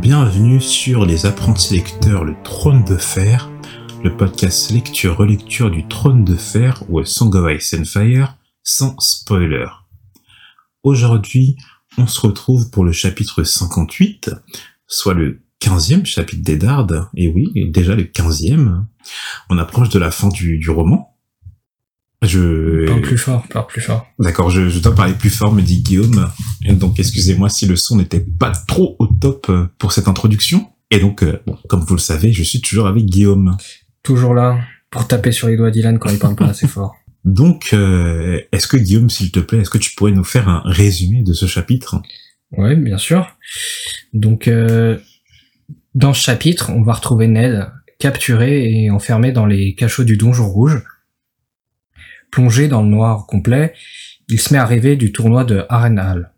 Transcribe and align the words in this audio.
Bienvenue 0.00 0.60
sur 0.60 1.06
Les 1.06 1.24
Apprentis 1.24 1.74
Lecteurs, 1.74 2.24
le 2.24 2.34
Trône 2.42 2.84
de 2.84 2.96
Fer, 2.96 3.48
le 4.02 4.14
podcast 4.16 4.70
lecture-relecture 4.72 5.70
du 5.70 5.86
Trône 5.86 6.24
de 6.24 6.34
Fer 6.34 6.82
ou 6.88 7.02
Song 7.04 7.34
of 7.34 7.50
Ice 7.52 7.74
and 7.78 7.84
Fire, 7.84 8.36
sans 8.64 8.98
spoiler. 8.98 9.66
Aujourd'hui, 10.82 11.56
on 11.96 12.06
se 12.06 12.20
retrouve 12.20 12.70
pour 12.70 12.84
le 12.84 12.92
chapitre 12.92 13.44
58, 13.44 14.32
soit 14.86 15.14
le 15.14 15.42
15e 15.60 16.04
chapitre 16.04 16.42
des 16.42 16.56
Dardes, 16.56 17.08
et 17.16 17.28
oui, 17.28 17.52
déjà 17.70 17.94
le 17.94 18.04
15e. 18.04 18.84
On 19.48 19.58
approche 19.58 19.90
de 19.90 20.00
la 20.00 20.10
fin 20.10 20.28
du 20.28 20.68
roman. 20.68 21.13
Je... 22.24 22.86
Parle 22.86 23.00
plus 23.00 23.18
fort, 23.18 23.46
parle 23.48 23.66
plus 23.66 23.80
fort. 23.80 24.06
D'accord, 24.18 24.50
je, 24.50 24.68
je, 24.68 24.78
dois 24.78 24.94
parler 24.94 25.14
plus 25.14 25.30
fort, 25.30 25.52
me 25.52 25.62
dit 25.62 25.82
Guillaume. 25.82 26.30
Et 26.64 26.72
donc, 26.72 26.98
excusez-moi 26.98 27.48
si 27.48 27.66
le 27.66 27.76
son 27.76 27.96
n'était 27.96 28.20
pas 28.20 28.52
trop 28.66 28.96
au 28.98 29.06
top 29.06 29.46
euh, 29.50 29.66
pour 29.78 29.92
cette 29.92 30.08
introduction. 30.08 30.68
Et 30.90 30.98
donc, 30.98 31.22
euh, 31.22 31.40
bon, 31.46 31.58
comme 31.68 31.80
vous 31.80 31.94
le 31.94 32.00
savez, 32.00 32.32
je 32.32 32.42
suis 32.42 32.60
toujours 32.60 32.86
avec 32.86 33.04
Guillaume. 33.04 33.56
Toujours 34.02 34.34
là, 34.34 34.58
pour 34.90 35.06
taper 35.06 35.32
sur 35.32 35.48
les 35.48 35.56
doigts 35.56 35.70
d'Ilan 35.70 35.98
quand 35.98 36.10
il 36.10 36.18
parle 36.18 36.36
pas 36.36 36.46
assez 36.46 36.68
fort. 36.68 36.94
Donc, 37.24 37.70
euh, 37.72 38.40
est-ce 38.52 38.66
que 38.66 38.76
Guillaume, 38.76 39.08
s'il 39.08 39.30
te 39.30 39.40
plaît, 39.40 39.58
est-ce 39.58 39.70
que 39.70 39.78
tu 39.78 39.94
pourrais 39.94 40.12
nous 40.12 40.24
faire 40.24 40.48
un 40.48 40.62
résumé 40.64 41.22
de 41.22 41.32
ce 41.32 41.46
chapitre? 41.46 42.02
Oui, 42.52 42.76
bien 42.76 42.98
sûr. 42.98 43.26
Donc, 44.12 44.46
euh, 44.46 44.98
dans 45.94 46.12
ce 46.12 46.22
chapitre, 46.22 46.70
on 46.70 46.82
va 46.82 46.92
retrouver 46.92 47.26
Ned 47.28 47.66
capturé 47.98 48.70
et 48.70 48.90
enfermé 48.90 49.32
dans 49.32 49.46
les 49.46 49.74
cachots 49.74 50.04
du 50.04 50.16
donjon 50.16 50.48
rouge 50.48 50.82
Plongé 52.34 52.66
dans 52.66 52.82
le 52.82 52.88
noir 52.88 53.26
complet, 53.26 53.74
il 54.28 54.40
se 54.40 54.52
met 54.52 54.58
à 54.58 54.66
rêver 54.66 54.96
du 54.96 55.12
tournoi 55.12 55.44
de 55.44 55.64
Harrenhal. 55.68 56.32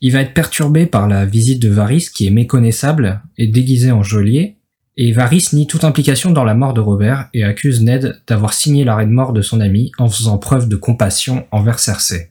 Il 0.00 0.12
va 0.12 0.20
être 0.20 0.32
perturbé 0.32 0.86
par 0.86 1.08
la 1.08 1.26
visite 1.26 1.60
de 1.60 1.68
Varys 1.68 2.06
qui 2.14 2.28
est 2.28 2.30
méconnaissable 2.30 3.20
et 3.36 3.48
déguisé 3.48 3.90
en 3.90 4.04
geôlier, 4.04 4.58
et 4.96 5.10
Varys 5.10 5.48
nie 5.52 5.66
toute 5.66 5.82
implication 5.82 6.30
dans 6.30 6.44
la 6.44 6.54
mort 6.54 6.72
de 6.72 6.80
Robert 6.80 7.30
et 7.34 7.42
accuse 7.42 7.82
Ned 7.82 8.22
d'avoir 8.28 8.52
signé 8.52 8.84
l'arrêt 8.84 9.06
de 9.06 9.10
mort 9.10 9.32
de 9.32 9.42
son 9.42 9.60
ami 9.60 9.90
en 9.98 10.08
faisant 10.08 10.38
preuve 10.38 10.68
de 10.68 10.76
compassion 10.76 11.48
envers 11.50 11.80
Cersei. 11.80 12.30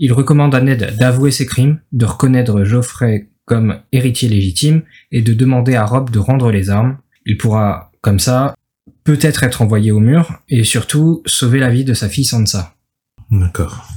Il 0.00 0.12
recommande 0.12 0.52
à 0.52 0.60
Ned 0.60 0.96
d'avouer 0.98 1.30
ses 1.30 1.46
crimes, 1.46 1.78
de 1.92 2.04
reconnaître 2.04 2.64
Geoffrey 2.64 3.28
comme 3.44 3.78
héritier 3.92 4.28
légitime 4.28 4.82
et 5.12 5.22
de 5.22 5.34
demander 5.34 5.76
à 5.76 5.84
Robb 5.84 6.10
de 6.10 6.18
rendre 6.18 6.50
les 6.50 6.68
armes. 6.68 6.98
Il 7.26 7.36
pourra, 7.36 7.92
comme 8.00 8.18
ça, 8.18 8.56
peut-être 9.10 9.42
être 9.42 9.60
envoyé 9.60 9.90
au 9.90 9.98
mur 9.98 10.40
et 10.48 10.62
surtout 10.62 11.20
sauver 11.26 11.58
la 11.58 11.68
vie 11.68 11.82
de 11.82 11.94
sa 11.94 12.08
fille 12.08 12.24
Sansa. 12.24 12.76
D'accord. 13.32 13.88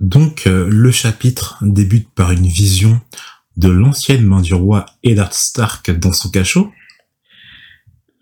Donc 0.00 0.48
euh, 0.48 0.68
le 0.68 0.90
chapitre 0.90 1.58
débute 1.62 2.08
par 2.12 2.32
une 2.32 2.48
vision 2.48 3.00
de 3.56 3.68
l'ancienne 3.68 4.26
main 4.26 4.40
du 4.40 4.52
roi 4.52 4.86
Eddard 5.04 5.32
Stark 5.32 5.92
dans 5.92 6.12
son 6.12 6.28
cachot. 6.28 6.72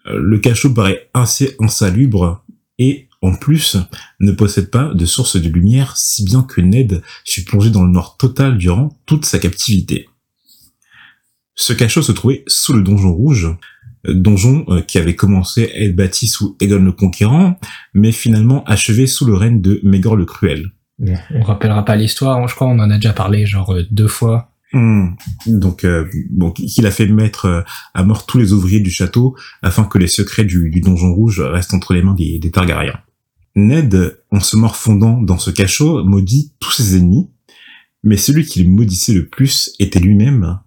Euh, 0.08 0.18
le 0.20 0.38
cachot 0.38 0.74
paraît 0.74 1.08
assez 1.14 1.56
insalubre 1.58 2.44
et 2.78 3.08
en 3.22 3.34
plus 3.34 3.78
ne 4.18 4.32
possède 4.32 4.70
pas 4.70 4.92
de 4.92 5.06
source 5.06 5.36
de 5.36 5.48
lumière 5.48 5.96
si 5.96 6.22
bien 6.22 6.42
que 6.42 6.60
Ned 6.60 7.02
fut 7.24 7.44
plongé 7.44 7.70
dans 7.70 7.84
le 7.84 7.92
noir 7.92 8.18
total 8.18 8.58
durant 8.58 8.90
toute 9.06 9.24
sa 9.24 9.38
captivité. 9.38 10.06
Ce 11.54 11.72
cachot 11.72 12.02
se 12.02 12.12
trouvait 12.12 12.44
sous 12.46 12.74
le 12.74 12.82
donjon 12.82 13.14
rouge, 13.14 13.48
donjon 14.04 14.64
euh, 14.68 14.80
qui 14.80 14.98
avait 14.98 15.16
commencé 15.16 15.70
à 15.74 15.80
être 15.80 15.96
bâti 15.96 16.26
sous 16.26 16.56
Aegon 16.60 16.82
le 16.82 16.92
Conquérant, 16.92 17.58
mais 17.94 18.12
finalement 18.12 18.64
achevé 18.64 19.06
sous 19.06 19.24
le 19.24 19.34
règne 19.34 19.60
de 19.60 19.80
Maegor 19.82 20.16
le 20.16 20.24
Cruel. 20.24 20.70
On 21.34 21.42
rappellera 21.42 21.84
pas 21.84 21.96
l'histoire, 21.96 22.38
hein, 22.38 22.46
je 22.46 22.54
crois, 22.54 22.68
on 22.68 22.78
en 22.78 22.90
a 22.90 22.96
déjà 22.96 23.12
parlé 23.12 23.46
genre 23.46 23.74
euh, 23.74 23.82
deux 23.90 24.08
fois. 24.08 24.52
Hmm. 24.72 25.14
Donc, 25.46 25.84
euh, 25.84 26.08
bon, 26.30 26.52
qu'il 26.52 26.86
a 26.86 26.90
fait 26.92 27.06
mettre 27.06 27.64
à 27.92 28.04
mort 28.04 28.24
tous 28.26 28.38
les 28.38 28.52
ouvriers 28.52 28.78
du 28.78 28.90
château 28.90 29.36
afin 29.62 29.84
que 29.84 29.98
les 29.98 30.06
secrets 30.06 30.44
du, 30.44 30.70
donjon 30.80 31.12
rouge 31.12 31.40
restent 31.40 31.74
entre 31.74 31.92
les 31.92 32.02
mains 32.02 32.14
des, 32.14 32.38
des 32.38 32.50
Targaryens. 32.52 33.00
Ned, 33.56 34.16
en 34.30 34.38
se 34.38 34.56
morfondant 34.56 35.20
dans 35.20 35.38
ce 35.38 35.50
cachot, 35.50 36.04
maudit 36.04 36.52
tous 36.60 36.70
ses 36.70 36.96
ennemis, 36.96 37.28
mais 38.04 38.16
celui 38.16 38.44
qui 38.44 38.62
le 38.62 38.70
maudissait 38.70 39.12
le 39.12 39.26
plus 39.26 39.74
était 39.80 39.98
lui-même, 39.98 40.60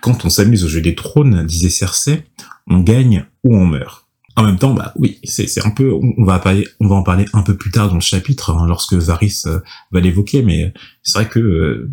quand 0.00 0.24
on 0.24 0.28
s'amuse 0.28 0.64
au 0.64 0.68
jeu 0.68 0.80
des 0.80 0.94
trônes, 0.94 1.44
disait 1.46 1.70
Cersei, 1.70 2.24
on 2.66 2.80
gagne 2.80 3.26
ou 3.44 3.56
on 3.56 3.66
meurt. 3.66 4.06
En 4.38 4.42
même 4.42 4.58
temps, 4.58 4.74
bah 4.74 4.92
oui, 4.96 5.18
c'est 5.24 5.64
un 5.64 5.70
peu, 5.70 5.92
on 5.92 6.24
va 6.24 6.38
parler, 6.38 6.68
on 6.78 6.88
va 6.88 6.96
en 6.96 7.02
parler 7.02 7.24
un 7.32 7.40
peu 7.40 7.56
plus 7.56 7.70
tard 7.70 7.88
dans 7.88 7.94
le 7.94 8.02
chapitre, 8.02 8.50
hein, 8.50 8.66
lorsque 8.66 8.92
Varys 8.92 9.42
euh, 9.46 9.60
va 9.92 10.00
l'évoquer, 10.00 10.42
mais 10.42 10.74
c'est 11.02 11.18
vrai 11.18 11.28
que 11.28 11.38
euh, 11.38 11.90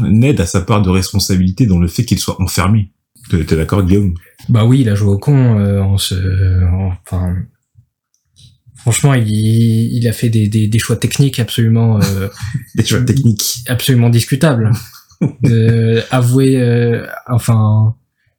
Ned 0.00 0.38
a 0.42 0.46
sa 0.46 0.60
part 0.60 0.82
de 0.82 0.90
responsabilité 0.90 1.64
dans 1.64 1.78
le 1.78 1.88
fait 1.88 2.04
qu'il 2.04 2.18
soit 2.18 2.40
enfermé. 2.42 2.92
T'es 3.30 3.56
d'accord, 3.56 3.82
Guillaume? 3.82 4.14
Bah 4.50 4.66
oui, 4.66 4.80
il 4.82 4.90
a 4.90 4.94
joué 4.94 5.08
au 5.08 5.18
con 5.18 5.58
euh, 5.58 5.80
en 5.80 5.96
se, 5.96 6.14
enfin, 7.06 7.34
franchement, 8.76 9.14
il, 9.14 9.26
il 9.26 10.06
a 10.06 10.12
fait 10.12 10.28
des, 10.28 10.48
des, 10.48 10.68
des 10.68 10.78
choix 10.78 10.96
techniques 10.96 11.38
absolument, 11.38 11.98
des 12.74 12.84
choix 12.84 13.00
techniques 13.00 13.64
absolument 13.68 14.10
discutables 14.10 14.70
de 15.42 16.02
avouer, 16.10 16.60
euh, 16.60 17.06
enfin, 17.28 17.94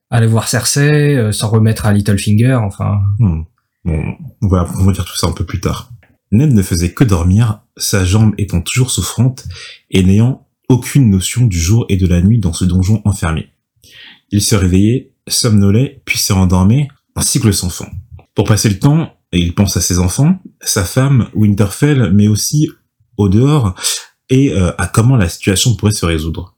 aller 0.10 0.28
voir 0.28 0.48
Cersei, 0.48 1.16
euh, 1.16 1.32
s'en 1.32 1.50
remettre 1.50 1.86
à 1.86 1.94
Littlefinger, 1.94 2.56
enfin. 2.56 3.00
Hmm. 3.20 3.42
Bon, 3.86 4.04
on 4.42 4.48
va, 4.48 4.68
on 4.80 4.86
va 4.86 4.92
dire 4.92 5.06
tout 5.06 5.16
ça 5.16 5.28
un 5.28 5.32
peu 5.32 5.46
plus 5.46 5.60
tard. 5.60 5.92
Ned 6.32 6.54
ne 6.54 6.62
faisait 6.62 6.94
que 6.94 7.04
dormir, 7.04 7.62
sa 7.78 8.06
jambe 8.06 8.34
étant 8.38 8.62
toujours 8.62 8.92
souffrante 8.92 9.46
et 9.90 10.04
n'ayant 10.04 10.48
aucune 10.68 11.10
notion 11.10 11.48
du 11.48 11.60
jour 11.60 11.86
et 11.90 11.98
de 11.98 12.06
la 12.06 12.22
nuit 12.22 12.40
dans 12.40 12.54
ce 12.54 12.66
donjon 12.66 13.02
enfermé. 13.06 13.50
Il 14.32 14.42
se 14.42 14.56
réveillait, 14.56 15.14
somnolait, 15.28 16.02
puis 16.06 16.20
se 16.20 16.34
rendormait, 16.34 16.88
ainsi 17.16 17.40
que 17.40 17.52
son 17.52 17.68
enfant. 17.68 17.90
Pour 18.36 18.46
passer 18.46 18.70
le 18.70 18.78
temps, 18.78 19.14
il 19.32 19.56
pense 19.56 19.76
à 19.78 19.82
ses 19.82 20.00
enfants, 20.00 20.40
sa 20.62 20.84
femme, 20.84 21.30
Winterfell, 21.34 22.12
mais 22.14 22.28
aussi 22.28 22.70
au 23.18 23.28
dehors, 23.28 23.76
et 24.30 24.54
euh, 24.54 24.72
à 24.78 24.88
comment 24.88 25.16
la 25.16 25.30
situation 25.30 25.76
pourrait 25.76 25.94
se 25.94 26.06
résoudre 26.06 26.56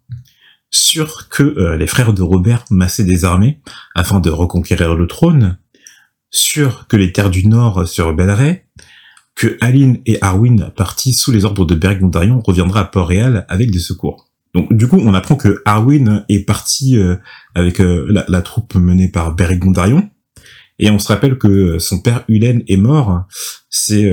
sûr 0.71 1.27
que 1.27 1.43
euh, 1.43 1.77
les 1.77 1.85
frères 1.85 2.13
de 2.13 2.23
Robert 2.23 2.65
massaient 2.69 3.03
des 3.03 3.25
armées 3.25 3.59
afin 3.93 4.19
de 4.19 4.29
reconquérir 4.29 4.95
le 4.95 5.05
trône, 5.05 5.57
sûr 6.31 6.87
que 6.87 6.95
les 6.95 7.11
terres 7.11 7.29
du 7.29 7.45
Nord 7.45 7.87
se 7.87 8.01
rebelleraient, 8.01 8.65
que 9.35 9.57
Aline 9.59 9.99
et 10.05 10.17
Arwyn, 10.21 10.71
partis 10.75 11.13
sous 11.13 11.31
les 11.31 11.45
ordres 11.45 11.65
de 11.65 11.75
Beric 11.75 11.99
Dondarrion, 11.99 12.41
reviendra 12.41 12.81
à 12.81 12.85
Port-Réal 12.85 13.45
avec 13.49 13.69
des 13.71 13.79
secours. 13.79 14.29
Donc 14.53 14.73
du 14.73 14.87
coup, 14.87 14.97
on 14.97 15.13
apprend 15.13 15.35
que 15.35 15.61
Arwyn 15.65 16.25
est 16.29 16.45
parti 16.45 16.97
euh, 16.97 17.15
avec 17.53 17.81
euh, 17.81 18.23
la, 18.27 18.41
troupe 18.41 18.75
menée 18.75 19.09
par 19.09 19.35
Beric 19.35 19.59
Dondarrion, 19.59 20.09
et 20.79 20.89
on 20.89 20.99
se 20.99 21.09
rappelle 21.09 21.37
que 21.37 21.79
son 21.79 22.01
père 22.01 22.23
Hulen 22.27 22.63
est 22.67 22.77
mort. 22.77 23.25
C'est 23.69 24.09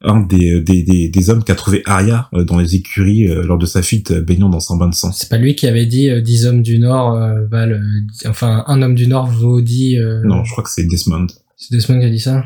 un 0.00 0.20
des, 0.20 0.60
des, 0.60 1.08
des, 1.08 1.30
hommes 1.30 1.42
qu'a 1.42 1.56
trouvé 1.56 1.82
Arya 1.84 2.28
euh, 2.32 2.44
dans 2.44 2.58
les 2.58 2.76
écuries 2.76 3.26
euh, 3.28 3.42
lors 3.42 3.58
de 3.58 3.66
sa 3.66 3.82
fuite 3.82 4.12
euh, 4.12 4.20
baignant 4.20 4.48
dans 4.48 4.60
son 4.60 4.76
bain 4.76 4.88
de 4.88 4.94
sang. 4.94 5.10
C'est 5.12 5.28
pas 5.28 5.38
lui 5.38 5.56
qui 5.56 5.66
avait 5.66 5.86
dit 5.86 6.08
dix 6.22 6.46
hommes 6.46 6.62
du 6.62 6.78
Nord 6.78 7.18
valent... 7.50 7.80
Enfin, 8.26 8.62
un 8.66 8.82
homme 8.82 8.94
du 8.94 9.08
Nord 9.08 9.26
vaut 9.26 9.60
dix... 9.60 9.98
Non, 10.24 10.44
je 10.44 10.52
crois 10.52 10.62
que 10.62 10.70
c'est 10.70 10.84
Desmond. 10.84 11.26
C'est 11.56 11.74
Desmond 11.74 11.98
qui 11.98 12.06
a 12.06 12.10
dit 12.10 12.20
ça? 12.20 12.44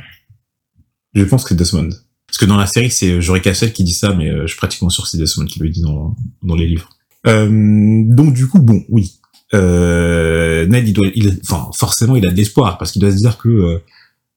Je 1.14 1.24
pense 1.24 1.42
que 1.42 1.50
c'est 1.50 1.56
Desmond. 1.56 1.90
Parce 2.26 2.38
que 2.38 2.46
dans 2.46 2.56
la 2.56 2.66
série, 2.66 2.90
c'est 2.90 3.20
Jory 3.20 3.42
Cassel 3.42 3.74
qui 3.74 3.84
dit 3.84 3.92
ça, 3.92 4.14
mais 4.14 4.30
je 4.42 4.46
suis 4.46 4.56
pratiquement 4.56 4.88
sûr 4.88 5.04
que 5.04 5.10
c'est 5.10 5.18
Desmond 5.18 5.44
qui 5.44 5.60
le 5.60 5.68
dit 5.68 5.82
dans, 5.82 6.16
dans 6.42 6.54
les 6.54 6.66
livres. 6.66 6.88
donc 7.26 8.32
du 8.32 8.46
coup, 8.46 8.60
bon, 8.60 8.82
oui. 8.88 9.12
Ned, 9.52 10.88
il 10.88 10.94
doit... 10.94 11.08
Il, 11.14 11.38
enfin, 11.42 11.70
forcément, 11.74 12.16
il 12.16 12.26
a 12.26 12.30
de 12.30 12.36
l'espoir, 12.36 12.78
parce 12.78 12.92
qu'il 12.92 13.02
doit 13.02 13.12
se 13.12 13.18
dire 13.18 13.36
que... 13.36 13.82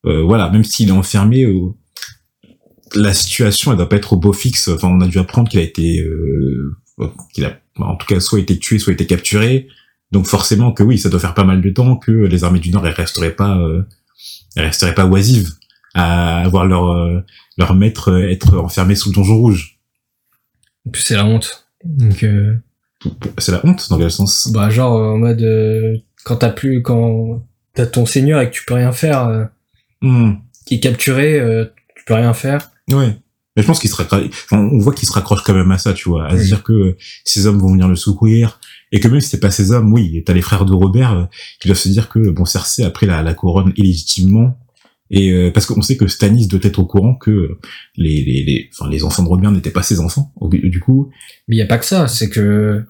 voilà, 0.03 0.49
même 0.49 0.65
s'il 0.65 0.89
est 0.89 0.91
enfermé 0.91 1.45
la 2.95 3.13
situation, 3.13 3.71
elle 3.71 3.77
doit 3.77 3.89
pas 3.89 3.97
être 3.97 4.13
au 4.13 4.17
beau 4.17 4.33
fixe. 4.33 4.67
Enfin, 4.69 4.87
on 4.87 5.01
a 5.01 5.07
dû 5.07 5.19
apprendre 5.19 5.49
qu'il 5.49 5.59
a 5.59 5.63
été, 5.63 5.99
euh, 5.99 6.75
qu'il 7.33 7.45
a, 7.45 7.59
en 7.77 7.95
tout 7.95 8.07
cas, 8.07 8.19
soit 8.19 8.39
été 8.39 8.57
tué, 8.57 8.79
soit 8.79 8.93
été 8.93 9.05
capturé. 9.05 9.67
Donc 10.11 10.27
forcément 10.27 10.71
que 10.71 10.83
oui, 10.83 10.97
ça 10.97 11.09
doit 11.09 11.19
faire 11.19 11.33
pas 11.33 11.43
mal 11.43 11.61
de 11.61 11.69
temps 11.69 11.97
que 11.97 12.11
les 12.11 12.43
armées 12.43 12.59
du 12.59 12.69
Nord 12.69 12.85
elles 12.87 12.93
resteraient 12.93 13.35
pas, 13.35 13.57
euh, 13.57 13.83
elles 14.55 14.65
resteraient 14.65 14.95
pas 14.95 15.05
oisives 15.05 15.49
à 15.93 16.47
voir 16.49 16.65
leur 16.65 16.91
euh, 16.91 17.21
leur 17.57 17.73
maître 17.73 18.13
être 18.29 18.57
enfermé 18.57 18.95
sous 18.95 19.09
le 19.09 19.15
donjon 19.15 19.37
rouge. 19.37 19.79
En 20.87 20.91
plus, 20.91 21.01
c'est 21.01 21.15
la 21.15 21.25
honte. 21.25 21.67
Donc 21.83 22.23
euh, 22.23 22.55
c'est 23.37 23.51
la 23.51 23.65
honte 23.65 23.89
dans 23.89 23.97
quel 23.97 24.11
sens? 24.11 24.49
Bah 24.53 24.69
genre 24.69 24.93
en 24.93 25.17
mode 25.17 25.43
quand 26.23 26.37
t'as 26.37 26.49
plus 26.49 26.81
quand 26.81 27.43
t'as 27.73 27.85
ton 27.85 28.05
seigneur 28.05 28.39
et 28.41 28.49
que 28.49 28.55
tu 28.55 28.63
peux 28.65 28.75
rien 28.75 28.91
faire, 28.91 29.49
hmm. 30.01 30.33
qui 30.65 30.75
est 30.75 30.79
capturé, 30.79 31.41
tu 31.95 32.05
peux 32.05 32.13
rien 32.13 32.33
faire 32.33 32.69
Ouais. 32.91 33.17
Mais 33.55 33.61
je 33.61 33.67
pense 33.67 33.79
qu'il 33.79 33.89
se 33.89 33.95
raccroche, 33.95 34.25
on 34.51 34.79
voit 34.79 34.93
qu'il 34.93 35.07
se 35.07 35.13
raccroche 35.13 35.41
quand 35.41 35.53
même 35.53 35.71
à 35.71 35.77
ça, 35.77 35.93
tu 35.93 36.09
vois, 36.09 36.27
à 36.27 36.37
se 36.37 36.43
dire 36.43 36.61
que 36.61 36.97
ces 37.23 37.47
hommes 37.47 37.57
vont 37.57 37.71
venir 37.71 37.87
le 37.87 37.95
secourir, 37.95 38.59
et 38.91 38.99
que 38.99 39.07
même 39.07 39.21
si 39.21 39.29
c'est 39.29 39.39
pas 39.39 39.49
ces 39.49 39.71
hommes, 39.71 39.93
oui, 39.93 40.21
t'as 40.25 40.33
les 40.33 40.41
frères 40.41 40.65
de 40.65 40.73
Robert 40.73 41.13
euh, 41.13 41.23
qui 41.61 41.69
doivent 41.69 41.77
se 41.77 41.87
dire 41.87 42.09
que 42.09 42.19
bon 42.31 42.43
Cersei 42.43 42.83
a 42.83 42.89
pris 42.89 43.05
la, 43.05 43.23
la 43.23 43.33
couronne 43.33 43.71
illégitimement, 43.77 44.59
et 45.09 45.31
euh, 45.31 45.51
parce 45.51 45.67
qu'on 45.67 45.81
sait 45.81 45.95
que 45.95 46.07
Stannis 46.07 46.47
doit 46.47 46.59
être 46.63 46.79
au 46.79 46.85
courant 46.85 47.15
que 47.15 47.57
les 47.95 48.25
les 48.25 48.43
les, 48.43 48.69
enfin, 48.73 48.89
les 48.89 49.05
enfants 49.05 49.23
de 49.23 49.29
Robert 49.29 49.51
n'étaient 49.51 49.71
pas 49.71 49.83
ses 49.83 50.01
enfants, 50.01 50.33
du 50.51 50.81
coup. 50.81 51.09
Mais 51.47 51.55
il 51.55 51.59
y 51.59 51.61
a 51.61 51.65
pas 51.65 51.77
que 51.77 51.85
ça, 51.85 52.09
c'est 52.09 52.29
que 52.29 52.83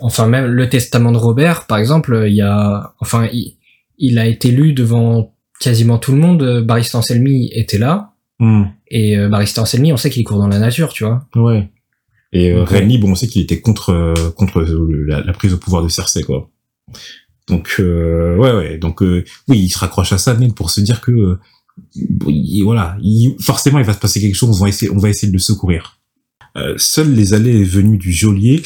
enfin 0.00 0.28
même 0.28 0.46
le 0.46 0.70
testament 0.70 1.12
de 1.12 1.18
Robert, 1.18 1.66
par 1.66 1.76
exemple, 1.76 2.24
il 2.26 2.34
y 2.34 2.40
a, 2.40 2.94
enfin, 3.00 3.28
il, 3.34 3.58
il 3.98 4.18
a 4.18 4.26
été 4.26 4.50
lu 4.50 4.72
devant 4.72 5.34
quasiment 5.60 5.98
tout 5.98 6.12
le 6.12 6.18
monde. 6.18 6.64
Barista 6.64 6.96
Anselmi 6.96 7.50
était 7.52 7.76
là. 7.76 8.14
Hmm. 8.38 8.64
Et 8.88 9.16
euh, 9.16 9.28
Barista 9.28 9.62
Anselmi, 9.62 9.92
on 9.92 9.96
sait 9.96 10.10
qu'il 10.10 10.24
court 10.24 10.38
dans 10.38 10.48
la 10.48 10.58
nature, 10.58 10.92
tu 10.92 11.04
vois. 11.04 11.26
Ouais. 11.34 11.70
Et 12.32 12.52
euh. 12.52 12.64
Renly, 12.64 12.98
bon, 12.98 13.12
on 13.12 13.14
sait 13.14 13.28
qu'il 13.28 13.42
était 13.42 13.60
contre 13.60 13.90
euh, 13.90 14.30
contre 14.36 14.60
la, 14.62 15.22
la 15.22 15.32
prise 15.32 15.54
au 15.54 15.58
pouvoir 15.58 15.82
de 15.82 15.88
Cersei, 15.88 16.22
quoi. 16.22 16.50
Donc 17.48 17.76
euh, 17.78 18.36
ouais, 18.36 18.52
ouais. 18.52 18.78
Donc 18.78 19.02
euh, 19.02 19.24
oui, 19.48 19.58
il 19.60 19.68
se 19.70 19.78
raccroche 19.78 20.12
à 20.12 20.18
ça, 20.18 20.34
Ned, 20.36 20.54
pour 20.54 20.70
se 20.70 20.80
dire 20.80 21.00
que 21.00 21.12
euh, 21.12 21.38
il- 21.94 22.62
voilà, 22.64 22.96
il- 23.00 23.36
forcément, 23.40 23.78
il 23.78 23.84
va 23.84 23.94
se 23.94 23.98
passer 23.98 24.20
quelque 24.20 24.34
chose. 24.34 24.60
On 24.60 24.64
va 24.64 24.68
essayer, 24.68 24.90
on 24.90 24.98
va 24.98 25.08
essayer 25.08 25.28
de 25.28 25.32
le 25.32 25.38
secourir. 25.38 25.98
Euh, 26.56 26.74
seuls 26.76 27.12
les 27.14 27.34
allées 27.34 27.56
et 27.56 27.64
venues 27.64 27.98
du 27.98 28.12
geôlier, 28.12 28.62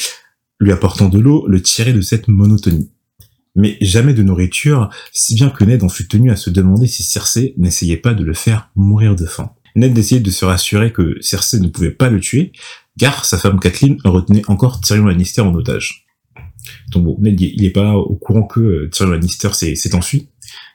lui 0.58 0.72
apportant 0.72 1.08
de 1.08 1.18
l'eau, 1.18 1.46
le 1.46 1.60
tiraient 1.62 1.92
de 1.92 2.00
cette 2.00 2.28
monotonie. 2.28 2.90
Mais 3.56 3.76
jamais 3.80 4.14
de 4.14 4.22
nourriture, 4.22 4.90
si 5.12 5.34
bien 5.34 5.50
que 5.50 5.64
Ned 5.64 5.82
en 5.82 5.88
fut 5.88 6.06
tenu 6.08 6.30
à 6.30 6.36
se 6.36 6.50
demander 6.50 6.86
si 6.86 7.02
Cersei 7.02 7.54
n'essayait 7.58 7.96
pas 7.96 8.14
de 8.14 8.22
le 8.24 8.32
faire 8.32 8.70
mourir 8.76 9.16
de 9.16 9.26
faim. 9.26 9.50
Ned 9.76 9.96
essayait 9.96 10.20
de 10.20 10.30
se 10.30 10.44
rassurer 10.44 10.92
que 10.92 11.16
Cersei 11.20 11.60
ne 11.60 11.68
pouvait 11.68 11.90
pas 11.90 12.10
le 12.10 12.20
tuer, 12.20 12.52
car 12.98 13.24
sa 13.24 13.38
femme 13.38 13.58
Kathleen 13.60 13.98
retenait 14.04 14.42
encore 14.48 14.80
Tyrion 14.80 15.06
Lannister 15.06 15.42
en 15.42 15.54
otage. 15.54 16.06
Donc 16.92 17.04
bon, 17.04 17.16
Ned 17.20 17.40
il 17.40 17.64
est 17.64 17.70
pas 17.70 17.94
au 17.94 18.16
courant 18.16 18.42
que 18.42 18.60
euh, 18.60 18.88
Tyrion 18.90 19.12
Lannister 19.12 19.48
s'est 19.52 19.94
enfui, 19.94 20.28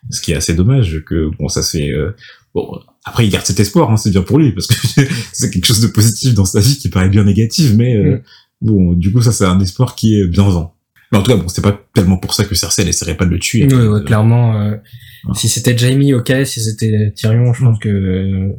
ce 0.09 0.21
qui 0.21 0.31
est 0.31 0.35
assez 0.35 0.53
dommage 0.53 1.03
que 1.05 1.29
bon 1.37 1.47
ça 1.47 1.61
fait 1.61 1.91
euh, 1.91 2.11
bon 2.53 2.79
après 3.03 3.25
il 3.27 3.29
garde 3.31 3.45
cet 3.45 3.59
espoir, 3.59 3.91
hein, 3.91 3.97
c'est 3.97 4.09
bien 4.11 4.21
pour 4.23 4.39
lui 4.39 4.51
parce 4.51 4.67
que 4.67 5.01
c'est 5.33 5.51
quelque 5.51 5.65
chose 5.67 5.81
de 5.81 5.87
positif 5.87 6.33
dans 6.33 6.45
sa 6.45 6.59
vie 6.59 6.77
qui 6.77 6.89
paraît 6.89 7.09
bien 7.09 7.23
négatif, 7.23 7.73
mais 7.75 7.95
euh, 7.95 8.15
Mm. 8.61 8.67
bon 8.67 8.93
du 8.93 9.11
coup 9.11 9.21
ça 9.21 9.31
c'est 9.31 9.45
un 9.45 9.59
espoir 9.59 9.95
qui 9.95 10.19
est 10.19 10.27
bienveillant. 10.27 10.73
Mais 11.11 11.17
en 11.19 11.23
tout 11.23 11.31
cas 11.31 11.37
bon 11.37 11.47
c'est 11.49 11.61
pas 11.61 11.79
tellement 11.93 12.17
pour 12.17 12.33
ça 12.33 12.45
que 12.45 12.55
Cersei 12.55 12.81
elle 12.83 12.89
essaierait 12.89 13.17
pas 13.17 13.25
de 13.25 13.31
le 13.31 13.39
tuer. 13.39 13.65
Ouais, 13.65 13.73
Euh, 13.73 13.99
clairement. 14.03 14.59
euh. 14.61 14.75
Si 15.33 15.49
c'était 15.49 15.75
Jamie, 15.77 16.13
ok. 16.13 16.31
Si 16.45 16.61
c'était 16.61 17.11
Tyrion, 17.15 17.51
je 17.53 17.63
pense 17.63 17.79
que 17.79 17.89
euh, 17.89 18.53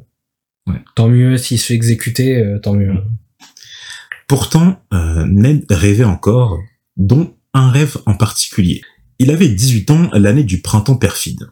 Ouais. 0.67 0.81
tant 0.95 1.09
mieux. 1.09 1.37
S'il 1.37 1.59
se 1.59 1.67
fait 1.67 1.75
exécuter, 1.75 2.39
euh, 2.39 2.59
tant 2.59 2.75
mieux. 2.75 2.95
Pourtant, 4.29 4.81
euh, 4.93 5.25
Ned 5.27 5.65
rêvait 5.71 6.05
encore, 6.05 6.59
dont 6.97 7.35
un 7.55 7.71
rêve 7.71 7.97
en 8.07 8.15
particulier. 8.15 8.83
Il 9.19 9.31
avait 9.31 9.49
18 9.49 9.91
ans 9.91 10.11
l'année 10.13 10.45
du 10.45 10.61
printemps 10.61 10.97
perfide. 10.97 11.49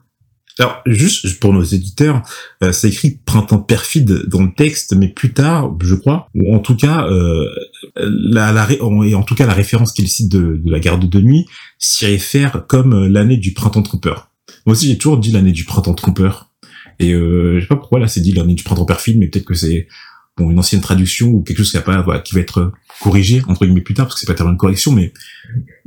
Alors, 0.58 0.82
juste 0.86 1.40
pour 1.40 1.52
nos 1.52 1.64
éditeurs, 1.64 2.22
euh, 2.62 2.70
c'est 2.70 2.88
écrit 2.88 3.18
printemps 3.24 3.58
perfide 3.58 4.26
dans 4.28 4.42
le 4.42 4.54
texte, 4.54 4.94
mais 4.94 5.08
plus 5.08 5.32
tard, 5.32 5.74
je 5.82 5.96
crois, 5.96 6.28
ou 6.34 6.54
en 6.54 6.60
tout 6.60 6.76
cas, 6.76 7.08
euh, 7.08 7.48
la, 7.96 8.68
et 8.70 9.14
en 9.14 9.22
tout 9.24 9.34
cas 9.34 9.46
la 9.46 9.52
référence 9.52 9.92
qu'il 9.92 10.08
cite 10.08 10.30
de, 10.30 10.60
de 10.64 10.70
la 10.70 10.78
garde 10.78 11.08
de 11.08 11.20
nuit 11.20 11.46
s'y 11.78 12.06
réfère 12.06 12.66
comme 12.68 12.94
euh, 12.94 13.08
l'année 13.08 13.36
du 13.36 13.52
printemps 13.52 13.82
trompeur. 13.82 14.30
Moi 14.64 14.74
aussi, 14.74 14.86
j'ai 14.86 14.96
toujours 14.96 15.18
dit 15.18 15.32
l'année 15.32 15.52
du 15.52 15.64
printemps 15.64 15.94
trompeur. 15.94 16.50
Et 16.98 17.12
euh, 17.12 17.56
je 17.56 17.60
sais 17.62 17.66
pas 17.68 17.76
pourquoi 17.76 17.98
là 18.00 18.08
c'est 18.08 18.20
dit 18.20 18.32
l'année 18.32 18.54
du 18.54 18.62
printemps 18.64 18.84
perfide, 18.84 19.18
mais 19.18 19.28
peut-être 19.28 19.44
que 19.46 19.54
c'est 19.54 19.88
bon 20.36 20.50
une 20.50 20.58
ancienne 20.58 20.80
traduction 20.80 21.28
ou 21.30 21.42
quelque 21.42 21.58
chose 21.58 21.70
qui 21.70 21.76
a 21.76 21.82
pas 21.82 22.00
voilà, 22.02 22.20
qui 22.20 22.34
va 22.34 22.40
être 22.40 22.72
corrigé 23.00 23.42
entre 23.48 23.64
guillemets 23.66 23.80
plus 23.82 23.94
tard 23.94 24.06
parce 24.06 24.14
que 24.16 24.20
c'est 24.20 24.26
pas 24.26 24.34
tellement 24.34 24.52
une 24.52 24.58
correction, 24.58 24.92
mais 24.92 25.12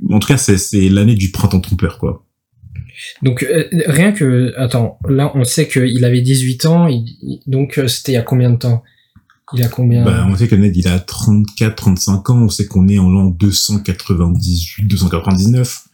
en 0.09 0.19
tout 0.19 0.27
cas 0.27 0.38
c'est 0.38 0.57
c'est 0.57 0.89
l'année 0.89 1.15
du 1.15 1.31
printemps 1.31 1.59
trompeur 1.62 1.98
quoi. 2.00 2.24
Donc 3.21 3.44
euh, 3.44 3.65
rien 3.88 4.12
que 4.12 4.54
attends, 4.57 5.00
là 5.07 5.31
on 5.36 5.44
sait 5.44 5.68
qu'il 5.68 6.04
avait 6.04 6.21
18 6.21 6.65
ans, 6.65 6.88
il- 6.88 7.39
donc 7.45 7.77
euh, 7.77 7.88
c'était 7.88 8.13
il 8.13 8.15
y 8.15 8.18
a 8.18 8.21
combien 8.24 8.50
de 8.50 8.57
temps? 8.57 8.83
Il 9.53 9.63
a 9.63 9.69
combien? 9.69 10.03
Bah, 10.03 10.27
on 10.30 10.36
sait 10.36 10.48
que 10.50 10.56
Ned 10.56 10.75
il 10.75 10.88
a 10.89 11.00
34, 11.00 11.74
35 11.75 12.30
ans, 12.31 12.42
on 12.44 12.50
sait 12.50 12.65
qu'on 12.65 12.88
est 12.89 13.00
en 13.00 13.10
l'an 13.10 13.27
298, 13.27 14.88
299. 14.88 15.87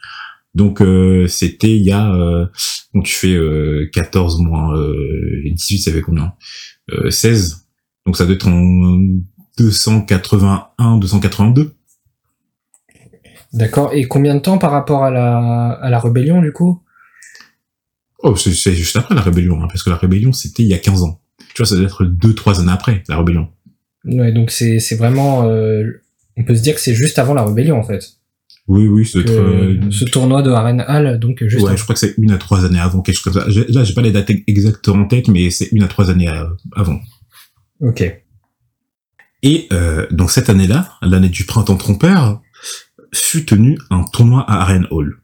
Donc 0.54 0.82
euh, 0.82 1.28
c'était 1.28 1.76
il 1.76 1.84
y 1.84 1.92
a 1.92 2.14
euh, 2.14 2.46
bon, 2.94 3.02
tu 3.02 3.14
fais 3.14 3.34
euh, 3.34 3.90
14 3.92 4.40
moins 4.40 4.78
euh, 4.78 5.42
18 5.46 5.80
ça 5.80 5.92
fait 5.92 6.02
combien? 6.02 6.34
Euh, 6.92 7.10
16. 7.10 7.68
Donc 8.06 8.18
ça 8.18 8.26
doit 8.26 8.36
être 8.36 8.48
en 8.48 9.00
281, 9.58 10.98
282. 10.98 11.74
D'accord. 13.54 13.92
Et 13.94 14.06
combien 14.06 14.36
de 14.36 14.40
temps 14.40 14.58
par 14.58 14.72
rapport 14.72 15.04
à 15.04 15.12
la 15.12 15.72
à 15.72 15.90
la 15.90 16.00
rébellion 16.00 16.42
du 16.42 16.52
coup? 16.52 16.82
Oh, 18.24 18.36
c'est 18.38 18.74
juste 18.74 18.96
après 18.96 19.16
la 19.16 19.22
rébellion, 19.22 19.62
hein, 19.62 19.68
parce 19.68 19.84
que 19.84 19.90
la 19.90 19.98
rébellion, 19.98 20.32
c'était 20.32 20.64
il 20.64 20.70
y 20.70 20.74
a 20.74 20.78
15 20.78 21.04
ans. 21.04 21.20
Tu 21.54 21.58
vois, 21.58 21.66
ça 21.66 21.76
doit 21.76 21.84
être 21.84 22.06
2-3 22.06 22.62
années 22.62 22.72
après, 22.72 23.04
la 23.10 23.18
rébellion. 23.18 23.50
Ouais, 24.06 24.32
donc 24.32 24.50
c'est 24.50 24.80
c'est 24.80 24.96
vraiment 24.96 25.44
euh, 25.44 25.84
on 26.38 26.44
peut 26.44 26.56
se 26.56 26.62
dire 26.62 26.76
que 26.76 26.82
c'est 26.82 26.94
juste 26.94 27.20
avant 27.20 27.34
la 27.34 27.44
rébellion 27.44 27.78
en 27.78 27.84
fait. 27.84 28.04
Oui, 28.68 28.88
oui, 28.88 29.06
ce 29.06 30.06
tournoi 30.06 30.42
de 30.42 30.50
Harrenhal 30.50 31.20
donc 31.20 31.44
juste 31.46 31.66
ouais, 31.66 31.76
je 31.76 31.84
crois 31.84 31.96
que 31.96 32.00
c'est 32.00 32.16
une 32.18 32.32
à 32.32 32.38
trois 32.38 32.64
années 32.64 32.80
avant, 32.80 33.02
quelque 33.02 33.16
chose 33.16 33.34
comme 33.34 33.52
ça. 33.52 33.62
Là, 33.70 33.84
j'ai 33.84 33.94
pas 33.94 34.02
les 34.02 34.12
dates 34.12 34.32
exactes 34.48 34.88
en 34.88 35.06
tête, 35.06 35.28
mais 35.28 35.50
c'est 35.50 35.68
une 35.74 35.84
à 35.84 35.88
trois 35.88 36.10
années 36.10 36.30
euh, 36.30 36.46
avant. 36.74 37.00
Ok. 37.82 38.04
Et 39.42 39.68
euh, 39.74 40.08
dans 40.12 40.30
cette 40.30 40.50
année-là, 40.50 40.94
l'année 41.02 41.28
du 41.28 41.44
printemps 41.44 41.76
trompeur, 41.76 42.42
fut 43.14 43.46
tenu 43.46 43.78
un 43.90 44.06
tournoi 44.06 44.50
à 44.50 44.62
Harrenhal. 44.62 45.18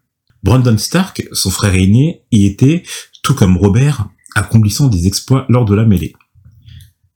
Brandon 0.43 0.77
Stark, 0.77 1.27
son 1.31 1.49
frère 1.49 1.73
aîné, 1.75 2.23
y 2.31 2.45
était, 2.45 2.83
tout 3.23 3.35
comme 3.35 3.57
Robert, 3.57 4.09
accomplissant 4.35 4.87
des 4.87 5.07
exploits 5.07 5.45
lors 5.49 5.65
de 5.65 5.75
la 5.75 5.85
mêlée. 5.85 6.13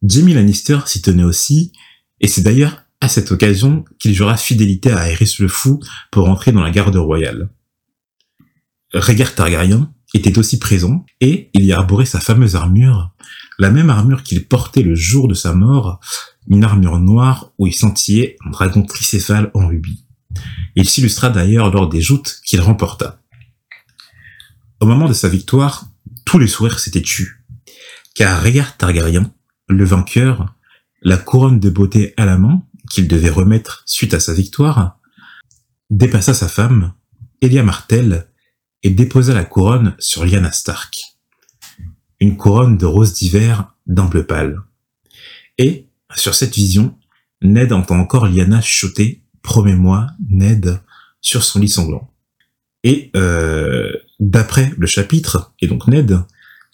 Jamie 0.01 0.33
Lannister 0.33 0.79
s'y 0.85 1.01
tenait 1.01 1.23
aussi, 1.23 1.73
et 2.19 2.27
c'est 2.27 2.41
d'ailleurs 2.41 2.82
à 3.03 3.09
cette 3.09 3.33
occasion 3.33 3.83
qu'il 3.99 4.13
jura 4.13 4.37
fidélité 4.37 4.89
à 4.89 5.09
Aerys 5.09 5.35
le 5.39 5.49
Fou 5.49 5.81
pour 6.09 6.29
entrer 6.29 6.53
dans 6.53 6.61
la 6.61 6.71
garde 6.71 6.95
royale. 6.95 7.49
Rhaegar 8.93 9.35
Targaryen 9.35 9.91
était 10.13 10.37
aussi 10.37 10.57
présent, 10.57 11.05
et 11.19 11.49
il 11.53 11.65
y 11.65 11.73
arborait 11.73 12.05
sa 12.05 12.21
fameuse 12.21 12.55
armure, 12.55 13.11
la 13.59 13.71
même 13.71 13.89
armure 13.89 14.23
qu'il 14.23 14.47
portait 14.47 14.83
le 14.83 14.95
jour 14.95 15.27
de 15.27 15.33
sa 15.33 15.53
mort, 15.53 15.99
une 16.47 16.63
armure 16.63 16.97
noire 16.97 17.51
où 17.57 17.67
il 17.67 17.73
scintillait 17.73 18.37
un 18.45 18.51
dragon 18.51 18.83
tricéphale 18.83 19.51
en 19.53 19.67
rubis. 19.67 20.05
Il 20.77 20.87
s'illustra 20.87 21.29
d'ailleurs 21.29 21.71
lors 21.71 21.89
des 21.89 22.01
joutes 22.01 22.39
qu'il 22.45 22.61
remporta. 22.61 23.19
Au 24.79 24.85
moment 24.85 25.09
de 25.09 25.13
sa 25.13 25.27
victoire, 25.27 25.87
tous 26.25 26.39
les 26.39 26.47
sourires 26.47 26.79
s'étaient 26.79 27.01
tus, 27.01 27.43
car 28.15 28.41
Rhaegar 28.41 28.77
Targaryen, 28.77 29.29
le 29.67 29.83
vainqueur, 29.83 30.55
la 31.01 31.17
couronne 31.17 31.59
de 31.59 31.69
beauté 31.69 32.13
à 32.15 32.25
la 32.25 32.37
main, 32.37 32.63
qu'il 32.93 33.07
devait 33.07 33.29
remettre 33.29 33.83
suite 33.85 34.13
à 34.13 34.19
sa 34.19 34.33
victoire, 34.33 34.99
dépassa 35.89 36.33
sa 36.33 36.47
femme, 36.47 36.93
Elia 37.41 37.63
Martell, 37.63 38.27
et 38.83 38.91
déposa 38.91 39.33
la 39.33 39.45
couronne 39.45 39.95
sur 39.97 40.25
Lyanna 40.25 40.51
Stark. 40.51 41.01
Une 42.19 42.37
couronne 42.37 42.77
de 42.77 42.85
rose 42.85 43.13
d'hiver 43.13 43.73
bleu 43.87 44.25
pâle. 44.25 44.61
Et, 45.57 45.87
sur 46.15 46.35
cette 46.35 46.53
vision, 46.53 46.97
Ned 47.41 47.73
entend 47.73 47.97
encore 47.97 48.27
Lyanna 48.27 48.61
chuchoter 48.61 49.23
«Promets-moi, 49.41 50.07
Ned» 50.29 50.79
sur 51.21 51.43
son 51.43 51.59
lit 51.59 51.69
sanglant. 51.69 52.13
Et 52.83 53.11
euh, 53.15 53.91
d'après 54.19 54.71
le 54.77 54.87
chapitre, 54.87 55.53
et 55.59 55.67
donc 55.67 55.87
Ned, 55.87 56.19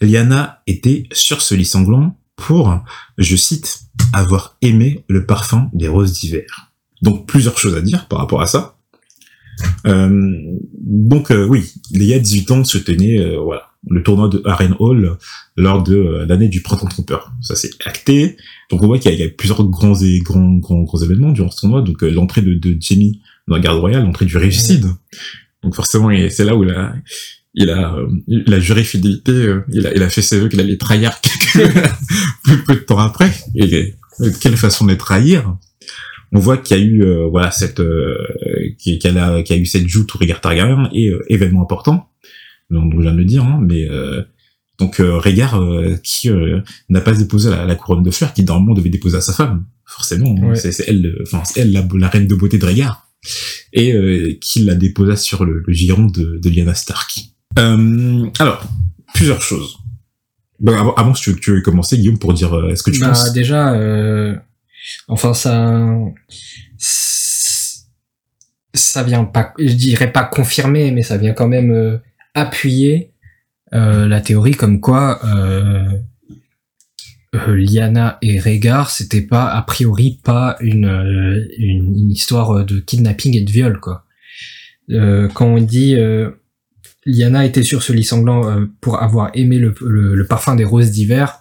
Lyanna 0.02 0.62
était 0.68 1.08
sur 1.12 1.42
ce 1.42 1.56
lit 1.56 1.66
sanglant 1.66 2.20
pour, 2.36 2.84
je 3.18 3.36
cite, 3.36 3.89
avoir 4.14 4.58
aimé 4.62 5.04
le 5.08 5.26
parfum 5.26 5.70
des 5.74 5.88
roses 5.88 6.14
d'hiver. 6.14 6.72
Donc 7.02 7.28
plusieurs 7.28 7.58
choses 7.58 7.76
à 7.76 7.82
dire 7.82 8.08
par 8.08 8.20
rapport 8.20 8.42
à 8.42 8.48
ça. 8.48 8.76
Euh, 9.86 10.58
donc 10.80 11.32
euh, 11.32 11.46
oui, 11.46 11.72
il 11.92 12.04
y 12.04 12.14
a 12.14 12.20
18 12.20 12.52
ans 12.52 12.64
se 12.64 12.78
tenait 12.78 13.20
euh, 13.20 13.40
voilà, 13.42 13.72
le 13.90 14.02
tournoi 14.04 14.30
de 14.30 14.42
Harrenhal 14.46 15.18
lors 15.58 15.84
de 15.84 15.96
euh, 15.96 16.26
l'année 16.26 16.48
du 16.48 16.62
printemps 16.62 16.88
trompeur. 16.88 17.32
Ça 17.42 17.56
c'est 17.56 17.72
acté. 17.86 18.38
Donc 18.72 18.84
on 18.84 18.88
voit 18.88 19.00
qu'il 19.00 19.14
y, 19.14 19.18
y 19.18 19.24
a 19.24 19.30
plusieurs 19.30 19.64
grands 19.66 20.00
et 20.02 20.20
grands 20.20 20.56
grands 20.56 20.84
grands 20.84 21.02
événements 21.02 21.32
durant 21.32 21.52
ce 21.52 21.62
tournoi. 21.62 21.82
Donc 21.82 22.04
euh, 22.04 22.10
l'entrée 22.10 22.42
de, 22.42 22.54
de 22.54 22.78
Jamie 22.80 23.22
dans 23.48 23.56
la 23.56 23.62
garde 23.62 23.80
royale, 23.80 24.04
l'entrée 24.04 24.26
du 24.26 24.38
régicide. 24.38 24.86
Donc 25.64 25.76
forcément 25.76 26.10
c'est 26.30 26.46
là 26.46 26.56
où 26.56 26.64
il 26.64 26.72
a 26.72 26.94
il 27.54 27.70
a 27.70 27.96
euh, 27.96 28.08
il 28.28 28.54
a 28.54 28.60
juré 28.60 28.84
fidélité, 28.84 29.32
euh, 29.32 29.66
il 29.72 29.88
a 29.88 29.94
il 29.94 30.04
a 30.04 30.10
fait 30.10 30.22
ses 30.22 30.40
vœux 30.40 30.50
qu'il 30.50 30.60
allait 30.60 30.78
trahir 30.78 31.20
quelques 31.54 31.68
peu, 32.66 32.76
de 32.76 32.80
temps 32.80 33.00
après. 33.00 33.32
Euh, 33.60 33.86
de 34.20 34.30
quelle 34.30 34.58
façon 34.58 34.86
de 34.86 34.92
les 34.92 34.98
trahir 34.98 35.56
On 36.32 36.40
voit 36.40 36.58
qu'il 36.58 36.78
y 36.78 36.80
a 36.80 36.84
eu 36.84 37.04
euh, 37.04 37.28
voilà 37.28 37.52
cette 37.52 37.80
euh, 37.80 38.16
y 38.86 38.94
a 38.94 39.44
qu'il 39.44 39.56
y 39.56 39.60
a 39.60 39.62
eu 39.62 39.66
cette 39.66 39.88
joute 39.88 40.14
au 40.16 40.18
Rhaegar 40.20 40.42
Targaryen 40.42 40.90
et 40.94 41.10
euh, 41.10 41.24
événement 41.30 41.62
important. 41.64 42.10
Donc 42.70 42.94
je 42.96 43.02
viens 43.02 43.14
de 43.14 43.18
le 43.18 43.26
dire, 43.26 43.44
hein, 43.44 43.60
mais 43.62 43.90
euh, 43.90 44.22
donc 44.78 45.00
euh, 45.00 45.18
Rhaegar 45.18 45.60
euh, 45.60 45.96
qui 46.04 46.30
euh, 46.30 46.62
n'a 46.90 47.02
pas 47.02 47.14
déposé 47.14 47.50
la, 47.50 47.66
la 47.66 47.76
couronne 47.76 48.04
de 48.04 48.12
fleurs, 48.12 48.34
qui 48.34 48.44
normalement 48.44 48.76
devait 48.76 48.90
déposer 48.92 49.18
à 49.18 49.22
sa 49.22 49.34
femme, 49.34 49.66
forcément. 49.86 50.36
hein. 50.38 50.50
Ouais. 50.50 50.56
C'est 50.56 50.88
elle, 50.88 51.16
enfin 51.24 51.42
c'est 51.46 51.62
elle 51.62 51.72
la, 51.72 51.88
la 51.96 52.08
reine 52.10 52.28
de 52.28 52.36
beauté 52.36 52.60
de 52.60 52.66
Rhaegar, 52.66 53.10
et 53.74 53.94
euh, 53.94 54.38
qui 54.40 54.64
la 54.64 54.76
déposa 54.76 55.16
sur 55.16 55.46
le, 55.46 55.64
le 55.66 55.74
giron 55.74 56.06
de, 56.06 56.40
de 56.42 56.50
Lyanna 56.50 56.76
Stark. 56.76 57.20
Euh, 57.58 58.28
alors 58.38 58.64
plusieurs 59.16 59.42
choses. 59.42 59.78
Bon, 60.60 60.78
avant, 60.78 60.94
avant 60.96 61.14
si 61.14 61.24
tu, 61.24 61.40
tu 61.40 61.52
veux 61.52 61.62
commencer, 61.62 61.98
Guillaume, 61.98 62.20
pour 62.20 62.34
dire 62.34 62.54
euh, 62.54 62.70
est-ce 62.70 62.84
que 62.84 62.92
tu 62.92 63.00
bah, 63.00 63.10
penses 63.10 63.32
déjà, 63.34 63.74
euh, 63.74 64.36
enfin 65.08 65.34
ça, 65.34 65.88
ça 68.74 69.04
vient 69.04 69.24
pas, 69.24 69.54
je 69.58 69.74
dirais 69.74 70.12
pas 70.12 70.24
confirmer, 70.24 70.92
mais 70.92 71.02
ça 71.02 71.18
vient 71.18 71.34
quand 71.34 71.48
même 71.48 71.72
euh, 71.72 71.98
appuyer 72.34 73.14
euh, 73.74 74.08
la 74.08 74.20
théorie 74.22 74.56
comme 74.56 74.80
quoi 74.80 75.20
euh, 75.26 76.00
Liana 77.48 78.18
et 78.22 78.40
Rhaegar, 78.40 78.90
c'était 78.90 79.22
pas 79.22 79.48
a 79.48 79.62
priori 79.62 80.20
pas 80.24 80.58
une, 80.60 81.48
une, 81.58 81.96
une 81.96 82.12
histoire 82.12 82.66
de 82.66 82.80
kidnapping 82.80 83.38
et 83.38 83.42
de 83.42 83.52
viol 83.52 83.80
quoi. 83.80 84.06
Euh, 84.92 85.28
quand 85.28 85.46
on 85.46 85.60
dit 85.60 85.96
euh, 85.96 86.32
Liana 87.10 87.46
était 87.46 87.64
sur 87.64 87.82
ce 87.84 87.94
lit 87.94 88.04
sanglant 88.04 88.50
euh, 88.50 88.66
pour 88.82 89.02
avoir 89.02 89.32
aimé 89.34 89.58
le, 89.60 89.74
le, 89.82 90.16
le 90.16 90.26
parfum 90.28 90.56
des 90.56 90.66
roses 90.66 90.92
d'hiver, 90.92 91.40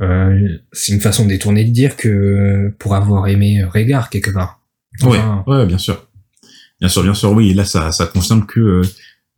euh, 0.00 0.58
c'est 0.72 0.92
une 0.92 1.00
façon 1.00 1.24
détournée 1.26 1.64
de 1.64 1.70
dire 1.70 1.96
que 1.96 2.72
pour 2.78 2.94
avoir 2.94 3.28
aimé 3.28 3.62
Rhaegar 3.64 4.10
quelque 4.10 4.30
part. 4.30 4.60
Enfin, 5.02 5.44
Ouais, 5.46 5.54
ouais, 5.56 5.66
bien 5.66 5.78
sûr. 5.78 6.06
Bien 6.80 6.88
sûr, 6.88 7.02
bien 7.02 7.14
sûr, 7.14 7.32
oui. 7.32 7.50
Et 7.50 7.54
là, 7.54 7.64
ça, 7.64 7.92
ça 7.92 8.06
confirme 8.06 8.44
que, 8.46 8.60
euh, 8.60 8.82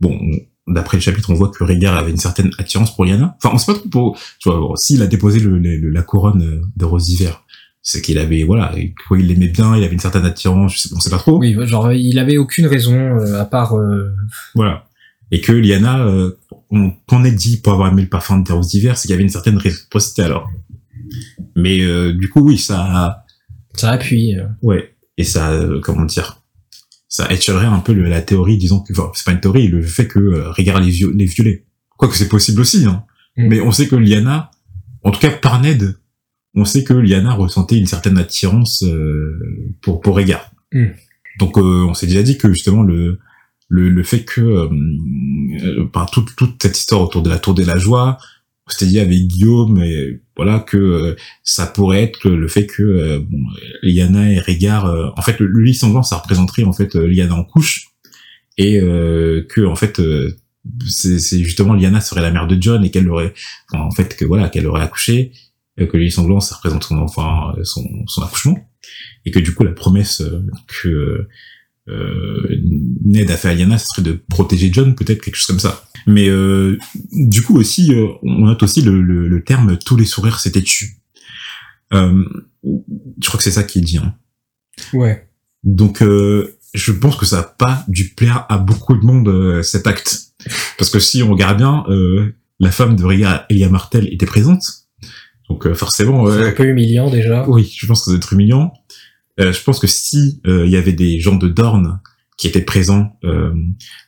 bon, 0.00 0.18
d'après 0.66 0.96
le 0.96 1.02
chapitre, 1.02 1.30
on 1.30 1.34
voit 1.34 1.50
que 1.50 1.62
Rhaegar 1.64 1.96
avait 1.96 2.10
une 2.10 2.16
certaine 2.16 2.50
attirance 2.58 2.94
pour 2.94 3.04
Lyanna. 3.04 3.36
Enfin, 3.42 3.54
on 3.54 3.58
sait 3.58 3.72
pas 3.72 3.78
trop 3.78 3.88
pour, 3.88 4.18
tu 4.38 4.48
vois, 4.48 4.58
bon, 4.58 4.75
s'il 4.76 5.02
a 5.02 5.06
déposé 5.06 5.40
le, 5.40 5.58
le- 5.58 5.76
le- 5.76 5.90
la 5.90 6.02
couronne 6.02 6.42
euh, 6.42 6.62
de 6.76 6.84
rose 6.84 7.06
d'hiver, 7.06 7.44
c'est 7.82 8.00
qu'il 8.02 8.18
avait, 8.18 8.42
voilà, 8.42 8.75
quoi, 9.06 9.18
il 9.18 9.26
l'aimait 9.28 9.48
bien, 9.48 9.76
il 9.76 9.84
avait 9.84 9.92
une 9.92 10.00
certaine 10.00 10.25
attirance, 10.25 10.75
je 10.75 10.78
sais, 10.80 10.88
on 10.96 10.98
sait 11.00 11.10
pas 11.10 11.18
trop. 11.18 11.38
Oui, 11.38 11.54
genre 11.66 11.92
il 11.92 12.18
avait 12.18 12.36
aucune 12.38 12.66
raison 12.66 12.94
euh, 12.96 13.40
à 13.40 13.44
part 13.44 13.76
euh, 13.76 14.10
Voilà. 14.54 14.84
Et 15.33 15.40
que 15.40 15.52
Lyanna, 15.52 16.06
euh, 16.06 16.33
on, 16.71 16.92
qu'on 17.09 17.25
ait 17.25 17.33
dit 17.33 17.56
pour 17.59 17.73
avoir 17.73 17.90
aimé 17.92 18.02
le 18.02 18.09
parfum 18.09 18.38
de 18.38 18.52
rose 18.52 18.68
d'hiver, 18.68 18.97
c'est 18.97 19.02
qu'il 19.02 19.11
y 19.11 19.14
avait 19.14 19.23
une 19.25 19.28
certaine 19.28 19.56
réciprocité 19.56 20.23
alors. 20.23 20.49
Mais, 21.56 21.80
euh, 21.83 22.12
du 22.12 22.28
coup, 22.28 22.40
oui, 22.40 22.59
ça, 22.59 23.25
ça 23.75 23.90
appuie. 23.90 24.37
euh. 24.37 24.47
Ouais. 24.62 24.95
Et 25.18 25.25
ça, 25.25 25.50
euh, 25.50 25.80
comment 25.80 26.04
dire, 26.04 26.42
ça 27.09 27.30
étirerait 27.33 27.66
un 27.66 27.78
peu 27.80 27.92
le- 27.92 28.09
la 28.09 28.21
théorie, 28.23 28.59
disons 28.59 28.80
que, 28.80 28.92
enfin, 28.92 29.11
c'est 29.14 29.25
pas 29.25 29.33
une 29.33 29.40
théorie, 29.40 29.68
le 29.68 29.83
fait 29.83 30.06
que 30.06 30.18
euh, 30.18 30.50
Rhaegar 30.50 30.80
les, 30.80 30.90
viol- 30.90 31.16
les. 31.16 31.64
Quoique 31.97 32.14
c'est 32.16 32.28
possible 32.28 32.61
aussi, 32.61 32.85
hein. 32.85 33.04
Mm. 33.37 33.49
Mais 33.49 33.61
on 33.61 33.73
sait 33.73 33.88
que 33.88 33.97
Lyanna, 33.97 34.50
en 35.02 35.11
tout 35.11 35.21
cas 35.21 35.30
par 35.30 35.61
Ned, 35.61 35.97
on 36.54 36.64
sait 36.64 36.85
que 36.85 36.92
Lyanna 36.95 37.33
ressentait 37.35 37.78
une 37.78 37.87
certaine 37.87 38.18
attirance 38.18 38.83
euh, 38.83 39.38
pour 39.80 40.00
pour 40.00 40.16
Rhaegar. 40.16 40.50
Mm. 40.73 40.87
Donc 41.38 41.56
euh, 41.59 41.85
on 41.88 41.95
s'est 41.95 42.06
déjà 42.06 42.23
dit 42.23 42.37
que 42.38 42.52
justement 42.52 42.83
le 42.83 43.18
le, 43.68 43.88
le 43.88 44.02
fait 44.02 44.25
que 44.25 44.40
euh, 44.40 44.68
euh, 45.64 45.87
par 45.87 46.11
toute 46.11 46.35
toute 46.37 46.62
cette 46.62 46.78
histoire 46.78 47.02
autour 47.02 47.23
de 47.23 47.30
la 47.30 47.38
tour 47.38 47.54
de 47.54 47.64
la 47.64 47.78
joie, 47.78 48.18
on 48.66 48.70
s'était 48.70 48.87
dit 48.87 49.00
avec 49.00 49.26
Guillaume 49.26 49.82
et 49.82 50.20
voilà 50.37 50.61
que 50.61 50.76
euh, 50.76 51.16
ça 51.42 51.66
pourrait 51.66 52.02
être 52.02 52.28
le 52.28 52.49
fait 52.49 52.66
que 52.66 52.82
euh, 52.82 53.20
bon, 53.20 53.38
Lyanna 53.82 54.32
et 54.32 54.38
Rhaegar 54.38 54.87
euh, 54.87 55.11
en 55.16 55.23
fait 55.23 55.38
le, 55.40 55.46
le 55.46 55.62
lit 55.62 55.75
sanglant 55.75 56.02
ça 56.02 56.16
représenterait 56.16 56.64
en 56.64 56.73
fait 56.73 56.96
euh, 56.96 57.06
Lyanna 57.06 57.35
en 57.35 57.44
couche. 57.44 57.88
Et 58.58 58.80
euh, 58.80 59.44
que 59.49 59.66
en 59.66 59.75
fait 59.76 60.00
euh, 60.00 60.35
c'est 60.88 61.42
justement 61.42 61.75
Lyanna 61.75 62.00
serait 62.00 62.23
la 62.23 62.30
mère 62.30 62.46
de 62.46 62.61
John 62.61 62.85
et 62.85 62.90
qu'elle 62.90 63.08
aurait 63.08 63.35
enfin, 63.70 63.85
en 63.85 63.90
fait 63.90 64.16
que 64.16 64.25
voilà 64.25 64.49
qu'elle 64.49 64.66
aurait 64.66 64.82
accouché 64.82 65.32
euh, 65.80 65.87
que 65.87 65.96
le 65.96 66.04
lit 66.04 66.11
sanglant 66.11 66.40
ça 66.40 66.56
représente 66.56 66.85
son 66.85 66.96
enfant 66.99 67.54
euh, 67.56 67.64
son, 67.64 67.85
son 68.06 68.23
accouchement. 68.23 68.58
Et 69.25 69.30
que 69.30 69.40
du 69.40 69.54
coup 69.54 69.64
la 69.64 69.73
promesse 69.73 70.20
euh, 70.20 70.44
que 70.68 71.28
euh, 71.88 72.49
Ned 73.05 73.31
a 73.31 73.37
fait 73.37 73.49
à 73.49 73.55
Lyanna 73.55 73.78
ce 73.78 73.87
serait 73.87 74.02
de 74.02 74.12
protéger 74.28 74.71
John 74.73 74.95
peut-être 74.95 75.23
quelque 75.23 75.37
chose 75.37 75.47
comme 75.47 75.61
ça 75.61 75.85
mais 76.07 76.28
euh, 76.28 76.78
du 77.12 77.43
coup 77.43 77.57
aussi 77.57 77.95
euh, 77.95 78.09
on 78.23 78.47
note 78.47 78.62
aussi 78.62 78.83
le, 78.83 79.00
le, 79.00 79.28
le 79.28 79.45
terme 79.45 79.78
tous 79.78 79.97
les 79.97 80.05
sourires 80.05 80.40
s'étaient 80.40 80.62
tus 80.62 80.99
euh, 81.95 82.25
je 82.64 83.28
crois 83.28 83.38
que 83.38 83.45
c'est 83.45 83.50
ça 83.52 83.62
qui 83.62 83.78
est 83.78 83.83
dit 83.83 83.99
hein. 83.99 84.14
Ouais. 84.93 85.28
Donc, 85.64 86.02
euh, 86.02 86.59
je 86.75 86.93
pense 86.93 87.16
que 87.16 87.26
ça 87.26 87.37
n'a 87.37 87.43
pas 87.43 87.85
dû 87.88 88.11
plaire 88.14 88.45
à 88.49 88.59
beaucoup 88.59 88.95
de 88.95 89.05
monde 89.05 89.28
euh, 89.28 89.62
cet 89.62 89.87
acte, 89.87 90.33
parce 90.78 90.90
que 90.90 90.99
si 91.00 91.23
on 91.23 91.31
regarde 91.31 91.57
bien, 91.57 91.85
euh, 91.88 92.35
la 92.61 92.71
femme 92.71 92.95
de 92.95 93.05
Rhaegar, 93.05 93.47
Elia 93.49 93.69
Martel, 93.69 94.12
était 94.12 94.26
présente, 94.26 94.62
donc 95.49 95.66
euh, 95.66 95.75
forcément, 95.75 96.31
C'est 96.31 96.49
un 96.49 96.52
peu 96.52 96.66
humiliant 96.66 97.11
déjà. 97.11 97.49
oui, 97.49 97.75
je 97.76 97.87
pense 97.87 98.00
que 98.00 98.05
ça 98.07 98.11
doit 98.11 98.19
être 98.19 98.33
humiliant. 98.33 98.73
Euh, 99.40 99.52
je 99.52 99.62
pense 99.62 99.78
que 99.78 99.87
si 99.87 100.40
euh, 100.47 100.64
il 100.66 100.73
y 100.73 100.76
avait 100.76 100.93
des 100.93 101.21
gens 101.21 101.37
de 101.37 101.49
Dorne 101.49 102.00
qui 102.38 102.47
étaient 102.49 102.62
présents 102.62 103.16
euh, 103.25 103.52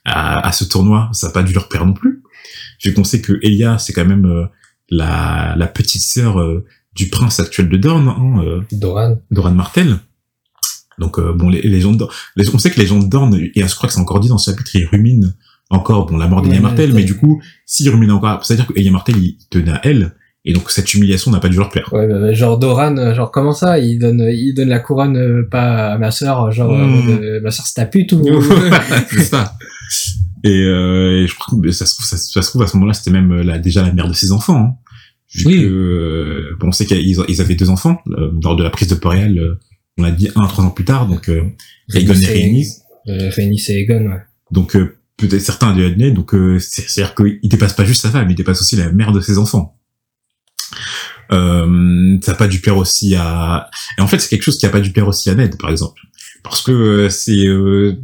à, 0.05 0.47
à 0.47 0.53
ce 0.53 0.65
tournoi, 0.65 1.09
ça 1.13 1.27
n'a 1.29 1.33
pas 1.33 1.43
dû 1.43 1.53
leur 1.53 1.69
plaire 1.69 1.85
non 1.87 1.93
plus. 1.95 2.23
Vu 2.85 2.95
qu'on 2.95 3.05
sait 3.05 3.21
que 3.21 3.39
Elia, 3.43 3.79
c'est 3.79 3.93
quand 3.93 4.05
même 4.07 4.27
euh, 4.27 4.47
la, 4.91 5.55
la 5.57 5.67
petite 5.67 6.03
sœur 6.03 6.41
euh, 6.41 6.65
du 6.95 7.09
prince 7.09 7.41
actuel 7.41 7.69
de 7.69 7.77
Dorne, 7.77 8.09
hein, 8.09 8.43
euh, 8.45 8.61
Doran. 8.73 9.17
Doran 9.31 9.53
Martel. 9.53 9.99
Donc 10.99 11.19
euh, 11.19 11.33
bon, 11.33 11.49
les, 11.49 11.63
les 11.63 11.81
gens 11.81 11.93
de 11.93 11.99
Dorne- 11.99 12.13
les- 12.37 12.49
on 12.55 12.59
sait 12.59 12.71
que 12.71 12.81
les 12.81 12.87
gens 12.87 12.99
de 12.99 13.07
Dorne, 13.09 13.35
et 13.35 13.53
je 13.55 13.75
crois 13.75 13.89
que 13.89 13.95
c'est 13.95 14.01
encore 14.01 14.21
dit 14.21 14.29
dans 14.29 14.39
ce 14.39 14.51
chapitre, 14.51 14.71
ils 14.75 14.87
ruminent 14.87 15.33
encore 15.71 16.07
bon 16.07 16.17
la 16.17 16.27
mort 16.27 16.41
d'Elia 16.43 16.61
Martel, 16.63 16.93
mais 16.95 17.05
du 17.05 17.17
coup, 17.17 17.41
s'ils 17.67 17.89
ruminent 17.91 18.15
encore, 18.17 18.45
c'est-à-dire 18.45 18.67
que 18.67 18.73
Elia 18.77 18.91
Martel, 18.91 19.17
il 19.19 19.37
tenait 19.51 19.73
à 19.73 19.81
elle, 19.85 20.15
et 20.45 20.53
donc 20.53 20.71
cette 20.71 20.93
humiliation 20.95 21.31
n'a 21.31 21.41
pas 21.41 21.49
dû 21.49 21.57
leur 21.59 21.69
plaire. 21.69 21.89
Ouais, 21.93 22.07
bah, 22.07 22.33
genre 22.33 22.59
Doran, 22.59 22.97
euh, 22.97 23.15
genre 23.15 23.31
comment 23.31 23.53
ça? 23.53 23.79
Il 23.79 23.99
donne, 23.99 24.21
il 24.33 24.55
donne 24.55 24.69
la 24.69 24.79
couronne 24.81 25.17
euh, 25.17 25.49
pas 25.51 25.93
à 25.93 25.99
ma 25.99 26.11
sœur, 26.11 26.51
genre 26.53 26.73
Mm. 26.73 27.09
euh, 27.23 27.41
ma 27.43 27.51
sœur 27.51 27.67
c'est 27.67 27.75
ta 27.75 27.87
pute 27.87 28.13
ou 28.13 28.23
c'est 29.11 29.23
ça. 29.25 29.55
Et, 30.45 30.51
euh, 30.63 31.23
et 31.23 31.27
je 31.27 31.35
crois 31.35 31.59
que 31.61 31.71
ça 31.73 31.85
se 31.87 31.95
trouve, 31.95 32.07
ça, 32.07 32.17
ça 32.17 32.43
se 32.43 32.49
trouve 32.51 32.63
à 32.63 32.67
ce 32.67 32.77
moment-là, 32.77 32.93
c'était 32.95 33.11
même 33.11 33.33
euh, 33.33 33.43
la, 33.43 33.59
déjà 33.59 33.83
la 33.83 33.93
mère 33.93 34.09
de 34.09 34.13
ses 34.15 34.31
enfants. 34.33 34.57
Hein. 34.57 34.75
Vu 35.35 35.47
Oui. 35.47 35.61
que, 35.63 35.67
euh, 35.67 36.57
bon, 36.61 36.69
on 36.69 36.73
sait 36.73 36.87
qu'ils 36.87 37.41
avaient 37.41 37.55
deux 37.57 37.69
enfants 37.71 37.99
euh, 38.17 38.31
lors 38.43 38.57
de 38.57 38.63
la 38.63 38.71
prise 38.71 38.89
de 38.89 38.95
euh, 38.95 39.55
on 39.99 40.05
a 40.05 40.11
dit 40.13 40.31
un 40.37 40.47
trois 40.47 40.65
ans 40.65 40.71
plus 40.71 40.85
tard, 40.85 41.07
donc 41.09 41.29
euh, 41.29 41.43
Rhaegon 41.89 42.15
et 42.15 42.27
Rhaenys. 42.27 42.69
Euh, 43.09 43.31
Rhaenys 43.37 43.65
et 43.69 43.81
Aegon, 43.81 44.07
ouais. 44.07 44.21
Donc 44.53 44.77
euh, 44.77 44.97
peut-être 45.17 45.41
certains 45.43 45.75
du 45.75 45.85
admet, 45.85 46.13
donc 46.13 46.35
euh, 46.35 46.59
c'est- 46.61 46.89
c'est-à-dire 46.89 47.15
qu'il 47.17 47.41
dépasse 47.51 47.73
pas 47.75 47.85
juste 47.85 48.03
sa 48.03 48.11
femme, 48.11 48.31
il 48.31 48.37
dépasse 48.37 48.61
aussi 48.61 48.77
la 48.77 48.91
mère 48.93 49.11
de 49.13 49.21
ses 49.21 49.37
enfants. 49.39 49.78
Euh, 51.33 52.19
ça 52.23 52.33
a 52.33 52.35
pas 52.35 52.49
dû 52.49 52.61
plaire 52.61 52.77
aussi 52.77 53.15
à... 53.15 53.71
Et 53.99 54.01
en 54.01 54.07
fait, 54.07 54.19
c'est 54.19 54.29
quelque 54.29 54.43
chose 54.43 54.59
qui 54.59 54.67
a 54.67 54.71
pas 54.71 54.81
dû 54.81 54.93
plaire 54.93 55.09
aussi 55.09 55.31
à 55.31 55.35
Ned, 55.35 55.59
par 55.59 55.71
exemple. 55.71 56.01
Parce 56.43 56.63
que 56.63 56.73
euh, 56.73 57.11
c'est... 57.11 57.47
Euh... 57.47 57.97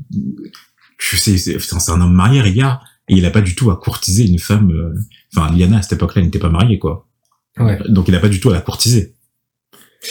Je 0.98 1.16
sais, 1.16 1.36
c'est 1.36 1.90
un 1.90 2.00
homme 2.00 2.14
marié, 2.14 2.40
regarde, 2.40 2.78
et 3.08 3.16
il 3.16 3.26
a 3.26 3.30
pas 3.30 3.40
du 3.42 3.54
tout 3.54 3.70
à 3.70 3.76
courtiser 3.76 4.26
une 4.26 4.38
femme... 4.38 4.70
euh, 4.70 4.94
Enfin, 5.36 5.52
Lyanna, 5.52 5.78
à 5.78 5.82
cette 5.82 5.94
époque-là, 5.94 6.22
n'était 6.22 6.38
pas 6.38 6.48
mariée, 6.48 6.78
quoi. 6.78 7.08
Ouais. 7.58 7.78
Donc 7.88 8.06
il 8.06 8.14
a 8.14 8.20
pas 8.20 8.28
du 8.28 8.38
tout 8.38 8.50
à 8.50 8.52
la 8.52 8.60
courtiser. 8.60 9.14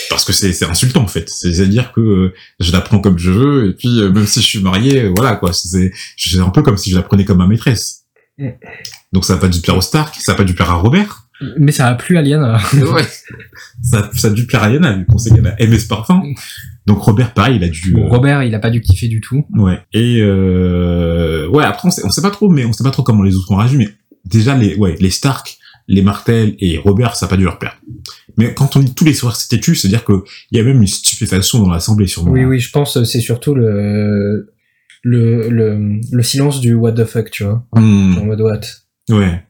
Parce 0.10 0.25
que 0.25 0.33
c'est 0.33 0.51
c'est 0.53 0.65
insultant, 0.65 1.01
en 1.01 1.07
fait. 1.07 1.29
C'est-à-dire 1.29 1.93
que 1.93 2.01
euh, 2.01 2.33
je 2.60 2.72
la 2.72 2.81
prends 2.81 3.00
comme 3.00 3.17
je 3.17 3.31
veux, 3.31 3.69
et 3.69 3.74
puis 3.74 4.01
euh, 4.01 4.12
même 4.12 4.27
si 4.27 4.41
je 4.41 4.48
suis 4.48 4.60
marié, 4.60 5.07
voilà, 5.15 5.36
quoi. 5.36 5.53
C'est 5.53 5.91
un 6.39 6.50
peu 6.50 6.62
comme 6.62 6.77
si 6.77 6.89
je 6.89 6.95
la 6.98 7.03
prenais 7.03 7.25
comme 7.25 7.38
ma 7.38 7.48
maîtresse. 7.48 8.03
Mm. 8.38 8.50
Donc 9.13 9.24
ça 9.24 9.36
a 9.36 9.38
pas 9.38 9.48
dû 9.48 9.62
plaire 9.62 9.77
au 9.77 9.81
Stark, 9.81 10.15
ça 10.19 10.33
a 10.33 10.36
pas 10.36 10.43
dû 10.43 10.53
plaire 10.53 10.72
à 10.72 10.75
Robert. 10.75 11.22
Mais 11.57 11.71
ça 11.71 11.87
a 11.87 11.95
plu 11.95 12.17
à 12.17 12.21
Lyanna. 12.21 12.57
ouais. 12.73 13.03
Ça, 13.81 14.09
ça 14.13 14.27
a 14.27 14.31
dû 14.31 14.45
plaire 14.45 14.63
à 14.63 14.69
Yana, 14.69 14.93
vu 14.97 15.05
qu'on 15.05 15.17
sait 15.17 15.31
qu'elle 15.31 15.45
a 15.47 15.59
aimé 15.61 15.77
ce 15.79 15.87
parfum. 15.87 16.21
Donc 16.85 16.99
Robert, 16.99 17.33
pareil, 17.33 17.55
il 17.57 17.63
a 17.63 17.67
dû... 17.69 17.91
Bon, 17.93 18.05
euh, 18.05 18.09
Robert, 18.09 18.43
il 18.43 18.53
a 18.55 18.59
pas 18.59 18.69
dû 18.69 18.81
kiffer 18.81 19.07
du 19.07 19.19
tout. 19.21 19.45
Ouais. 19.55 19.79
Et 19.93 20.19
euh... 20.21 21.47
ouais, 21.49 21.63
après 21.63 21.87
on 21.87 21.91
sait, 21.91 22.01
on 22.05 22.09
sait 22.09 22.21
pas 22.21 22.31
trop, 22.31 22.49
mais 22.49 22.65
on 22.65 22.73
sait 22.73 22.83
pas 22.83 22.91
trop 22.91 23.03
comment 23.03 23.23
les 23.23 23.35
autres 23.35 23.51
ont 23.51 23.57
réagi. 23.57 23.77
Mais 23.77 23.89
déjà 24.25 24.55
les 24.55 24.75
ouais 24.75 24.95
les 24.99 25.09
Stark, 25.09 25.57
les 25.87 26.01
Martel 26.01 26.55
et 26.59 26.77
Robert, 26.77 27.15
ça 27.15 27.25
a 27.25 27.29
pas 27.29 27.37
dû 27.37 27.43
leur 27.45 27.57
plaire. 27.59 27.77
Mais 28.37 28.53
quand 28.53 28.75
on 28.75 28.79
dit 28.79 28.93
tous 28.93 29.05
les 29.05 29.13
soirs 29.13 29.35
c'était 29.35 29.59
tu, 29.59 29.75
c'est-à-dire 29.75 30.03
que 30.05 30.23
il 30.51 30.57
y 30.57 30.61
a 30.61 30.63
même 30.63 30.81
une 30.81 30.87
stupéfaction 30.87 31.59
dans 31.59 31.69
l'assemblée 31.71 32.07
sûrement. 32.07 32.31
Oui, 32.31 32.45
oui, 32.45 32.59
je 32.59 32.69
pense 32.71 32.93
que 32.95 33.03
c'est 33.05 33.21
surtout 33.21 33.55
le, 33.55 34.53
le, 35.03 35.49
le, 35.49 35.99
le 36.11 36.23
silence 36.23 36.59
du 36.61 36.73
what 36.73 36.93
the 36.93 37.05
fuck, 37.05 37.31
tu 37.31 37.43
vois. 37.43 37.65
Hmm, 37.73 38.17
En 38.17 38.25
mode 38.25 38.41
what. 38.41 38.59
ouais. 39.09 39.43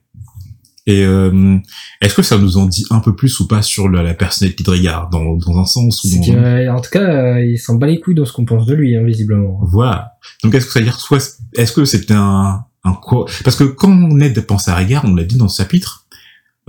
Et 0.86 1.06
euh, 1.06 1.58
est-ce 2.02 2.14
que 2.14 2.22
ça 2.22 2.38
nous 2.38 2.58
en 2.58 2.66
dit 2.66 2.86
un 2.90 3.00
peu 3.00 3.16
plus 3.16 3.40
ou 3.40 3.48
pas 3.48 3.62
sur 3.62 3.88
la, 3.88 4.04
la 4.04 4.14
personnalité 4.14 4.64
de 4.66 4.70
Rhaegar 4.70 5.10
dans, 5.10 5.36
dans 5.38 5.58
un 5.58 5.66
sens 5.66 6.04
ou 6.04 6.10
dans 6.10 6.34
euh, 6.36 6.68
en 6.70 6.82
tout 6.82 6.90
cas, 6.90 7.00
euh, 7.38 7.46
il 7.46 7.58
s'en 7.58 7.76
bat 7.76 7.88
les 7.88 8.02
couilles 8.02 8.16
de 8.16 8.26
ce 8.26 8.34
qu'on 8.34 8.44
pense 8.44 8.66
de 8.66 8.74
lui, 8.74 8.96
hein, 8.96 9.04
visiblement. 9.06 9.60
Voilà. 9.64 10.14
Donc 10.44 10.54
est-ce 10.56 10.66
que 10.66 10.72
ça 10.74 10.80
veut 10.80 10.86
dire 10.86 11.00
soit 11.00 11.40
est-ce 11.56 11.72
que 11.72 11.86
c'était 11.86 12.14
un 12.16 12.66
un 12.84 12.94
quoi? 12.94 13.26
Parce 13.46 13.56
que 13.56 13.64
quand 13.64 13.96
Ned 13.96 14.38
pense 14.42 14.68
à 14.68 14.76
Rhaegar, 14.76 15.06
on 15.06 15.16
l'a 15.16 15.24
dit 15.24 15.38
dans 15.38 15.48
ce 15.48 15.62
chapitre, 15.62 16.06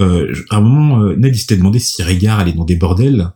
euh, 0.01 0.33
à 0.51 0.59
un 0.59 0.61
moment 0.61 1.03
euh, 1.03 1.17
Ned 1.17 1.35
il 1.35 1.39
s'était 1.39 1.57
demandé 1.57 1.81
si 1.81 2.01
Rhaegar 2.01 2.39
allait 2.39 2.53
dans 2.53 2.65
des 2.65 2.77
bordels 2.77 3.33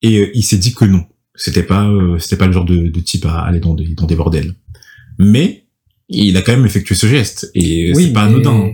et 0.00 0.30
il 0.34 0.42
s'est 0.42 0.56
dit 0.56 0.72
que 0.72 0.86
non. 0.86 1.04
C'était 1.34 1.62
pas 1.62 1.86
euh, 1.88 2.18
c'était 2.18 2.36
pas 2.36 2.46
le 2.46 2.52
genre 2.52 2.64
de, 2.64 2.88
de 2.88 3.00
type 3.00 3.26
à 3.26 3.40
aller 3.40 3.60
dans 3.60 3.74
des 3.74 3.88
dans 3.94 4.06
des 4.06 4.16
bordels. 4.16 4.54
Mais 5.18 5.66
il 6.08 6.36
a 6.38 6.42
quand 6.42 6.52
même 6.52 6.64
effectué 6.64 6.94
ce 6.94 7.06
geste 7.06 7.50
et 7.54 7.92
c'est 7.94 8.12
pas 8.14 8.28
mais- 8.28 8.34
anodin. 8.36 8.70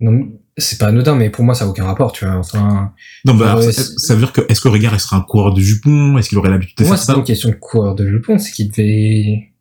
Non, 0.00 0.28
c'est 0.58 0.78
pas 0.78 0.86
anodin, 0.88 1.14
mais 1.14 1.30
pour 1.30 1.44
moi, 1.44 1.54
ça 1.54 1.64
a 1.64 1.68
aucun 1.68 1.84
rapport, 1.84 2.12
tu 2.12 2.24
vois. 2.26 2.36
Enfin, 2.36 2.92
Non, 3.24 3.34
bah, 3.34 3.52
alors, 3.52 3.62
ça, 3.62 3.72
c'est- 3.72 3.98
ça 3.98 4.14
veut 4.14 4.20
dire 4.20 4.32
que 4.32 4.42
est-ce 4.48 4.60
que 4.60 4.68
Rhaegar 4.68 4.92
il 4.94 5.00
serait 5.00 5.16
un 5.16 5.20
coureur 5.22 5.54
de 5.54 5.60
jupons? 5.60 6.18
Est-ce 6.18 6.28
qu'il 6.28 6.38
aurait 6.38 6.50
l'habitude 6.50 6.76
de 6.76 6.84
moi, 6.84 6.96
faire 6.96 6.98
c'est 7.00 7.06
pas 7.06 7.12
ça 7.14 7.18
une 7.18 7.24
question 7.24 7.48
de 7.48 7.54
coureur 7.54 7.94
de 7.94 8.06
jupons, 8.06 8.38
c'est 8.38 8.52
qu'il 8.52 8.68
devait 8.70 9.52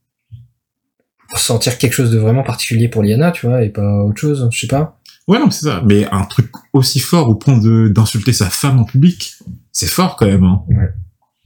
sentir 1.36 1.78
quelque 1.78 1.94
chose 1.94 2.12
de 2.12 2.18
vraiment 2.18 2.44
particulier 2.44 2.88
pour 2.88 3.04
Liana, 3.04 3.32
tu 3.32 3.46
vois, 3.48 3.64
et 3.64 3.70
pas 3.70 4.04
autre 4.04 4.20
chose, 4.20 4.48
je 4.52 4.60
sais 4.60 4.68
pas. 4.68 5.00
Ouais, 5.28 5.40
non, 5.40 5.50
c'est 5.50 5.66
ça. 5.66 5.82
Mais 5.86 6.06
un 6.12 6.24
truc 6.26 6.52
aussi 6.74 7.00
fort 7.00 7.28
au 7.30 7.36
point 7.36 7.58
de 7.58 7.88
d'insulter 7.88 8.32
sa 8.32 8.50
femme 8.50 8.80
en 8.80 8.84
public, 8.84 9.36
c'est 9.72 9.88
fort 9.88 10.16
quand 10.18 10.28
même. 10.28 10.44
Hein. 10.44 10.64
Ouais. 10.70 10.90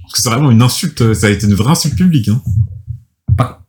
Parce 0.01 0.13
que 0.15 0.21
c'est 0.21 0.29
vraiment 0.29 0.51
une 0.51 0.61
insulte, 0.61 1.13
ça 1.13 1.27
a 1.27 1.29
été 1.29 1.45
une 1.47 1.53
vraie 1.53 1.71
insulte 1.71 1.95
publique. 1.95 2.27
Hein. 2.27 2.41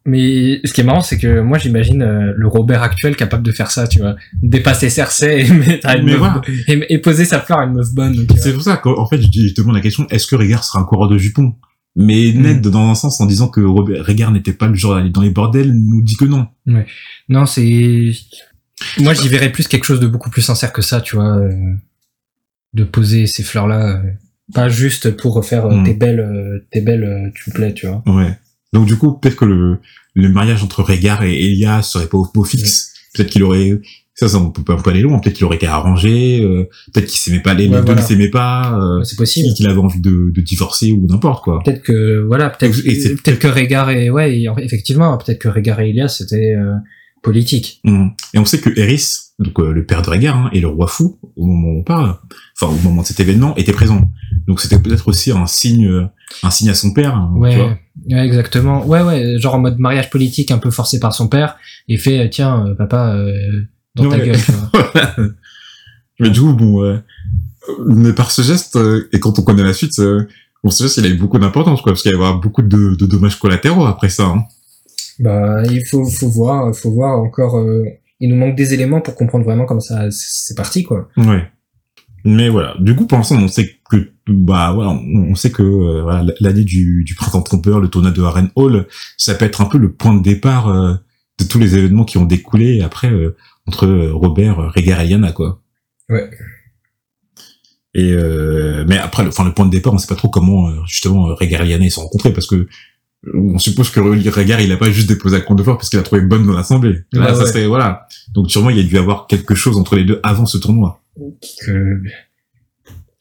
Mais 0.06 0.60
ce 0.64 0.72
qui 0.72 0.80
est 0.80 0.84
marrant, 0.84 1.02
c'est 1.02 1.18
que 1.18 1.40
moi 1.40 1.58
j'imagine 1.58 2.02
euh, 2.02 2.32
le 2.34 2.48
Robert 2.48 2.82
actuel 2.82 3.16
capable 3.16 3.42
de 3.42 3.52
faire 3.52 3.70
ça, 3.70 3.86
tu 3.86 3.98
vois, 4.00 4.16
dépasser 4.42 4.88
Cersei 4.88 5.40
et 5.46 5.50
mettre 5.52 5.86
à 5.86 5.96
une 5.96 6.04
Mais 6.06 6.12
meuf 6.12 6.18
voilà. 6.20 6.40
et, 6.68 6.94
et 6.94 6.98
poser 6.98 7.24
sa 7.26 7.40
fleur 7.40 7.58
à 7.60 7.64
une 7.66 7.74
meuf 7.74 7.88
bonne. 7.92 8.26
C'est 8.36 8.52
pour 8.54 8.62
ça 8.62 8.78
qu'en 8.78 8.98
en 8.98 9.06
fait, 9.06 9.20
je, 9.20 9.52
te 9.52 9.60
demande 9.60 9.76
la 9.76 9.82
question, 9.82 10.06
est-ce 10.08 10.26
que 10.26 10.36
Régard 10.36 10.64
sera 10.64 10.80
un 10.80 10.84
coureur 10.84 11.08
de 11.08 11.18
jupons? 11.18 11.54
Mais 11.96 12.32
Mm. 12.32 12.40
Ned, 12.42 12.60
dans 12.62 12.88
un 12.90 12.94
sens, 12.94 13.20
en 13.20 13.26
disant 13.26 13.48
que 13.48 13.60
Robert, 13.60 14.02
Régard 14.04 14.30
n'était 14.32 14.52
pas 14.52 14.68
le 14.68 14.74
genre 14.74 14.94
d'aller 14.94 15.10
dans 15.10 15.22
les 15.22 15.30
bordels, 15.30 15.72
nous 15.72 16.02
dit 16.02 16.16
que 16.16 16.24
non. 16.24 16.46
Non, 17.28 17.46
c'est. 17.46 18.10
Moi, 18.98 19.12
j'y 19.12 19.28
verrais 19.28 19.50
plus 19.52 19.68
quelque 19.68 19.84
chose 19.84 20.00
de 20.00 20.06
beaucoup 20.06 20.30
plus 20.30 20.40
sincère 20.42 20.72
que 20.72 20.82
ça, 20.82 21.00
tu 21.00 21.16
vois. 21.16 21.36
euh, 21.36 21.50
De 22.72 22.84
poser 22.84 23.26
ces 23.26 23.42
fleurs-là. 23.42 23.98
euh, 23.98 24.10
Pas 24.54 24.68
juste 24.68 25.16
pour 25.16 25.44
faire 25.44 25.66
Hmm. 25.68 25.84
tes 25.84 25.92
belles, 25.94 26.62
tes 26.70 26.80
belles, 26.80 27.32
tu 27.34 27.50
me 27.50 27.54
plais, 27.54 27.74
tu 27.74 27.86
vois. 27.86 28.02
Ouais. 28.06 28.38
Donc 28.72 28.86
du 28.86 28.96
coup, 28.96 29.12
peut-être 29.18 29.36
que 29.36 29.44
le, 29.44 29.78
le 30.14 30.28
mariage 30.28 30.62
entre 30.62 30.82
Régard 30.82 31.22
et 31.24 31.34
Elia 31.44 31.82
serait 31.82 32.06
pas 32.06 32.18
au 32.18 32.28
beau 32.32 32.44
fixe. 32.44 32.92
Peut-être 33.14 33.30
qu'il 33.30 33.42
aurait... 33.42 33.80
Ça, 34.14 34.28
ça, 34.28 34.36
on 34.38 34.50
peut 34.50 34.62
pas 34.62 34.74
on 34.74 34.82
peut 34.82 34.90
aller 34.90 35.00
loin. 35.00 35.18
Peut-être 35.18 35.36
qu'il 35.36 35.46
aurait 35.46 35.56
qu'à 35.56 35.74
arranger. 35.74 36.42
euh, 36.42 36.68
peut-être 36.92 37.06
qu'il 37.06 37.18
s'aimait 37.18 37.40
pas, 37.40 37.54
les, 37.54 37.68
Ouais, 37.68 37.76
deux 37.78 37.84
voilà. 37.86 38.02
ne 38.02 38.06
s'aimaient 38.06 38.28
pas. 38.28 38.78
euh, 38.78 39.02
C'est 39.02 39.16
possible. 39.16 39.54
qu'il 39.54 39.66
avait 39.66 39.78
envie 39.80 40.00
de, 40.00 40.30
de 40.34 40.40
divorcer 40.42 40.92
ou 40.92 41.06
n'importe 41.06 41.42
quoi. 41.42 41.60
Peut-être 41.64 41.82
que, 41.82 42.22
voilà, 42.26 42.50
peut-être 42.50 42.76
peut-être 42.82 43.38
que 43.38 43.46
Régard 43.48 43.88
et, 43.90 44.10
ouais, 44.10 44.38
et 44.38 44.46
effectivement, 44.58 45.16
peut-être 45.16 45.38
que 45.38 45.48
Régard 45.48 45.80
et 45.80 45.88
Elias, 45.88 46.08
c'était 46.18 46.54
euh, 46.54 46.74
politique. 47.22 47.80
Mhm. 47.84 48.10
Et 48.34 48.38
on 48.38 48.44
sait 48.44 48.60
que 48.60 48.70
Eris, 48.78 49.06
donc 49.38 49.58
euh, 49.60 49.72
le 49.72 49.84
père 49.84 50.02
de 50.02 50.10
Régard, 50.10 50.36
hein, 50.36 50.50
et 50.52 50.60
le 50.60 50.68
roi 50.68 50.86
fou, 50.86 51.18
au 51.36 51.46
moment 51.46 51.68
où 51.68 51.80
on 51.80 51.82
parle, 51.82 52.16
enfin 52.60 52.72
au 52.72 52.78
moment 52.82 53.02
de 53.02 53.06
cet 53.06 53.20
événement, 53.20 53.54
était 53.56 53.72
présent. 53.72 54.10
Donc 54.46 54.60
c'était 54.60 54.78
peut-être 54.78 55.08
aussi 55.08 55.30
un 55.32 55.46
signe, 55.46 55.86
euh, 55.86 56.04
un 56.42 56.50
signe 56.50 56.70
à 56.70 56.74
son 56.74 56.92
père. 56.92 57.14
hein, 57.14 57.30
tu 57.34 57.40
Ouais, 57.40 57.56
vois. 57.56 57.78
ouais, 58.10 58.26
exactement. 58.26 58.86
Ouais, 58.86 59.02
ouais, 59.02 59.38
genre 59.38 59.54
en 59.54 59.60
mode 59.60 59.78
mariage 59.78 60.10
politique 60.10 60.50
un 60.50 60.58
peu 60.58 60.70
forcé 60.70 60.98
par 61.00 61.12
son 61.14 61.28
père, 61.28 61.56
et 61.88 61.96
fait, 61.98 62.26
euh, 62.26 62.28
tiens, 62.30 62.66
euh, 62.66 62.74
papa, 62.74 63.14
euh, 63.14 63.32
dans 63.94 64.08
ta 64.08 64.16
Ouais. 64.18 64.26
gueule, 64.26 64.40
tu 64.40 64.52
vois. 64.52 64.70
Mais 66.20 66.30
du 66.30 66.40
coup, 66.40 66.52
bon, 66.52 66.82
euh, 66.84 66.98
mais 67.86 68.12
par 68.12 68.30
ce 68.30 68.42
geste, 68.42 68.76
euh, 68.76 69.08
et 69.12 69.20
quand 69.20 69.38
on 69.38 69.42
connaît 69.42 69.62
la 69.62 69.72
suite, 69.72 69.98
euh, 70.00 70.26
bon, 70.62 70.70
ce 70.70 70.82
geste, 70.84 70.98
il 70.98 71.06
a 71.06 71.08
eu 71.08 71.16
beaucoup 71.16 71.38
d'importance, 71.38 71.80
quoi, 71.80 71.92
parce 71.92 72.02
qu'il 72.02 72.12
y 72.12 72.14
avoir 72.14 72.38
beaucoup 72.40 72.62
de, 72.62 72.94
de 72.94 73.06
dommages 73.06 73.36
collatéraux 73.38 73.86
après 73.86 74.08
ça. 74.10 74.24
Hein. 74.26 74.44
Bah, 75.20 75.62
il 75.70 75.84
faut, 75.86 76.04
faut 76.04 76.28
voir, 76.28 76.74
faut 76.74 76.90
voir 76.90 77.20
encore. 77.20 77.58
euh, 77.58 77.84
il 78.20 78.28
nous 78.28 78.36
manque 78.36 78.54
des 78.54 78.74
éléments 78.74 79.00
pour 79.00 79.14
comprendre 79.14 79.44
vraiment 79.44 79.64
comment 79.64 79.80
ça, 79.80 80.10
c'est 80.10 80.54
parti, 80.54 80.82
quoi. 80.82 81.08
Ouais. 81.16 81.42
Mais 82.24 82.50
voilà. 82.50 82.74
Du 82.78 82.94
coup, 82.94 83.06
pour 83.06 83.16
l'instant, 83.16 83.36
on 83.36 83.48
sait 83.48 83.78
que, 83.88 84.12
bah, 84.28 84.72
voilà, 84.74 84.90
on, 84.90 85.34
sait 85.34 85.50
que 85.50 85.62
euh, 85.62 86.02
voilà, 86.02 86.30
l'année 86.40 86.64
du, 86.64 87.02
du 87.04 87.14
printemps 87.14 87.40
trompeur, 87.40 87.80
le 87.80 87.88
tournoi 87.88 88.10
de 88.10 88.22
Harren 88.22 88.50
Hall, 88.56 88.86
ça 89.16 89.34
peut 89.34 89.46
être 89.46 89.62
un 89.62 89.64
peu 89.64 89.78
le 89.78 89.92
point 89.92 90.14
de 90.14 90.22
départ 90.22 90.68
euh, 90.68 90.94
de 91.38 91.44
tous 91.44 91.58
les 91.58 91.76
événements 91.76 92.04
qui 92.04 92.18
ont 92.18 92.26
découlé 92.26 92.82
après 92.82 93.10
euh, 93.10 93.36
entre 93.66 93.86
Robert, 94.12 94.60
euh, 94.60 94.68
Rhaegar 94.68 95.00
et 95.00 95.06
Lyanna, 95.06 95.32
quoi. 95.32 95.62
Ouais. 96.10 96.28
Et 97.94 98.12
euh, 98.12 98.84
mais 98.86 98.98
après, 98.98 99.22
le, 99.22 99.30
enfin, 99.30 99.44
le 99.44 99.54
point 99.54 99.64
de 99.64 99.70
départ, 99.70 99.94
on 99.94 99.98
sait 99.98 100.06
pas 100.06 100.14
trop 100.14 100.28
comment 100.28 100.84
justement 100.86 101.34
Lyanna 101.40 101.84
ils 101.84 101.90
sont 101.90 102.02
rencontrés 102.02 102.32
parce 102.32 102.46
que 102.46 102.68
on 103.34 103.58
suppose 103.58 103.90
que 103.90 104.00
Rhaegar 104.00 104.60
il 104.60 104.72
a 104.72 104.76
pas 104.76 104.90
juste 104.90 105.08
déposé 105.08 105.38
de 105.38 105.62
fleurs 105.62 105.76
parce 105.76 105.90
qu'il 105.90 105.98
a 105.98 106.02
trouvé 106.02 106.22
bonne 106.22 106.46
dans 106.46 106.54
l'assemblée. 106.54 107.00
Là, 107.12 107.26
Ouais, 107.30 107.34
ça 107.34 107.40
ouais. 107.42 107.46
serait 107.48 107.66
voilà. 107.66 108.06
Donc 108.32 108.50
sûrement 108.50 108.70
il 108.70 108.76
y 108.78 108.80
a 108.80 108.82
dû 108.82 108.96
avoir 108.98 109.26
quelque 109.26 109.54
chose 109.54 109.76
entre 109.76 109.96
les 109.96 110.04
deux 110.04 110.20
avant 110.22 110.46
ce 110.46 110.56
tournoi. 110.58 111.02
Que... 111.66 112.00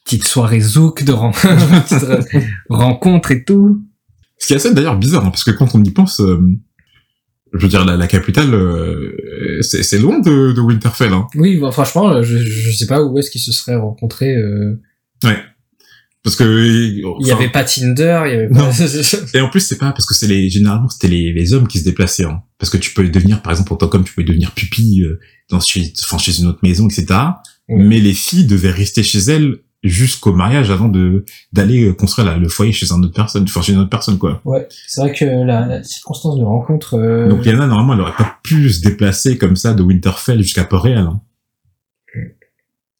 Petite 0.05 0.23
soirée 0.25 0.59
zouk 0.61 1.03
de 1.03 1.11
ren- 1.11 1.31
rencontre 2.69 3.31
et 3.31 3.43
tout. 3.43 3.81
Ce 4.37 4.47
qui 4.47 4.53
est 4.53 4.55
assez 4.55 4.73
d'ailleurs 4.73 4.97
bizarre, 4.97 5.25
hein, 5.25 5.29
parce 5.31 5.43
que 5.43 5.51
quand 5.51 5.75
on 5.75 5.83
y 5.83 5.91
pense, 5.91 6.21
euh, 6.21 6.39
je 7.53 7.59
veux 7.61 7.67
dire, 7.67 7.83
la, 7.85 7.97
la 7.97 8.07
capitale, 8.07 8.53
euh, 8.53 9.61
c'est 9.61 9.99
loin 9.99 10.19
de, 10.19 10.53
de 10.53 10.61
Winterfell. 10.61 11.11
Hein. 11.13 11.27
Oui, 11.35 11.57
bah, 11.57 11.71
franchement, 11.71 12.23
je, 12.23 12.37
je 12.37 12.71
sais 12.71 12.87
pas 12.87 13.03
où 13.03 13.17
est-ce 13.19 13.29
qu'ils 13.29 13.41
se 13.41 13.51
seraient 13.51 13.75
rencontrés. 13.75 14.35
euh. 14.35 14.79
Parce 16.23 16.35
que... 16.35 16.43
Il 17.21 17.27
y 17.27 17.31
avait 17.31 17.49
pas 17.49 17.63
Tinder, 17.63 18.23
il 18.25 18.31
y 18.31 18.35
avait 18.35 18.49
pas... 18.49 18.69
Et 19.33 19.41
en 19.41 19.49
plus, 19.49 19.61
c'est 19.61 19.77
pas 19.77 19.91
parce 19.91 20.05
que 20.05 20.13
c'est 20.13 20.27
les 20.27 20.49
généralement 20.49 20.89
c'était 20.89 21.07
les, 21.07 21.31
les 21.33 21.53
hommes 21.53 21.67
qui 21.67 21.79
se 21.79 21.85
déplaçaient, 21.85 22.25
hein. 22.25 22.41
parce 22.57 22.69
que 22.69 22.77
tu 22.77 22.93
peux 22.93 23.07
devenir, 23.07 23.41
par 23.41 23.51
exemple, 23.53 23.71
en 23.73 23.77
tant 23.77 23.87
qu'homme, 23.87 24.03
tu 24.03 24.13
peux 24.13 24.23
devenir 24.23 24.51
pupille 24.51 25.03
euh, 25.03 25.19
dans 25.49 25.59
chez, 25.61 25.93
enfin, 26.03 26.17
chez 26.17 26.37
une 26.39 26.47
autre 26.47 26.59
maison, 26.61 26.87
etc. 26.87 27.05
Mais 27.69 27.99
les 27.99 28.13
filles 28.13 28.45
devaient 28.45 28.71
rester 28.71 29.03
chez 29.03 29.19
elles 29.19 29.57
jusqu'au 29.83 30.33
mariage 30.33 30.71
avant 30.71 30.89
de 30.89 31.23
d'aller 31.53 31.85
euh, 31.85 31.93
construire 31.93 32.27
la- 32.27 32.37
le 32.37 32.49
foyer 32.49 32.73
chez 32.73 32.91
une 32.91 33.05
autre 33.05 33.13
personne, 33.13 33.43
enfin 33.43 33.61
chez 33.61 33.71
une 33.71 33.79
autre 33.79 33.89
personne 33.89 34.17
quoi. 34.17 34.41
ouais, 34.43 34.67
c'est 34.87 34.99
vrai 34.99 35.13
que 35.13 35.23
la, 35.23 35.65
la 35.65 35.83
circonstance 35.85 36.37
de 36.37 36.43
rencontre... 36.43 36.95
euh, 36.97 37.29
Donc 37.29 37.45
Lyanna 37.45 37.65
normalement 37.67 37.93
elle 37.93 38.01
aurait 38.01 38.17
pas 38.17 38.39
pu 38.43 38.69
se 38.71 38.81
déplacer 38.81 39.37
comme 39.37 39.55
ça 39.55 39.73
de 39.73 39.81
Winterfell 39.81 40.41
jusqu'à 40.43 40.65
Port-Réal. 40.65 40.97
hein. 41.07 41.21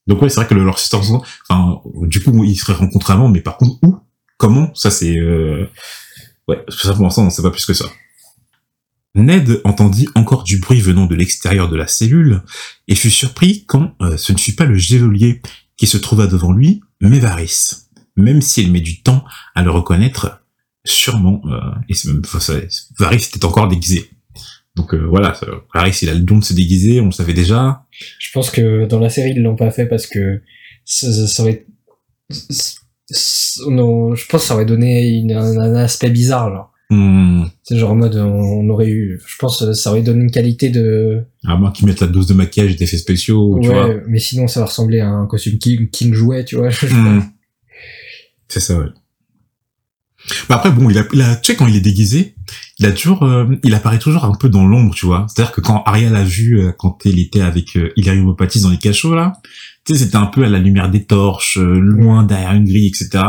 Donc 0.09 0.21
ouais 0.21 0.27
c'est 0.29 0.37
vrai 0.41 0.47
que 0.47 0.55
le, 0.55 0.65
leur 0.65 0.77
histoire, 0.77 1.03
enfin 1.47 1.81
du 2.07 2.21
coup 2.21 2.43
ils 2.43 2.55
seraient 2.57 2.73
rencontrés 2.73 3.13
avant, 3.13 3.29
mais 3.29 3.41
par 3.41 3.57
contre 3.57 3.77
où, 3.83 3.95
comment, 4.37 4.73
ça 4.73 4.89
c'est 4.91 5.17
euh... 5.17 5.65
ouais 6.47 6.65
ça 6.67 6.93
pour 6.93 7.03
l'instant 7.03 7.23
on 7.25 7.29
sait 7.29 7.43
pas 7.43 7.51
plus 7.51 7.65
que 7.65 7.73
ça. 7.73 7.85
Ned 9.15 9.61
entendit 9.63 10.07
encore 10.15 10.43
du 10.43 10.59
bruit 10.59 10.81
venant 10.81 11.05
de 11.05 11.15
l'extérieur 11.15 11.69
de 11.69 11.75
la 11.75 11.87
cellule 11.87 12.41
et 12.87 12.95
fut 12.95 13.09
surpris 13.09 13.65
quand 13.67 13.93
euh, 14.01 14.17
ce 14.17 14.31
ne 14.33 14.37
fut 14.37 14.55
pas 14.55 14.65
le 14.65 14.77
geôlier 14.77 15.41
qui 15.77 15.87
se 15.87 15.97
trouva 15.97 16.27
devant 16.27 16.51
lui, 16.51 16.81
mais 17.01 17.19
Varys. 17.19 17.71
Même 18.17 18.41
s'il 18.41 18.71
met 18.71 18.81
du 18.81 19.01
temps 19.01 19.23
à 19.55 19.63
le 19.63 19.71
reconnaître, 19.71 20.41
sûrement, 20.85 21.41
euh, 21.45 21.59
et 21.87 21.95
même, 22.07 22.21
enfin, 22.25 22.39
ça- 22.39 22.59
Varys 22.97 23.15
était 23.33 23.45
encore 23.45 23.67
déguisé. 23.67 24.11
Donc 24.79 24.93
euh, 24.93 25.05
voilà, 25.07 25.33
ça- 25.33 25.45
Varys 25.75 25.99
il 26.01 26.09
a 26.09 26.13
le 26.13 26.21
don 26.21 26.37
de 26.39 26.43
se 26.43 26.53
déguiser, 26.53 27.01
on 27.01 27.05
le 27.05 27.11
savait 27.11 27.33
déjà. 27.33 27.83
Je 28.19 28.31
pense 28.31 28.49
que 28.49 28.85
dans 28.85 28.99
la 28.99 29.09
série, 29.09 29.31
ils 29.35 29.41
l'ont 29.41 29.55
pas 29.57 29.71
fait 29.71 29.85
parce 29.85 30.07
que 30.07 30.41
ça, 30.85 31.11
ça- 31.11 31.27
ça 31.27 31.43
aurait... 31.43 31.65
Non, 33.67 34.15
je 34.15 34.25
pense 34.27 34.41
que 34.43 34.47
ça 34.47 34.53
aurait 34.55 34.65
donné 34.65 35.09
une- 35.09 35.33
un, 35.33 35.57
un 35.57 35.75
aspect 35.75 36.09
bizarre, 36.09 36.49
genre. 36.49 36.71
Hmm, 36.91 37.43
C'est 37.63 37.77
genre 37.77 37.91
en 37.91 37.95
mode, 37.95 38.15
on, 38.15 38.25
on 38.25 38.69
aurait 38.69 38.87
eu... 38.87 39.19
Je 39.27 39.35
pense 39.37 39.59
que 39.59 39.73
ça 39.73 39.91
aurait 39.91 40.01
donné 40.01 40.23
une 40.23 40.31
qualité 40.31 40.69
de... 40.69 41.21
à 41.45 41.55
moins 41.55 41.71
qu'ils 41.71 41.85
mettent 41.85 41.99
la 42.01 42.07
dose 42.07 42.25
de 42.27 42.33
maquillage 42.33 42.71
et 42.71 42.75
d'effets 42.75 42.97
spéciaux, 42.97 43.59
tu 43.61 43.67
vois. 43.69 43.87
Ouais, 43.89 44.01
mais 44.07 44.17
sinon, 44.19 44.47
ça 44.47 44.59
va 44.61 44.65
ressembler 44.67 44.99
à 44.99 45.07
un 45.09 45.27
costume 45.27 45.59
King, 45.59 45.89
King 45.89 46.13
jouet, 46.13 46.45
tu 46.45 46.55
vois. 46.55 46.69
Hmm. 46.89 47.21
C'est 48.47 48.59
ça, 48.59 48.79
ouais. 48.79 48.87
Bah 50.47 50.55
après, 50.55 50.71
bon, 50.71 50.89
il 50.89 50.97
a, 50.97 51.03
il 51.13 51.21
a, 51.21 51.35
tu 51.35 51.51
sais, 51.51 51.57
quand 51.57 51.67
il 51.67 51.75
est 51.75 51.81
déguisé, 51.81 52.35
il 52.77 52.85
a 52.85 52.91
toujours, 52.91 53.23
euh, 53.23 53.45
il 53.63 53.73
apparaît 53.73 53.99
toujours 53.99 54.25
un 54.25 54.33
peu 54.35 54.49
dans 54.49 54.65
l'ombre, 54.65 54.93
tu 54.93 55.05
vois. 55.05 55.25
C'est-à-dire 55.27 55.51
que 55.51 55.61
quand 55.61 55.83
Arya 55.85 56.09
l'a 56.09 56.23
vu, 56.23 56.59
euh, 56.59 56.71
quand 56.77 56.97
il 57.05 57.19
était 57.19 57.41
avec 57.41 57.75
euh, 57.77 57.91
Illyrio 57.95 58.23
Mopatis 58.23 58.61
dans 58.61 58.69
les 58.69 58.77
cachots, 58.77 59.15
là, 59.15 59.33
tu 59.85 59.93
sais, 59.93 60.05
c'était 60.05 60.17
un 60.17 60.27
peu 60.27 60.43
à 60.43 60.49
la 60.49 60.59
lumière 60.59 60.89
des 60.89 61.05
torches, 61.05 61.57
euh, 61.57 61.79
loin 61.79 62.23
derrière 62.23 62.53
une 62.53 62.65
grille, 62.65 62.87
etc. 62.87 63.23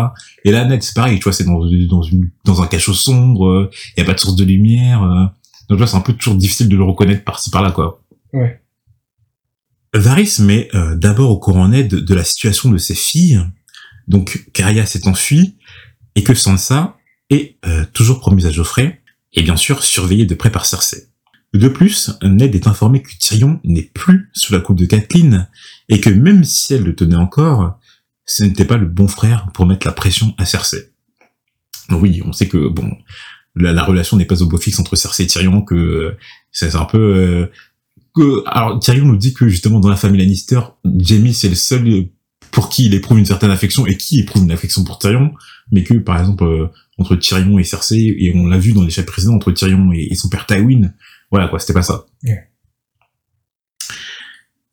Et 0.45 0.53
là, 0.53 0.65
Ned, 0.65 0.83
c'est 0.83 0.95
pareil, 0.95 1.19
tu 1.19 1.25
vois, 1.25 1.33
c'est 1.33 1.45
dans, 1.45 1.65
dans 1.65 2.03
une, 2.03 2.31
dans 2.45 2.63
un 2.63 2.67
cachot 2.67 2.95
sombre, 2.95 3.71
il 3.97 4.01
y 4.01 4.03
a 4.03 4.07
pas 4.07 4.15
de 4.15 4.21
source 4.21 4.37
de 4.37 4.45
lumière, 4.45 5.03
euh, 5.03 5.25
donc 5.69 5.77
tu 5.77 5.77
vois, 5.77 5.87
c'est 5.87 5.97
un 5.97 6.01
peu 6.01 6.13
toujours 6.13 6.35
difficile 6.35 6.69
de 6.69 6.77
le 6.77 6.85
reconnaître 6.85 7.25
par-ci 7.25 7.51
par-là, 7.51 7.71
quoi. 7.71 8.03
Ouais. 8.33 8.61
Varys 9.95 10.37
met 10.41 10.69
euh, 10.75 10.95
d'abord 10.97 11.31
au 11.31 11.39
courant 11.39 11.69
Ned 11.69 11.89
de, 11.89 12.01
de 12.01 12.15
la 12.15 12.25
situation 12.25 12.71
de 12.71 12.79
ses 12.79 12.95
filles, 12.95 13.41
donc 14.07 14.45
qu'Arya 14.53 14.87
s'est 14.87 15.09
enfuie, 15.09 15.57
et 16.14 16.23
que 16.23 16.35
Sansa 16.35 16.96
est 17.31 17.57
euh, 17.64 17.85
toujours 17.92 18.20
promise 18.20 18.46
à 18.46 18.51
Geoffrey, 18.51 19.01
et 19.33 19.42
bien 19.42 19.57
sûr 19.57 19.85
surveillée 19.85 20.27
de 20.27 20.35
près 20.35 20.51
par 20.51 20.66
Cersei. 20.66 21.09
De 21.53 21.68
plus, 21.68 22.12
Ned 22.23 22.55
est 22.55 22.66
informé 22.66 23.03
que 23.03 23.11
Tyrion 23.18 23.61
n'est 23.64 23.90
plus 23.94 24.31
sous 24.33 24.53
la 24.53 24.61
coupe 24.61 24.79
de 24.79 24.87
Catelyn, 24.87 25.49
et 25.88 26.01
que 26.01 26.11
même 26.11 26.44
si 26.44 26.75
elle 26.75 26.85
le 26.85 26.94
tenait 26.94 27.16
encore, 27.16 27.79
ce 28.25 28.44
n'était 28.44 28.64
pas 28.64 28.77
le 28.77 28.87
bon 28.87 29.09
frère 29.09 29.49
pour 29.53 29.66
mettre 29.66 29.87
la 29.87 29.92
pression 29.92 30.35
à 30.38 30.44
Cersei. 30.44 30.90
Oui, 31.90 32.23
on 32.25 32.33
sait 32.33 32.46
que 32.46 32.68
bon, 32.68 32.90
la, 33.57 33.73
la 33.73 33.83
relation 33.83 34.16
n'est 34.16 34.25
pas 34.25 34.42
au 34.42 34.46
beau 34.46 34.59
fixe 34.59 34.79
entre 34.79 34.94
Cersei 34.94 35.25
et 35.25 35.27
Tyrion, 35.27 35.62
que 35.62 35.75
euh, 35.75 36.16
c'est 36.53 36.77
un 36.77 36.85
peu 36.85 36.99
euh, 36.99 37.46
que 38.14 38.42
alors 38.46 38.79
Tyrion 38.79 39.07
nous 39.07 39.16
dit 39.16 39.35
que 39.35 39.49
justement 39.49 39.81
dans 39.81 39.88
la 39.88 39.96
famille 39.96 40.20
Lannister, 40.20 40.61
Jaime 40.85 41.33
c'est 41.33 41.49
le 41.49 41.55
seul 41.55 42.09
pour 42.51 42.68
qui 42.68 42.87
il 42.87 42.94
éprouve 42.94 43.18
une 43.18 43.27
certaine 43.27 43.51
affection 43.51 43.87
et 43.87 43.96
qui 43.96 44.20
éprouve 44.20 44.42
une 44.44 44.53
affection 44.53 44.85
pour 44.85 44.99
Tyrion, 44.99 45.33
mais 45.72 45.83
que 45.83 45.94
par 45.94 46.18
exemple 46.18 46.44
euh, 46.44 46.68
entre 46.98 47.16
Tyrion 47.16 47.59
et 47.59 47.64
Cersei 47.64 48.14
et 48.18 48.33
on 48.35 48.46
l'a 48.46 48.59
vu 48.59 48.72
dans 48.72 48.83
les 48.83 48.90
chapitres 48.90 49.12
précédents 49.12 49.35
entre 49.35 49.52
Tyrion 49.52 49.92
et, 49.92 50.09
et 50.11 50.14
son 50.14 50.28
père 50.28 50.46
Tywin, 50.46 50.92
voilà 51.30 51.48
quoi, 51.48 51.59
c'était 51.59 51.72
pas 51.72 51.83
ça. 51.83 52.06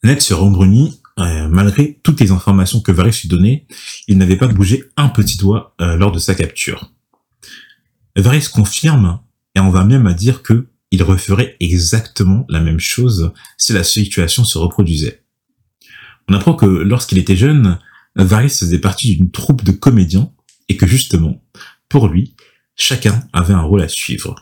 Ned 0.03 0.21
se 0.21 0.33
rembrunit 0.33 1.01
euh, 1.19 1.47
malgré 1.47 1.99
toutes 2.03 2.19
les 2.19 2.31
informations 2.31 2.79
que 2.79 2.91
Varys 2.91 3.19
lui 3.23 3.29
donnait, 3.29 3.65
il 4.07 4.17
n'avait 4.17 4.37
pas 4.37 4.47
bougé 4.47 4.83
un 4.97 5.09
petit 5.09 5.37
doigt 5.37 5.75
euh, 5.81 5.97
lors 5.97 6.11
de 6.11 6.19
sa 6.19 6.35
capture. 6.35 6.91
Varys 8.15 8.49
confirme 8.53 9.19
et 9.55 9.59
on 9.59 9.71
va 9.71 9.83
même 9.83 10.05
à 10.05 10.13
dire 10.13 10.43
que 10.43 10.69
il 10.91 11.03
referait 11.03 11.57
exactement 11.59 12.45
la 12.49 12.61
même 12.61 12.79
chose 12.79 13.33
si 13.57 13.73
la 13.73 13.83
situation 13.83 14.43
se 14.45 14.57
reproduisait. 14.57 15.23
On 16.29 16.33
apprend 16.33 16.53
que 16.53 16.65
lorsqu'il 16.65 17.17
était 17.17 17.35
jeune, 17.35 17.79
Varys 18.15 18.49
faisait 18.49 18.79
partie 18.79 19.15
d'une 19.15 19.31
troupe 19.31 19.63
de 19.63 19.71
comédiens 19.71 20.31
et 20.69 20.77
que 20.77 20.87
justement, 20.87 21.43
pour 21.89 22.07
lui, 22.07 22.35
chacun 22.75 23.27
avait 23.33 23.53
un 23.53 23.61
rôle 23.61 23.81
à 23.81 23.87
suivre. 23.87 24.35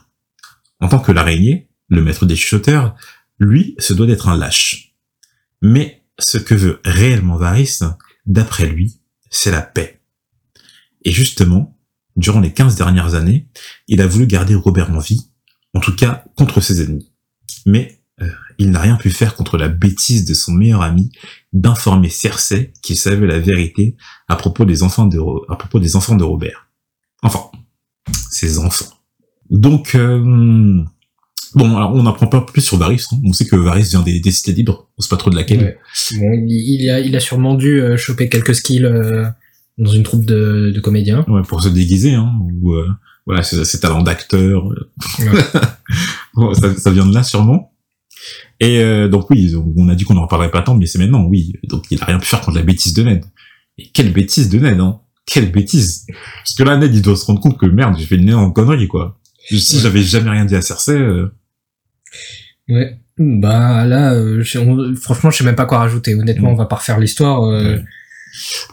En 0.80 0.88
tant 0.88 0.98
que 0.98 1.12
l'araignée, 1.12 1.68
le 1.88 2.02
maître 2.02 2.26
des 2.26 2.36
chuchoteurs, 2.36 2.94
lui 3.38 3.74
se 3.78 3.92
doit 3.92 4.06
d'être 4.06 4.28
un 4.28 4.36
lâche. 4.36 4.94
Mais 5.62 6.04
ce 6.18 6.38
que 6.38 6.54
veut 6.54 6.80
réellement 6.84 7.36
Varys, 7.36 7.80
d'après 8.26 8.66
lui, 8.66 9.00
c'est 9.30 9.50
la 9.50 9.62
paix. 9.62 10.00
Et 11.04 11.12
justement, 11.12 11.78
durant 12.16 12.40
les 12.40 12.52
15 12.52 12.76
dernières 12.76 13.14
années, 13.14 13.48
il 13.88 14.00
a 14.00 14.06
voulu 14.06 14.26
garder 14.26 14.54
Robert 14.54 14.90
en 14.90 14.98
vie, 14.98 15.30
en 15.74 15.80
tout 15.80 15.94
cas 15.94 16.24
contre 16.36 16.60
ses 16.60 16.82
ennemis. 16.82 17.12
Mais 17.66 18.02
euh, 18.20 18.30
il 18.58 18.70
n'a 18.70 18.80
rien 18.80 18.96
pu 18.96 19.10
faire 19.10 19.34
contre 19.34 19.56
la 19.56 19.68
bêtise 19.68 20.24
de 20.24 20.34
son 20.34 20.52
meilleur 20.52 20.82
ami 20.82 21.10
d'informer 21.52 22.08
Cersei 22.08 22.72
qu'il 22.82 22.96
savait 22.96 23.26
la 23.26 23.38
vérité 23.38 23.96
à 24.28 24.36
propos 24.36 24.64
des 24.64 24.82
enfants 24.82 25.06
de, 25.06 25.18
à 25.50 25.56
propos 25.56 25.78
des 25.78 25.96
enfants 25.96 26.16
de 26.16 26.24
Robert. 26.24 26.68
Enfin, 27.22 27.40
ses 28.30 28.58
enfants. 28.58 28.86
Donc, 29.50 29.94
euh, 29.94 30.18
bon, 31.54 31.76
alors 31.76 31.94
on 31.94 32.02
n'apprend 32.02 32.26
pas 32.26 32.40
plus 32.40 32.62
sur 32.62 32.78
Varys. 32.78 33.02
Hein. 33.12 33.16
On 33.24 33.32
sait 33.32 33.46
que 33.46 33.56
Varys 33.56 33.84
vient 33.90 34.02
des, 34.02 34.20
des 34.20 34.30
cités 34.30 34.52
libres. 34.52 34.88
On 34.98 35.02
sait 35.02 35.08
pas 35.08 35.16
trop 35.16 35.30
de 35.30 35.36
laquelle. 35.36 35.78
Bon, 36.18 36.44
il, 36.46 36.90
a, 36.90 37.00
il 37.00 37.14
a 37.16 37.20
sûrement 37.20 37.54
dû 37.54 37.80
euh, 37.80 37.96
choper 37.96 38.28
quelques 38.28 38.54
skills 38.54 38.84
euh, 38.84 39.24
dans 39.78 39.90
une 39.90 40.02
troupe 40.02 40.26
de, 40.26 40.72
de 40.74 40.80
comédiens. 40.80 41.24
Ouais, 41.28 41.42
pour 41.42 41.62
se 41.62 41.68
déguiser, 41.68 42.14
hein, 42.14 42.32
ou 42.40 42.72
euh, 42.72 42.88
voilà, 43.26 43.42
ses, 43.42 43.64
ses 43.64 43.80
talents 43.80 44.02
d'acteur. 44.02 44.66
Ouais. 44.66 44.76
Bon, 46.34 46.52
ça, 46.52 46.76
ça 46.76 46.90
vient 46.90 47.06
de 47.06 47.14
là 47.14 47.22
sûrement. 47.22 47.72
Et 48.60 48.78
euh, 48.80 49.08
donc 49.08 49.28
oui, 49.30 49.54
on 49.76 49.88
a 49.88 49.94
dit 49.94 50.04
qu'on 50.04 50.14
n'en 50.14 50.26
parlerait 50.26 50.50
pas 50.50 50.62
tant, 50.62 50.74
mais 50.76 50.86
c'est 50.86 50.98
maintenant, 50.98 51.24
oui. 51.24 51.52
Donc 51.64 51.84
il 51.90 52.00
a 52.02 52.04
rien 52.06 52.18
pu 52.18 52.26
faire 52.26 52.40
contre 52.40 52.56
la 52.56 52.62
bêtise 52.64 52.94
de 52.94 53.02
Ned. 53.02 53.24
Et 53.78 53.88
quelle 53.92 54.12
bêtise 54.12 54.48
de 54.48 54.58
Ned, 54.58 54.80
hein 54.80 55.00
Quelle 55.26 55.50
bêtise 55.52 56.06
Parce 56.08 56.54
que 56.54 56.62
là, 56.62 56.76
Ned, 56.76 56.94
il 56.94 57.02
doit 57.02 57.16
se 57.16 57.24
rendre 57.26 57.40
compte 57.40 57.58
que 57.58 57.66
merde, 57.66 57.96
j'ai 57.98 58.06
fait 58.06 58.16
une 58.16 58.28
énorme 58.28 58.52
connerie, 58.52 58.88
quoi. 58.88 59.18
Si 59.48 59.76
Ouais. 59.76 59.82
j'avais 59.82 60.02
jamais 60.02 60.30
rien 60.30 60.44
dit 60.44 60.56
à 60.56 60.62
Cersei, 60.62 60.92
euh, 60.96 61.28
Ouais. 62.68 62.98
Bah 63.18 63.86
là, 63.86 64.12
euh, 64.14 64.42
on- 64.56 64.94
franchement, 64.96 65.30
je 65.30 65.38
sais 65.38 65.44
même 65.44 65.54
pas 65.56 65.66
quoi 65.66 65.78
rajouter. 65.78 66.14
Honnêtement, 66.14 66.50
Mm. 66.50 66.54
on 66.54 66.56
va 66.56 66.66
pas 66.66 66.76
refaire 66.76 66.98
l'histoire. 66.98 67.44
euh, 67.44 67.76
Ouais. 67.76 67.84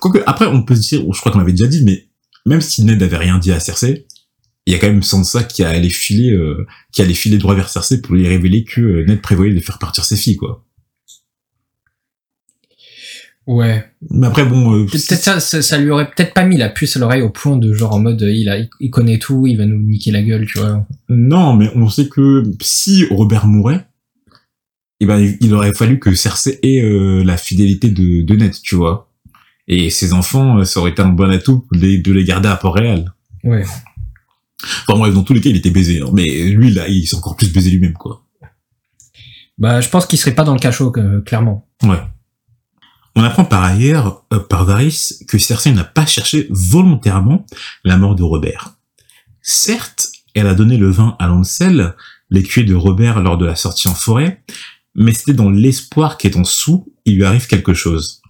Quoique, 0.02 0.20
après, 0.26 0.46
on 0.48 0.64
peut 0.64 0.76
se 0.76 0.82
dire, 0.90 1.02
je 1.14 1.20
crois 1.20 1.32
qu'on 1.32 1.40
l'avait 1.40 1.52
déjà 1.54 1.68
dit, 1.68 1.84
mais 1.86 2.08
même 2.46 2.60
si 2.60 2.84
Ned 2.84 3.02
avait 3.02 3.18
rien 3.18 3.38
dit 3.38 3.52
à 3.52 3.60
Cersei, 3.60 4.06
il 4.66 4.74
y 4.74 4.76
a 4.76 4.80
quand 4.80 4.88
même 4.88 5.04
Sansa 5.04 5.44
qui 5.44 5.64
allait 5.64 5.90
filer, 5.90 6.32
euh, 6.32 6.66
qui 6.92 7.02
allait 7.02 7.14
filer 7.14 7.38
droit 7.38 7.56
vers 7.56 7.70
Cersei 7.70 8.02
pour 8.02 8.16
lui 8.16 8.28
révéler 8.28 8.64
que 8.64 8.82
euh, 8.82 9.06
Ned 9.06 9.22
prévoyait 9.22 9.54
de 9.54 9.60
faire 9.60 9.80
partir 9.80 10.06
ses 10.06 10.16
filles, 10.16 10.38
quoi. 10.38 10.64
Ouais. 13.46 13.84
Mais 14.10 14.28
après, 14.28 14.46
bon, 14.46 14.74
euh, 14.74 14.86
Peut-être 14.86 15.22
ça, 15.22 15.40
ça, 15.40 15.62
ça 15.62 15.78
lui 15.78 15.90
aurait 15.90 16.10
peut-être 16.10 16.34
pas 16.34 16.46
mis 16.46 16.58
la 16.58 16.70
puce 16.70 16.96
à 16.96 17.00
l'oreille 17.00 17.22
au 17.22 17.30
point 17.30 17.58
de 17.58 17.74
genre 17.74 17.94
en 17.94 18.00
mode 18.00 18.22
euh, 18.22 18.32
il 18.32 18.48
a, 18.48 18.58
il 18.80 18.90
connaît 18.90 19.20
tout, 19.20 19.46
il 19.48 19.58
va 19.58 19.66
nous 19.66 19.82
niquer 19.82 20.12
la 20.12 20.22
gueule, 20.22 20.46
tu 20.46 20.60
vois. 20.60 20.86
non, 21.10 21.56
mais 21.56 21.70
on 21.76 21.90
sait 21.90 22.08
que 22.08 22.44
si 22.62 23.06
Robert 23.10 23.48
mourait, 23.48 23.86
eh 25.02 25.06
ben, 25.06 25.20
il 25.42 25.54
aurait 25.54 25.74
fallu 25.74 26.00
que 26.00 26.16
Cersei 26.16 26.60
ait 26.64 26.82
euh, 26.82 27.24
la 27.26 27.36
fidélité 27.36 27.90
de, 27.90 28.22
de 28.22 28.36
Ned, 28.36 28.54
tu 28.64 28.76
vois. 28.76 29.10
Et 29.68 29.90
ses 29.90 30.14
enfants, 30.14 30.64
ça 30.64 30.80
aurait 30.80 30.92
été 30.92 31.02
un 31.02 31.10
bon 31.10 31.30
atout 31.30 31.66
de 31.74 31.80
les, 31.80 31.98
de 31.98 32.14
les 32.14 32.24
garder 32.24 32.48
à 32.48 32.56
Port-Réal. 32.56 33.14
Ouais. 33.44 33.64
Enfin 34.88 34.98
bref, 35.00 35.14
dans 35.14 35.24
tous 35.24 35.34
les 35.34 35.42
cas, 35.42 35.50
il 35.50 35.56
était 35.58 35.70
baisé. 35.70 36.02
hein. 36.02 36.10
Mais 36.14 36.26
lui, 36.50 36.72
là, 36.72 36.88
il 36.88 37.06
s'est 37.08 37.16
encore 37.16 37.36
plus 37.36 37.52
baisé 37.52 37.70
lui-même, 37.70 37.94
quoi. 37.94 38.24
Bah, 39.58 39.82
je 39.82 39.90
pense 39.90 40.06
qu'il 40.06 40.18
serait 40.18 40.34
pas 40.36 40.44
dans 40.44 40.54
le 40.54 40.60
cachot, 40.60 40.92
euh, 40.98 41.22
clairement. 41.22 41.68
Ouais. 41.84 42.02
On 43.16 43.24
apprend 43.24 43.46
par 43.46 43.64
ailleurs, 43.64 44.26
euh, 44.34 44.40
par 44.40 44.66
Varys, 44.66 45.20
que 45.28 45.38
Cersei 45.38 45.72
n'a 45.72 45.84
pas 45.84 46.06
cherché 46.06 46.48
volontairement 46.50 47.46
la 47.84 47.98
mort 47.98 48.16
de 48.16 48.24
Robert. 48.24 48.76
Certes, 49.42 50.12
elle 50.34 50.48
a 50.48 50.56
donné 50.56 50.78
le 50.78 50.90
vin 50.90 51.16
à 51.20 51.28
Lancel, 51.28 51.96
l'écuyer 52.32 52.66
de 52.66 52.74
Robert 52.74 53.20
lors 53.22 53.38
de 53.38 53.46
la 53.46 53.56
sortie 53.56 53.88
en 53.88 53.94
forêt, 53.94 54.44
mais 54.96 55.14
c'était 55.14 55.34
dans 55.34 55.52
l'espoir 55.52 56.18
qu'étant 56.18 56.44
sous, 56.44 56.92
il 57.06 57.16
lui 57.18 57.26
arrive 57.26 57.46
quelque 57.46 57.74
chose. 57.74 58.22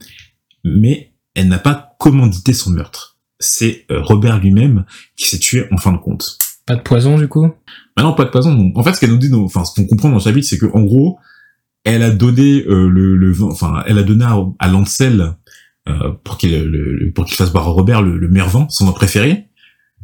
Mais 0.65 1.13
elle 1.35 1.47
n'a 1.47 1.59
pas 1.59 1.95
commandité 1.99 2.51
son 2.53 2.71
meurtre. 2.71 3.12
C'est 3.43 3.85
euh, 3.91 4.01
Robert 4.01 4.39
lui-même 4.39 4.85
qui 5.17 5.27
s'est 5.27 5.39
tué 5.39 5.65
en 5.71 5.77
fin 5.77 5.91
de 5.91 5.97
compte. 5.97 6.37
Pas 6.65 6.75
de 6.75 6.81
poison, 6.81 7.17
du 7.17 7.27
coup? 7.27 7.51
Maintenant, 7.97 8.13
pas 8.13 8.23
de 8.25 8.29
poison. 8.29 8.71
En 8.75 8.83
fait, 8.83 8.93
ce 8.93 8.99
qu'elle 8.99 9.11
nous 9.11 9.17
dit, 9.17 9.31
enfin, 9.33 9.65
ce 9.65 9.75
qu'on 9.75 9.85
comprend 9.85 10.09
dans 10.09 10.15
le 10.15 10.21
chapitre, 10.21 10.47
c'est 10.47 10.57
que, 10.57 10.65
en 10.73 10.81
gros, 10.83 11.19
elle 11.83 12.01
a 12.03 12.09
donné 12.09 12.63
euh, 12.67 12.87
le, 12.87 13.15
le, 13.17 13.33
enfin, 13.43 13.83
elle 13.85 13.97
a 13.99 14.03
donné 14.03 14.23
à, 14.23 14.37
à 14.59 14.67
Lancel 14.69 15.33
euh, 15.89 16.11
pour 16.23 16.37
qu'il 16.37 16.57
le, 16.63 17.11
pour 17.13 17.25
qu'il 17.25 17.35
fasse 17.35 17.51
boire 17.51 17.67
à 17.67 17.71
Robert 17.71 18.01
le, 18.01 18.17
le 18.17 18.29
meilleur 18.29 18.47
vin, 18.49 18.65
son 18.69 18.85
vin 18.85 18.93
préféré. 18.93 19.47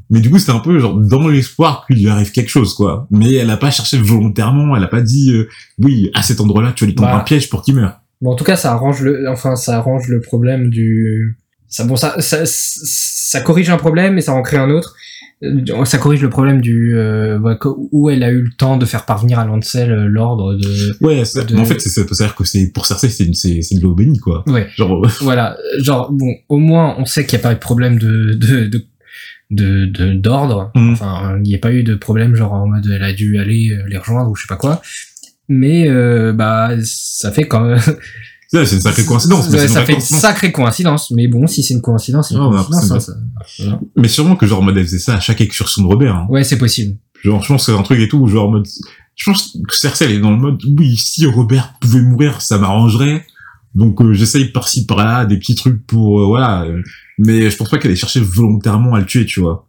Mais 0.09 0.19
du 0.19 0.29
coup, 0.29 0.39
c'était 0.39 0.51
un 0.51 0.59
peu 0.59 0.77
genre 0.79 0.95
dans 0.95 1.27
l'espoir 1.27 1.85
qu'il 1.87 1.99
lui 2.01 2.09
arrive 2.09 2.31
quelque 2.31 2.49
chose, 2.49 2.73
quoi. 2.73 3.07
Mais 3.11 3.35
elle 3.35 3.49
a 3.51 3.57
pas 3.57 3.69
cherché 3.71 3.97
volontairement. 3.97 4.75
Elle 4.75 4.83
a 4.83 4.87
pas 4.87 5.01
dit, 5.01 5.31
euh, 5.31 5.47
oui, 5.77 6.09
à 6.15 6.23
cet 6.23 6.41
endroit-là, 6.41 6.73
tu 6.73 6.83
vas 6.83 6.87
lui 6.89 6.95
tendre 6.95 7.09
Bah. 7.11 7.17
un 7.19 7.23
piège 7.23 7.47
pour 7.49 7.61
qu'il 7.61 7.75
meure. 7.75 8.01
Bon, 8.19 8.31
en 8.31 8.35
tout 8.35 8.43
cas, 8.43 8.57
ça 8.57 8.73
arrange 8.73 9.01
le, 9.01 9.29
enfin, 9.29 9.55
ça 9.55 9.77
arrange 9.77 10.07
le 10.09 10.19
problème 10.19 10.69
du, 10.69 11.37
ça, 11.69 11.83
bon, 11.85 11.95
ça, 11.95 12.19
ça, 12.19 12.41
ça 12.45 13.41
corrige 13.41 13.69
un 13.69 13.77
problème 13.77 14.17
et 14.17 14.21
ça 14.21 14.33
en 14.33 14.41
crée 14.41 14.57
un 14.57 14.69
autre. 14.69 14.95
Euh, 15.41 15.85
Ça 15.85 15.97
corrige 15.99 16.21
le 16.21 16.29
problème 16.29 16.59
du, 16.59 16.97
euh, 16.97 17.39
où 17.93 18.09
elle 18.09 18.23
a 18.23 18.29
eu 18.29 18.41
le 18.41 18.51
temps 18.57 18.75
de 18.75 18.85
faire 18.85 19.05
parvenir 19.05 19.39
à 19.39 19.45
Lancel 19.45 19.89
euh, 19.89 20.05
l'ordre 20.07 20.55
de, 20.55 20.97
Ouais, 20.99 21.23
De- 21.23 21.57
en 21.57 21.63
fait, 21.63 21.79
c'est 21.79 21.87
ça 21.87 22.03
peut 22.03 22.13
dire 22.13 22.35
que 22.35 22.43
c'est 22.43 22.71
pour 22.73 22.85
Cersei, 22.85 23.07
c'est 23.09 23.23
une- 23.23 23.33
c'est 23.33 23.61
c'est 23.61 23.75
de 23.75 23.81
l'eau 23.81 23.93
bénie, 23.95 24.19
quoi. 24.19 24.43
ouais. 24.47 24.67
Genre, 24.75 25.05
euh, 25.05 25.07
Voilà, 25.21 25.55
genre 25.81 26.11
bon, 26.11 26.33
au 26.49 26.57
moins 26.57 26.95
on 26.97 27.05
sait 27.05 27.25
qu'il 27.25 27.37
n'y 27.39 27.43
a 27.43 27.47
pas 27.47 27.51
eu 27.53 27.55
de 27.55 27.59
problème 27.61 27.97
de 27.97 28.33
de 28.33 28.65
de 28.65 28.85
de 29.51 29.85
de- 29.85 30.13
d'ordre. 30.13 30.71
Mhm. 30.75 30.91
Enfin, 30.91 31.37
il 31.37 31.43
n'y 31.43 31.55
a 31.55 31.59
pas 31.59 31.71
eu 31.71 31.83
de 31.83 31.95
problème 31.95 32.35
genre 32.35 32.51
en 32.51 32.67
mode 32.67 32.85
elle 32.93 33.03
a 33.03 33.13
dû 33.13 33.39
aller 33.39 33.77
les 33.87 33.97
rejoindre 33.97 34.29
ou 34.29 34.35
je 34.35 34.41
sais 34.41 34.47
pas 34.49 34.57
quoi. 34.57 34.81
Mais 35.47 35.87
euh, 35.89 36.33
bah 36.33 36.71
ça 36.83 37.31
fait 37.31 37.47
quand 37.47 37.61
même 37.63 37.79
c'est 38.51 38.65
c'est 38.65 38.75
une 38.75 38.81
sacrée 38.81 39.05
coïncidence. 39.05 39.47
mais 39.49 39.53
Ouais, 39.53 39.59
c'est 39.59 39.67
une 39.67 39.73
ça 39.73 39.85
fait 39.85 39.93
une 39.93 39.99
sacrée 40.01 40.51
coïncidence. 40.51 41.11
Mais 41.11 41.27
bon, 41.27 41.45
si 41.47 41.61
c'est 41.63 41.73
une 41.73 41.81
coïncidence, 41.81 42.29
c'est 42.29 42.35
une 42.35 42.41
Non, 42.41 42.51
coïncidence. 42.51 42.91
hein, 42.91 42.99
ça- 42.99 43.79
Mais 43.95 44.07
sûrement 44.07 44.35
que 44.35 44.45
genre, 44.47 44.59
en 44.59 44.63
mode, 44.63 44.77
elle 44.77 44.85
faisait 44.85 44.99
ça 44.99 45.15
à 45.15 45.19
chaque 45.19 45.41
excursion 45.41 45.81
de 45.83 45.87
Robert. 45.87 46.15
Hein. 46.15 46.27
Ouais, 46.29 46.43
c'est 46.43 46.57
possible. 46.57 46.97
Genre, 47.23 47.41
je 47.43 47.47
pense 47.49 47.65
que 47.65 47.71
c'est 47.71 47.77
un 47.77 47.83
truc 47.83 47.99
et 47.99 48.07
tout, 48.07 48.25
genre, 48.27 48.47
en 48.47 48.51
mode, 48.51 48.67
je 49.15 49.25
pense 49.29 49.57
que 49.67 49.75
Cersei, 49.75 50.05
elle 50.05 50.11
est 50.13 50.19
dans 50.19 50.31
le 50.31 50.37
mode, 50.37 50.59
oui, 50.77 50.95
si 50.97 51.25
Robert 51.25 51.73
pouvait 51.81 52.01
mourir, 52.01 52.41
ça 52.41 52.57
m'arrangerait. 52.57 53.25
Donc, 53.75 54.01
euh, 54.01 54.13
j'essaye 54.13 54.45
par-ci, 54.45 54.85
par-là, 54.85 55.25
des 55.25 55.37
petits 55.37 55.55
trucs 55.55 55.85
pour, 55.85 56.21
euh, 56.21 56.25
voilà. 56.25 56.65
mais 57.19 57.49
je 57.51 57.55
pense 57.57 57.69
pas 57.69 57.77
qu'elle 57.77 57.91
ait 57.91 57.95
cherché 57.95 58.19
volontairement 58.21 58.95
à 58.95 58.99
le 58.99 59.05
tuer, 59.05 59.25
tu 59.25 59.41
vois. 59.41 59.67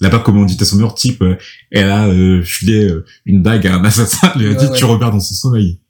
Elle 0.00 0.06
a 0.08 0.10
pas 0.10 0.18
commandité 0.20 0.64
son 0.64 0.76
meurtre, 0.76 0.94
type, 0.96 1.22
euh, 1.22 1.36
elle 1.70 1.88
a 1.90 2.06
euh, 2.08 2.42
filé 2.42 2.84
euh, 2.88 3.04
une 3.24 3.42
bague 3.42 3.66
à 3.66 3.76
un 3.76 3.84
assassin, 3.84 4.30
elle 4.34 4.40
lui 4.42 4.46
a 4.48 4.50
Ouais, 4.50 4.56
dit, 4.56 4.66
ouais. 4.66 4.76
tu 4.76 4.84
Robert 4.84 5.10
dans 5.12 5.20
son 5.20 5.34
sommeil. 5.34 5.80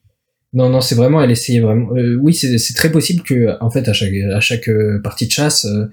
Non, 0.54 0.68
non, 0.68 0.80
c'est 0.80 0.94
vraiment, 0.94 1.22
elle 1.22 1.30
essayait 1.30 1.60
vraiment. 1.60 1.94
euh, 1.96 2.16
oui, 2.20 2.34
c'est 2.34 2.74
très 2.74 2.92
possible 2.92 3.22
que, 3.22 3.56
en 3.60 3.70
fait, 3.70 3.88
à 3.88 3.92
chaque 3.92 4.12
à 4.12 4.40
chaque 4.40 4.68
euh, 4.68 5.00
partie 5.02 5.26
de 5.26 5.32
chasse, 5.32 5.64
euh, 5.64 5.90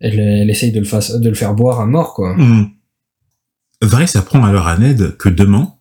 elle, 0.00 0.18
elle 0.18 0.50
essaye 0.50 0.72
de 0.72 0.80
le, 0.80 0.84
fasse, 0.84 1.12
de 1.12 1.28
le 1.28 1.34
faire 1.34 1.54
boire 1.54 1.80
à 1.80 1.86
mort, 1.86 2.14
quoi. 2.14 2.34
Hmm. 2.36 2.70
Varys 3.80 4.12
apprend 4.16 4.44
alors 4.44 4.66
à 4.66 4.76
Ned 4.78 5.16
que 5.16 5.28
demain, 5.28 5.74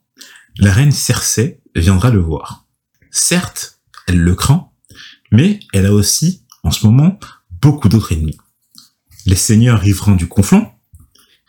la 0.58 0.72
reine 0.72 0.92
Cersei 0.92 1.60
viendra 1.76 2.12
le 2.12 2.20
voir. 2.20 2.68
Certes, 3.10 3.80
elle 4.08 4.20
le 4.20 4.36
craint, 4.36 4.70
mais 5.32 5.60
elle 5.74 5.86
a 5.88 5.94
aussi, 5.94 6.46
en 6.64 6.72
ce 6.72 6.86
moment, 6.86 7.20
beaucoup 7.62 7.90
d'autres 7.90 8.14
ennemis. 8.14 8.38
Les 9.26 9.36
seigneurs 9.36 9.80
riverains 9.80 10.16
du 10.16 10.28
conflant, 10.28 10.76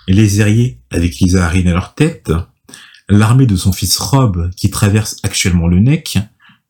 les 0.09 0.41
Aériers 0.41 0.81
avec 0.91 1.19
Lisa 1.19 1.45
Arryn 1.45 1.67
à 1.67 1.73
leur 1.73 1.95
tête, 1.95 2.31
l'armée 3.13 3.47
de 3.47 3.57
son 3.57 3.73
fils 3.73 3.99
Rob 3.99 4.51
qui 4.57 4.71
traverse 4.71 5.17
actuellement 5.23 5.69
le 5.69 5.79
Neck, 5.79 6.19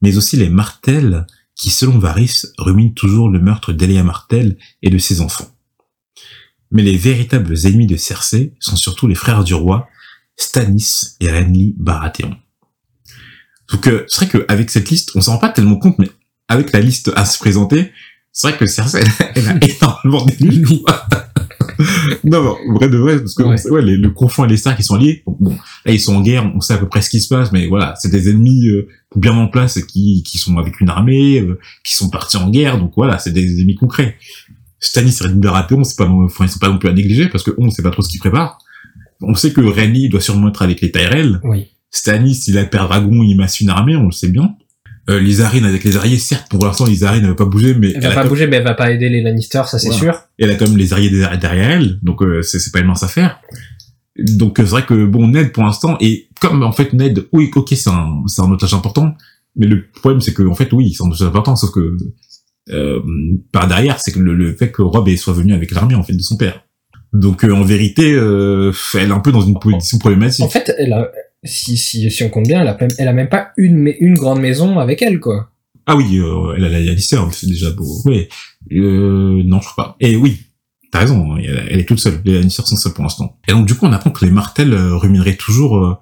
mais 0.00 0.16
aussi 0.16 0.37
les 0.37 0.48
Martels 0.48 1.26
qui, 1.55 1.70
selon 1.70 1.98
Varys, 1.98 2.42
ruminent 2.59 2.92
toujours 2.94 3.28
le 3.28 3.38
meurtre 3.38 3.72
d'Elia 3.72 4.02
Martel 4.02 4.57
et 4.83 4.90
de 4.90 4.98
ses 4.98 5.20
enfants. 5.20 5.48
Mais 6.72 6.83
les 6.83 6.96
véritables 6.96 7.55
ennemis 7.64 7.87
de 7.87 7.96
Cersei 7.96 8.55
sont 8.59 8.76
surtout 8.76 9.07
les 9.07 9.14
frères 9.14 9.44
du 9.44 9.55
roi, 9.55 9.88
Stannis 10.37 11.16
et 11.20 11.31
Renly 11.31 11.74
Baratheon. 11.78 12.35
Donc 13.70 13.87
euh, 13.87 14.05
c'est 14.09 14.24
vrai 14.24 14.46
qu'avec 14.46 14.70
cette 14.70 14.90
liste, 14.90 15.12
on 15.14 15.20
s'en 15.20 15.35
rend 15.35 15.38
pas 15.38 15.50
tellement 15.50 15.76
compte, 15.76 15.98
mais 15.98 16.11
avec 16.48 16.72
la 16.72 16.81
liste 16.81 17.12
à 17.14 17.24
se 17.24 17.38
présenter, 17.38 17.92
c'est 18.33 18.48
vrai 18.48 18.59
que 18.59 18.66
Cersei, 18.66 19.05
elle 19.35 19.48
a 19.48 19.57
énormément 19.62 20.24
d'ennemis. 20.24 20.85
non, 22.25 22.57
mais 22.67 22.75
vrai 22.79 22.89
de 22.89 22.97
vrai, 22.99 23.19
parce 23.19 23.35
que 23.35 23.43
Ouais. 23.43 23.55
on 23.55 23.57
sait- 23.57 23.71
ouais, 23.71 23.83
les- 23.83 23.97
le 23.97 24.11
confond 24.11 24.45
et 24.45 24.49
les 24.49 24.57
Stark, 24.57 24.77
ils 24.79 24.85
sont 24.85 24.97
liés. 24.97 25.23
Bon, 25.27 25.51
là, 25.85 25.93
ils 25.93 26.01
sont 26.01 26.15
en 26.17 26.21
guerre, 26.21 26.51
on 26.55 26.61
sait 26.61 26.75
à 26.75 26.79
peu 26.79 26.89
près 26.89 27.03
ce 27.03 27.11
qui 27.11 27.21
se 27.21 27.29
passe, 27.29 27.53
mais 27.53 27.67
voilà, 27.67 27.95
c'est 27.99 28.11
des 28.11 28.31
ennemis 28.31 28.69
euh, 28.69 28.89
bien 29.17 29.33
en 29.37 29.49
place 29.49 29.81
qui, 29.83 30.23
qui 30.25 30.39
sont 30.39 30.57
avec 30.59 30.81
une 30.81 30.89
armée, 30.89 31.41
euh, 31.41 31.59
qui 31.85 31.95
sont 31.95 32.09
partis 32.11 32.37
en 32.37 32.51
guerre, 32.51 32.79
donc 32.79 32.93
voilà, 32.97 33.19
c'est 33.19 33.33
des 33.33 33.61
ennemis 33.61 33.75
concrets. 33.77 34.17
Stannis 34.81 35.17
et 35.21 35.25
Renly 35.25 35.39
Baratheon, 35.41 35.85
c'est 35.85 35.97
pas, 35.97 36.09
enfin, 36.09 36.47
c'est 36.49 36.61
pas 36.61 36.69
non 36.69 36.79
plus 36.79 36.89
à 36.89 36.93
négliger, 36.93 37.29
parce 37.29 37.45
que 37.45 37.53
on 37.59 37.67
ne 37.67 37.71
sait 37.71 37.83
pas 37.83 37.91
trop 37.91 38.03
ce 38.03 38.09
qu'ils 38.09 38.21
préparent. 38.21 38.59
On 39.21 39.35
sait 39.35 39.53
que 39.53 39.61
Renly 39.61 40.09
doit 40.09 40.21
sûrement 40.21 40.49
être 40.49 40.63
avec 40.63 40.81
les 40.81 40.91
Tyrell. 40.91 41.41
Oui. 41.45 41.67
Stannis, 41.91 42.45
il 42.49 42.59
a 42.59 42.65
père 42.65 42.89
dragon, 42.89 43.23
il 43.23 43.37
masse 43.37 43.61
une 43.61 43.69
armée, 43.71 43.95
on 43.97 44.07
le 44.07 44.11
sait 44.13 44.29
bien. 44.29 44.55
Euh, 45.11 45.19
Lysarine 45.19 45.65
avec 45.65 45.83
les 45.83 45.97
Ariés, 45.97 46.17
certes, 46.19 46.47
pour 46.49 46.65
l'instant, 46.65 46.87
Lysarine 46.87 47.23
ne 47.25 47.29
veut 47.29 47.37
pas 47.37 47.45
bouger, 47.45 47.75
mais 47.75 47.88
Elle 47.88 47.97
elle, 47.97 48.03
va 48.03 48.09
pas 48.11 48.21
comme- 48.21 48.29
bouger, 48.31 48.47
mais 48.47 48.57
elle 48.59 48.62
va 48.65 48.75
pas 48.75 48.93
aider 48.93 49.09
les 49.09 49.21
Lannister, 49.21 49.62
ça 49.67 49.79
c'est 49.81 49.88
Voilà. 49.88 49.99
sûr. 50.01 50.23
elle 50.38 50.51
a 50.51 50.55
quand 50.55 50.69
même 50.69 50.77
les 50.79 50.93
Ariés 50.93 51.11
derrière 51.11 51.71
elle, 51.73 51.99
donc 52.03 52.23
euh, 52.23 52.41
c'est 52.43 52.71
pas 52.73 52.79
une 52.81 52.87
mince 52.87 53.03
affaire. 53.03 53.41
Donc 54.19 54.55
c'est 54.59 54.65
vrai 54.65 54.85
que 54.85 55.07
bon 55.07 55.27
Ned 55.29 55.53
pour 55.53 55.65
l'instant 55.65 55.97
et 56.01 56.29
comme 56.41 56.62
en 56.62 56.73
fait 56.73 56.93
Ned 56.93 57.27
oui 57.33 57.51
ok 57.57 57.69
c'est 57.71 57.88
un 57.88 58.23
c'est 58.27 58.43
un 58.43 58.51
otage 58.51 58.75
important 58.75 59.15
mais 59.57 59.67
le 59.67 59.85
problème 59.91 60.21
c'est 60.21 60.35
que 60.35 60.43
en 60.43 60.55
fait 60.55 60.71
oui 60.75 60.93
c'est 60.93 61.03
un 61.03 61.07
otage 61.09 61.23
important 61.27 61.57
sauf 61.57 61.71
que 61.73 61.97
euh, 62.71 63.01
par 63.53 63.69
derrière 63.69 63.99
c'est 64.01 64.12
que 64.12 64.19
le, 64.19 64.35
le, 64.35 64.55
fait 64.55 64.71
que 64.71 64.83
Rob 64.83 65.09
soit 65.17 65.33
venu 65.33 65.55
avec 65.55 65.71
l'armée 65.71 65.95
en 65.95 66.03
fait 66.03 66.12
de 66.12 66.21
son 66.21 66.37
père 66.37 66.62
donc 67.15 67.43
euh, 67.45 67.53
en 67.55 67.62
vérité 67.62 68.12
euh, 68.12 68.71
elle 68.95 69.09
est 69.09 69.12
un 69.12 69.21
peu 69.21 69.33
dans 69.33 69.41
une 69.41 69.59
position 69.59 69.97
problématique 69.97 70.45
En 70.45 70.51
fait, 70.51 70.71
elle 70.79 70.93
a, 70.93 71.11
si, 71.44 71.76
si, 71.76 72.11
si 72.11 72.22
on 72.22 72.28
compte 72.31 72.46
bien, 72.46 72.61
elle 72.62 72.68
a, 72.68 72.76
même- 72.81 72.90
elle 72.98 73.09
a 73.09 73.12
même 73.12 73.28
pas 73.28 73.50
une, 73.57 73.76
mais- 73.76 73.96
une 74.00 74.14
grande 74.14 74.40
maison 74.40 74.78
avec 74.78 75.02
elle, 75.02 75.18
quoi. 75.20 75.50
ah 75.87 75.96
oui 75.96 76.18
euh, 76.18 76.55
elle 76.57 76.64
a 76.64 76.68
la 76.68 76.81
Lannister 76.81 77.18
c'est 77.33 77.48
déjà 77.48 77.70
beau 77.72 77.88
ouais 78.07 78.28
euh, 78.72 79.42
non 79.44 79.61
je 79.61 79.66
crois 79.68 79.85
pas 79.85 79.96
et 80.00 80.16
oui 80.16 80.40
T'as 80.92 81.00
raison, 81.00 81.33
hein, 81.33 81.38
elle, 81.42 81.68
elle 81.70 81.81
est 81.81 81.87
toute 81.87 82.00
seule. 82.00 82.20
Les 82.26 82.35
Lannister 82.35 82.62
sont 82.66 82.76
seuls 82.76 82.92
pour 82.92 83.02
l'instant. 83.02 83.38
Et 83.48 83.52
donc 83.52 83.66
du 83.66 83.74
coup, 83.74 83.87
on 83.87 83.92
apprend 83.94 84.11
que 84.11 84.26
les 84.26 84.31
Martels 84.31 84.74
euh, 84.74 84.94
rumineraient 84.94 85.37
toujours 85.37 85.78
euh, 85.78 85.94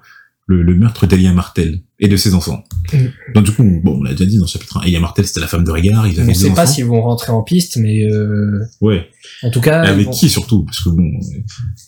le, 0.48 0.62
le 0.64 0.74
meurtre 0.74 1.06
d'Elia 1.06 1.32
Martel 1.32 1.82
et 2.00 2.08
de 2.08 2.16
ses 2.16 2.34
enfants. 2.34 2.64
Mm. 2.92 2.96
Donc 3.34 3.44
du 3.44 3.52
coup, 3.52 3.62
bon, 3.84 4.00
on 4.00 4.02
l'a 4.02 4.10
déjà 4.14 4.24
dit 4.26 4.36
dans 4.38 4.46
le 4.46 4.48
chapitre 4.50 4.78
1, 4.78 4.86
Elia 4.86 4.98
Martel 4.98 5.24
c'était 5.28 5.38
la 5.38 5.46
femme 5.46 5.62
de 5.62 5.70
Rhaegar, 5.70 6.08
ils 6.08 6.16
On 6.18 6.22
avaient 6.22 6.32
ne 6.32 6.34
deux 6.34 6.40
sait 6.48 6.50
pas 6.54 6.66
s'ils 6.66 6.86
vont 6.86 7.02
rentrer 7.02 7.30
en 7.30 7.44
piste, 7.44 7.76
mais 7.76 8.02
euh, 8.10 8.58
Ouais. 8.80 9.06
en 9.44 9.50
tout 9.52 9.60
cas, 9.60 9.84
Et 9.84 9.86
ils 9.86 9.90
avec 9.92 10.06
vont- 10.06 10.10
qui 10.10 10.28
surtout? 10.28 10.64
Parce 10.64 10.82
que 10.82 10.90
bon, 10.90 11.08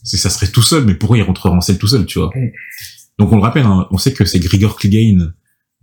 ça 0.04 0.30
serait 0.30 0.46
tout 0.46 0.62
seul, 0.62 0.84
mais 0.84 0.94
pourquoi 0.94 1.18
il 1.18 1.22
rentrerait 1.22 1.52
en 1.52 1.60
selle 1.60 1.78
tout 1.78 1.88
seul, 1.88 2.06
tu 2.06 2.20
vois 2.20 2.30
Mm. 2.36 2.50
Donc 3.18 3.32
on 3.32 3.36
le 3.36 3.42
rappelle, 3.42 3.64
hein, 3.66 3.86
on 3.90 3.98
sait 3.98 4.12
que 4.12 4.24
c'est 4.24 4.38
Grigor 4.40 4.76
Clegane 4.78 5.34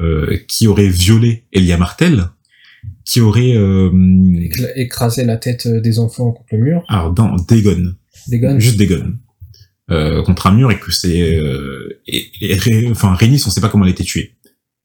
euh, 0.01 0.37
qui 0.47 0.67
aurait 0.67 0.87
violé 0.89 1.45
Elia 1.51 1.77
Martel, 1.77 2.25
qui 3.05 3.21
aurait 3.21 3.55
euh, 3.55 3.91
écraser 4.75 5.25
la 5.25 5.37
tête 5.37 5.65
euh, 5.65 5.79
des 5.81 5.99
enfants 5.99 6.31
contre 6.31 6.55
le 6.55 6.59
mur, 6.59 6.83
alors 6.87 7.11
dans 7.13 7.35
Dagon, 7.35 7.93
guns. 8.29 8.59
juste 8.59 8.77
Dagon, 8.77 9.13
euh, 9.91 10.21
contre 10.23 10.47
un 10.47 10.51
mur 10.53 10.71
et 10.71 10.79
que 10.79 10.91
c'est 10.91 11.35
euh, 11.37 12.01
et, 12.07 12.29
et 12.41 12.55
Ré- 12.55 12.87
enfin 12.91 13.13
Rhaenys, 13.13 13.43
on 13.45 13.49
sait 13.49 13.61
pas 13.61 13.69
comment 13.69 13.83
elle 13.85 13.89
a 13.91 13.93
été 13.93 14.03
tuée, 14.03 14.35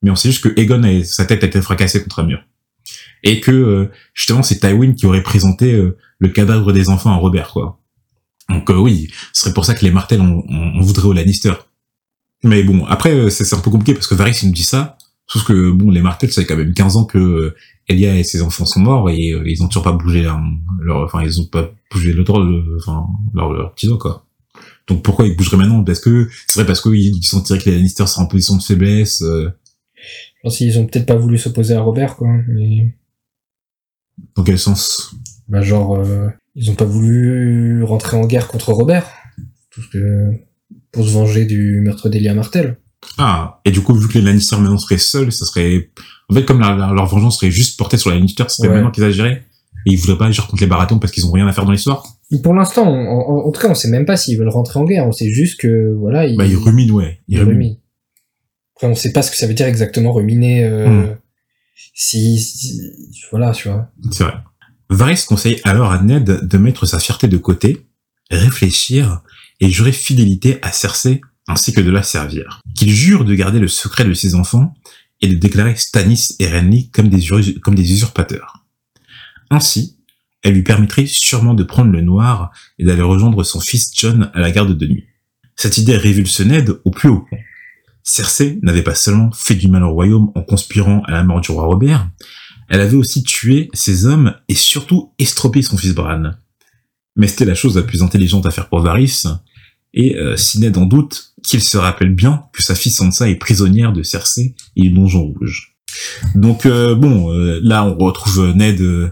mais 0.02 0.10
on 0.10 0.16
sait 0.16 0.30
juste 0.30 0.42
que 0.44 0.60
Aegon 0.60 0.82
a- 0.82 1.04
sa 1.04 1.24
tête 1.24 1.42
a 1.44 1.46
été 1.46 1.60
fracassée 1.62 2.02
contre 2.02 2.20
un 2.20 2.26
mur 2.26 2.42
et 3.22 3.40
que 3.40 3.90
justement 4.12 4.42
c'est 4.42 4.58
Tywin 4.60 4.92
qui 4.92 5.06
aurait 5.06 5.22
présenté 5.22 5.80
le 6.18 6.28
cadavre 6.28 6.72
des 6.72 6.88
enfants 6.90 7.10
à 7.12 7.16
Robert 7.16 7.48
quoi. 7.52 7.80
Donc 8.50 8.68
euh, 8.70 8.76
oui, 8.76 9.08
ce 9.32 9.42
serait 9.44 9.54
pour 9.54 9.64
ça 9.64 9.74
que 9.74 9.84
les 9.84 9.90
Martels 9.90 10.20
on, 10.20 10.44
on, 10.48 10.72
on 10.78 10.80
voudrait 10.82 11.06
au 11.08 11.12
Lannister. 11.14 11.52
Mais 12.44 12.62
bon, 12.62 12.84
après 12.84 13.12
euh, 13.14 13.30
c'est 13.30 13.52
un 13.54 13.60
peu 13.60 13.70
compliqué 13.70 13.94
parce 13.94 14.06
que 14.06 14.14
Varys 14.14 14.38
il 14.42 14.48
nous 14.48 14.54
dit 14.54 14.62
ça, 14.64 14.96
sauf 15.26 15.44
que 15.44 15.70
bon 15.72 15.90
les 15.90 16.02
Martels 16.02 16.30
ça 16.32 16.42
fait 16.42 16.46
quand 16.46 16.56
même 16.56 16.74
15 16.74 16.96
ans 16.96 17.04
que 17.04 17.18
euh, 17.18 17.54
Elia 17.88 18.14
et 18.16 18.22
ses 18.24 18.42
enfants 18.42 18.66
sont 18.66 18.80
morts 18.80 19.08
et 19.10 19.30
euh, 19.32 19.42
ils 19.46 19.62
ont 19.62 19.68
toujours 19.68 19.82
pas 19.84 19.92
bougé 19.92 20.22
leur, 20.22 20.38
leur 20.80 21.04
enfin 21.04 21.22
ils 21.22 21.40
ont 21.40 21.46
pas 21.46 21.70
bougé 21.90 22.12
le 22.12 22.22
droit 22.24 22.40
de- 22.40 22.76
enfin 22.80 23.06
leur, 23.34 23.52
leur 23.52 23.74
petit 23.74 23.86
doigt 23.86 23.98
quoi. 23.98 24.26
Donc 24.86 25.02
pourquoi 25.02 25.26
ils 25.26 25.34
bougeraient 25.34 25.56
maintenant? 25.56 25.82
Parce 25.82 26.00
que 26.00 26.28
c'est 26.46 26.60
vrai 26.60 26.66
parce 26.66 26.82
qu'ils 26.82 27.16
ils 27.16 27.22
sentiraient 27.26 27.58
que 27.58 27.70
les 27.70 27.76
Lannister 27.76 28.06
sont 28.06 28.20
en 28.20 28.26
position 28.26 28.56
de 28.56 28.62
faiblesse. 28.62 29.22
euh, 29.22 29.48
Je 29.96 30.40
pense 30.42 30.58
qu'ils 30.58 30.78
ont 30.78 30.86
peut-être 30.86 31.06
pas 31.06 31.16
voulu 31.16 31.38
s'opposer 31.38 31.74
à 31.74 31.80
Robert, 31.80 32.16
quoi. 32.16 32.28
Mais 32.48 32.94
dans 34.36 34.42
quel 34.44 34.58
sens? 34.58 35.14
Bah, 35.48 35.62
genre, 35.62 35.96
euh, 35.96 36.28
ils 36.54 36.70
ont 36.70 36.74
pas 36.74 36.84
voulu 36.84 37.82
rentrer 37.82 38.18
en 38.18 38.26
guerre 38.26 38.46
contre 38.48 38.72
Robert, 38.74 39.06
parce 39.74 39.88
que 39.88 40.32
pour 40.94 41.04
se 41.06 41.10
venger 41.12 41.44
du 41.44 41.80
meurtre 41.82 42.08
d'Elia 42.08 42.34
Martel. 42.34 42.78
Ah, 43.18 43.60
et 43.66 43.70
du 43.70 43.82
coup, 43.82 43.94
vu 43.94 44.08
que 44.08 44.14
les 44.14 44.22
Lannister 44.24 44.56
maintenant 44.56 44.78
seraient 44.78 44.96
seuls, 44.98 45.30
ça 45.32 45.44
serait... 45.44 45.90
En 46.30 46.34
fait, 46.34 46.44
comme 46.46 46.60
la- 46.60 46.74
la- 46.74 46.92
leur 46.92 47.04
vengeance 47.06 47.38
serait 47.38 47.50
juste 47.50 47.78
portée 47.78 47.98
sur 47.98 48.10
les 48.10 48.16
Lannister, 48.16 48.44
ce 48.48 48.56
serait 48.56 48.68
Ouais. 48.68 48.74
maintenant 48.76 48.90
qu'ils 48.90 49.04
agiraient. 49.04 49.44
Et 49.86 49.90
ils 49.92 49.96
voudraient 49.98 50.16
pas 50.16 50.26
agir 50.26 50.46
contre 50.46 50.62
les 50.62 50.66
Baratheons 50.68 50.98
parce 50.98 51.12
qu'ils 51.12 51.26
ont 51.26 51.30
rien 51.32 51.46
à 51.46 51.52
faire 51.52 51.66
dans 51.66 51.72
l'histoire. 51.72 52.02
Pour 52.42 52.54
l'instant, 52.54 52.86
en, 52.88 53.46
en 53.46 53.50
tout 53.52 53.60
cas, 53.60 53.68
on 53.68 53.74
sait 53.74 53.90
même 53.90 54.06
pas 54.06 54.16
s'ils 54.16 54.38
veulent 54.38 54.48
rentrer 54.48 54.80
en 54.80 54.84
guerre. 54.84 55.06
On 55.06 55.12
sait 55.12 55.28
juste 55.30 55.60
que 55.60 55.92
voilà, 55.98 56.26
ils, 56.26 56.38
Bah, 56.38 56.46
ils 56.46 56.56
ruminent, 56.56 56.92
ouais. 56.94 57.20
Ils 57.28 57.34
ils 57.36 57.40
ruminent. 57.40 57.52
ruminent. 57.58 57.76
Après, 58.76 58.86
on 58.86 58.94
sait 58.94 59.12
pas 59.12 59.20
ce 59.20 59.30
que 59.30 59.36
ça 59.36 59.46
veut 59.46 59.52
dire 59.54 59.66
exactement 59.66 60.12
ruminer. 60.14 60.64
Euh, 60.64 60.88
Hmm. 60.88 61.16
si, 61.94 62.38
si- 62.40 62.80
voilà, 63.30 63.50
tu 63.52 63.68
vois. 63.68 63.88
C'est 64.10 64.24
vrai. 64.24 64.34
Varys 64.88 65.24
conseille 65.28 65.60
alors 65.64 65.92
à 65.92 66.02
Ned 66.02 66.24
de 66.48 66.58
mettre 66.58 66.86
sa 66.86 66.98
fierté 66.98 67.28
de 67.28 67.36
côté, 67.36 67.86
réfléchir 68.30 69.22
et 69.60 69.70
jurer 69.70 69.92
fidélité 69.92 70.58
à 70.62 70.72
Cersei 70.72 71.20
ainsi 71.46 71.72
que 71.72 71.80
de 71.80 71.90
la 71.90 72.02
servir. 72.02 72.60
Qu'il 72.74 72.90
jure 72.90 73.24
de 73.24 73.34
garder 73.34 73.58
le 73.58 73.68
secret 73.68 74.04
de 74.04 74.14
ses 74.14 74.34
enfants 74.34 74.74
et 75.20 75.28
de 75.28 75.34
déclarer 75.34 75.76
Stannis 75.76 76.36
et 76.38 76.48
Renly 76.48 76.90
comme 76.90 77.08
des, 77.08 77.92
usurpateurs. 77.92 78.64
Ainsi, 79.50 79.98
elle 80.42 80.54
lui 80.54 80.62
permettrait 80.62 81.06
sûrement 81.06 81.54
de 81.54 81.64
prendre 81.64 81.92
le 81.92 82.00
noir 82.00 82.50
et 82.78 82.84
d'aller 82.84 83.02
rejoindre 83.02 83.42
son 83.44 83.60
fils 83.60 83.90
John 83.94 84.30
à 84.34 84.40
la 84.40 84.50
garde 84.50 84.76
de 84.76 84.86
nuit. 84.86 85.06
Cette 85.56 85.78
idée 85.78 85.96
révulse 85.96 86.40
Ned 86.40 86.80
au 86.84 86.90
plus 86.90 87.08
haut 87.08 87.20
point. 87.20 87.38
Cersei 88.02 88.58
n'avait 88.62 88.82
pas 88.82 88.94
seulement 88.94 89.30
fait 89.32 89.54
du 89.54 89.68
mal 89.68 89.82
au 89.82 89.92
royaume 89.92 90.30
en 90.34 90.42
conspirant 90.42 91.02
à 91.06 91.12
la 91.12 91.24
mort 91.24 91.40
du 91.40 91.50
roi 91.52 91.64
Robert, 91.64 92.10
elle 92.68 92.80
avait 92.80 92.96
aussi 92.96 93.22
tué 93.22 93.70
ses 93.72 94.06
hommes 94.06 94.34
et 94.48 94.54
surtout 94.54 95.12
estropié 95.18 95.62
son 95.62 95.76
fils 95.76 95.94
Bran. 95.94 96.32
Mais 97.16 97.26
c'était 97.28 97.44
la 97.44 97.54
chose 97.54 97.76
la 97.76 97.82
plus 97.82 98.02
intelligente 98.02 98.46
à 98.46 98.50
faire 98.50 98.68
pour 98.68 98.80
Varys, 98.80 99.22
et 99.92 100.16
euh, 100.16 100.36
si 100.36 100.58
Ned 100.60 100.76
en 100.76 100.86
doute, 100.86 101.34
qu'il 101.44 101.60
se 101.62 101.76
rappelle 101.76 102.12
bien 102.14 102.44
que 102.52 102.62
sa 102.62 102.74
fille 102.74 102.90
Sansa 102.92 103.28
est 103.28 103.36
prisonnière 103.36 103.92
de 103.92 104.02
Cersei 104.02 104.54
et 104.76 104.82
du 104.82 104.90
Donjon 104.90 105.22
Rouge. 105.24 105.76
Donc 106.34 106.66
euh, 106.66 106.94
bon, 106.96 107.30
euh, 107.32 107.60
là 107.62 107.84
on 107.84 107.96
retrouve 107.96 108.52
Ned, 108.56 108.80
euh, 108.80 109.10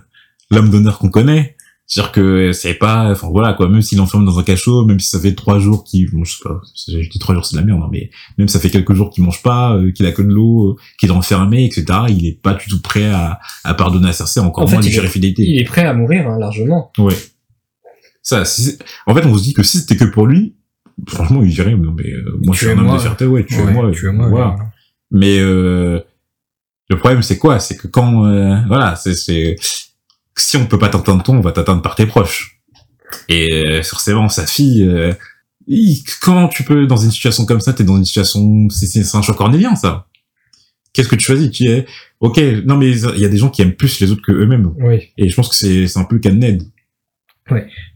l'homme 0.51 0.71
d'honneur 0.71 0.99
qu'on 0.99 1.11
connaît, 1.11 1.57
c'est-à-dire 1.87 2.11
que 2.13 2.53
c'est 2.53 2.75
pas, 2.75 3.11
enfin 3.13 3.29
voilà 3.31 3.53
quoi, 3.53 3.69
même 3.69 3.83
s'il 3.83 3.99
l'enferme 3.99 4.25
dans 4.25 4.39
un 4.39 4.43
cachot, 4.43 4.85
même 4.87 4.99
si 4.99 5.11
ça 5.11 5.21
fait 5.21 5.35
trois 5.35 5.59
jours 5.61 5.85
qu'il, 5.85 6.11
bon, 6.11 6.25
je 6.25 6.33
sais 6.33 6.39
pas, 6.43 6.61
je 6.89 7.09
dis 7.09 7.19
trois 7.21 7.35
jours 7.37 7.45
c'est 7.45 7.55
de 7.55 7.61
la 7.61 7.67
merde, 7.67 7.81
hein, 7.85 7.89
mais 7.93 8.11
même 8.39 8.49
ça 8.49 8.59
fait 8.59 8.71
quelques 8.71 8.95
jours 8.95 9.11
qu'il 9.11 9.23
mange 9.23 9.43
pas, 9.43 9.77
euh, 9.77 9.93
qu'il 9.93 10.07
a 10.07 10.13
que 10.13 10.23
de 10.23 10.29
l'eau, 10.33 10.71
euh, 10.71 10.77
qu'il 10.99 11.11
est 11.11 11.13
enfermé, 11.13 11.65
etc. 11.67 11.85
Il 12.09 12.27
est 12.27 12.41
pas 12.43 12.55
du 12.55 12.67
tout 12.67 12.81
prêt 12.81 13.07
à, 13.11 13.39
à 13.63 13.75
pardonner 13.75 14.09
à 14.09 14.13
Cersei, 14.13 14.41
encore 14.41 14.65
En 14.65 14.71
moins 14.71 14.81
fait, 14.81 14.87
lui 14.87 14.91
il 14.91 14.95
jurer 14.95 15.07
est- 15.07 15.11
fidélité. 15.11 15.45
Il 15.47 15.61
est 15.61 15.65
prêt 15.65 15.85
à 15.85 15.93
mourir 15.95 16.29
hein, 16.29 16.39
largement. 16.41 16.91
Ouais. 16.99 17.15
Ça, 18.23 18.45
si 18.45 18.79
en 19.07 19.15
fait, 19.15 19.27
on 19.27 19.37
se 19.37 19.43
dit 19.43 19.55
que 19.55 19.63
si 19.63 19.79
c'était 19.79 19.97
que 19.97 20.05
pour 20.05 20.27
lui, 20.27 20.55
franchement, 21.09 21.43
il 21.43 21.51
dirait, 21.51 21.75
non, 21.75 21.95
mais 21.97 22.11
euh, 22.11 22.39
moi, 22.45 22.55
je 22.55 22.59
suis 22.59 22.69
un 22.69 22.73
homme 22.73 22.79
Tuez-moi. 22.79 22.97
de 22.97 23.01
fierté, 23.01 23.27
ouais, 23.27 23.45
tu 23.45 23.57
Ouais, 23.57 23.73
moi, 23.73 23.91
tuez-moi, 23.91 24.29
voilà. 24.29 24.49
ouais. 24.51 24.57
Mais 25.11 25.39
euh, 25.41 26.01
le 26.89 26.99
problème, 26.99 27.23
c'est 27.23 27.39
quoi? 27.39 27.59
C'est 27.59 27.77
que 27.77 27.89
quand, 27.89 28.27
euh, 28.27 28.57
voilà, 28.69 28.97
c'est, 28.97 29.15
c'est 29.15 29.57
si 30.37 30.57
on 30.57 30.67
peut 30.67 30.79
pas 30.79 30.89
t'entendre 30.89 31.23
toi, 31.23 31.35
on 31.35 31.41
va 31.41 31.53
t'atteindre 31.53 31.83
par 31.83 31.95
tes 31.95 32.07
proches. 32.07 32.61
Et 33.29 33.53
euh, 33.53 33.83
forcément, 33.83 34.29
sa 34.29 34.47
fille, 34.47 34.83
euh, 34.83 35.13
comment 36.21 36.49
tu 36.49 36.65
peux 36.65 36.87
dans 36.87 36.97
une 36.97 37.11
situation 37.11 37.45
comme 37.45 37.61
ça 37.61 37.73
T'es 37.73 37.85
dans 37.85 37.97
une 37.97 38.05
situation, 38.05 38.69
c'est, 38.71 38.87
c'est, 38.87 39.17
un 39.17 39.23
choix 39.23 39.35
cornélien, 39.35 39.77
ça. 39.77 40.07
Qu'est-ce 40.93 41.09
que 41.09 41.17
tu 41.17 41.25
choisis? 41.25 41.51
Tu 41.51 41.69
es, 41.69 41.87
ok, 42.21 42.39
non 42.67 42.77
mais 42.77 42.91
il 42.91 43.21
y 43.21 43.25
a 43.25 43.29
des 43.29 43.39
gens 43.39 43.49
qui 43.49 43.63
aiment 43.63 43.75
plus 43.75 44.01
les 44.01 44.13
autres 44.13 44.23
que 44.23 44.33
eux-mêmes. 44.33 44.73
Oui. 44.79 45.09
Et 45.17 45.29
je 45.29 45.35
pense 45.35 45.49
que 45.49 45.55
c'est, 45.55 45.87
c'est 45.87 45.99
un 45.99 46.05
peu 46.05 46.17
le 46.17 46.21
cas 46.21 46.31
de 46.31 46.37
Ned. 46.37 46.63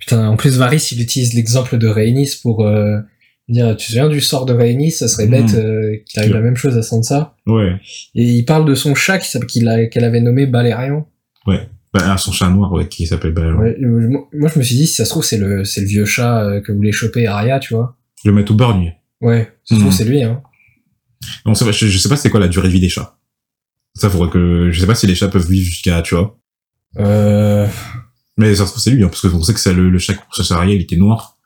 Putain, 0.00 0.28
en 0.28 0.36
plus, 0.36 0.56
Varys, 0.58 0.88
il 0.92 1.00
utilise 1.00 1.34
l'exemple 1.34 1.78
de 1.78 1.86
Rhaenys 1.88 2.38
pour 2.42 2.66
euh, 2.66 2.98
dire, 3.48 3.70
tu 3.76 3.76
te 3.76 3.82
souviens 3.92 4.08
du 4.08 4.20
sort 4.20 4.44
de 4.46 4.52
Rhaenys, 4.52 4.90
ça 4.92 5.08
serait 5.08 5.26
bête 5.28 5.54
euh, 5.54 5.96
qu'il 6.04 6.18
arrive 6.20 6.32
Ouais. 6.32 6.38
la 6.38 6.44
même 6.44 6.56
chose 6.56 6.76
à 6.76 6.82
Sansa. 6.82 7.34
Ouais. 7.46 7.72
Et 8.14 8.22
il 8.24 8.44
parle 8.44 8.66
de 8.66 8.74
son 8.74 8.94
chat 8.94 9.18
qu'elle 9.18 10.04
avait 10.04 10.20
nommé 10.20 10.46
Balérion. 10.46 11.06
Bah, 11.94 12.16
son 12.18 12.30
chat 12.32 12.50
noir, 12.50 12.70
ouais, 12.72 12.88
qui 12.88 13.06
s'appelle 13.06 13.32
Balérion. 13.32 13.58
Ouais, 13.60 13.76
euh, 13.80 14.10
moi, 14.34 14.50
je 14.52 14.58
me 14.58 14.64
suis 14.64 14.74
dit, 14.74 14.86
si 14.86 14.94
ça 14.96 15.04
se 15.06 15.10
trouve, 15.10 15.24
c'est 15.24 15.38
le, 15.38 15.64
c'est 15.64 15.80
le 15.80 15.86
vieux 15.86 16.04
chat 16.04 16.44
euh, 16.44 16.60
que 16.60 16.72
voulait 16.72 16.92
choper 16.92 17.26
Arya, 17.26 17.58
tu 17.58 17.72
vois. 17.74 17.96
Le 18.24 18.32
Matou 18.32 18.54
Borgne. 18.54 18.94
Ouais, 19.22 19.50
ça 19.64 19.74
se 19.76 19.80
trouve, 19.80 19.92
Mhm. 19.92 19.96
c'est 19.96 20.04
lui, 20.04 20.22
hein. 20.22 20.42
On 21.46 21.54
sait 21.54 21.64
je, 21.72 21.86
je 21.86 21.98
sais 21.98 22.08
pas 22.10 22.16
c'est 22.16 22.28
quoi 22.28 22.38
la 22.40 22.48
durée 22.48 22.68
de 22.68 22.72
vie 22.72 22.80
des 22.80 22.90
chats. 22.90 23.16
Ça 23.94 24.10
faudrait 24.10 24.28
que, 24.28 24.70
je 24.70 24.78
sais 24.78 24.86
pas 24.86 24.94
si 24.94 25.06
les 25.06 25.14
chats 25.14 25.28
peuvent 25.28 25.48
vivre 25.48 25.64
jusqu'à, 25.64 26.02
tu 26.02 26.14
vois. 26.14 26.38
Euh, 26.98 27.66
Mais 28.36 28.54
ça 28.54 28.66
se 28.66 28.70
trouve 28.70 28.82
c'est 28.82 28.90
lui, 28.90 29.02
hein, 29.02 29.08
parce 29.08 29.22
que 29.22 29.28
on 29.28 29.42
sait 29.42 29.54
que 29.54 29.60
c'est 29.60 29.72
le, 29.72 29.88
le 29.90 29.98
chat 29.98 30.14
pour 30.14 30.52
Ariel, 30.56 30.76
il 30.76 30.82
était 30.82 30.96
noir. 30.96 31.36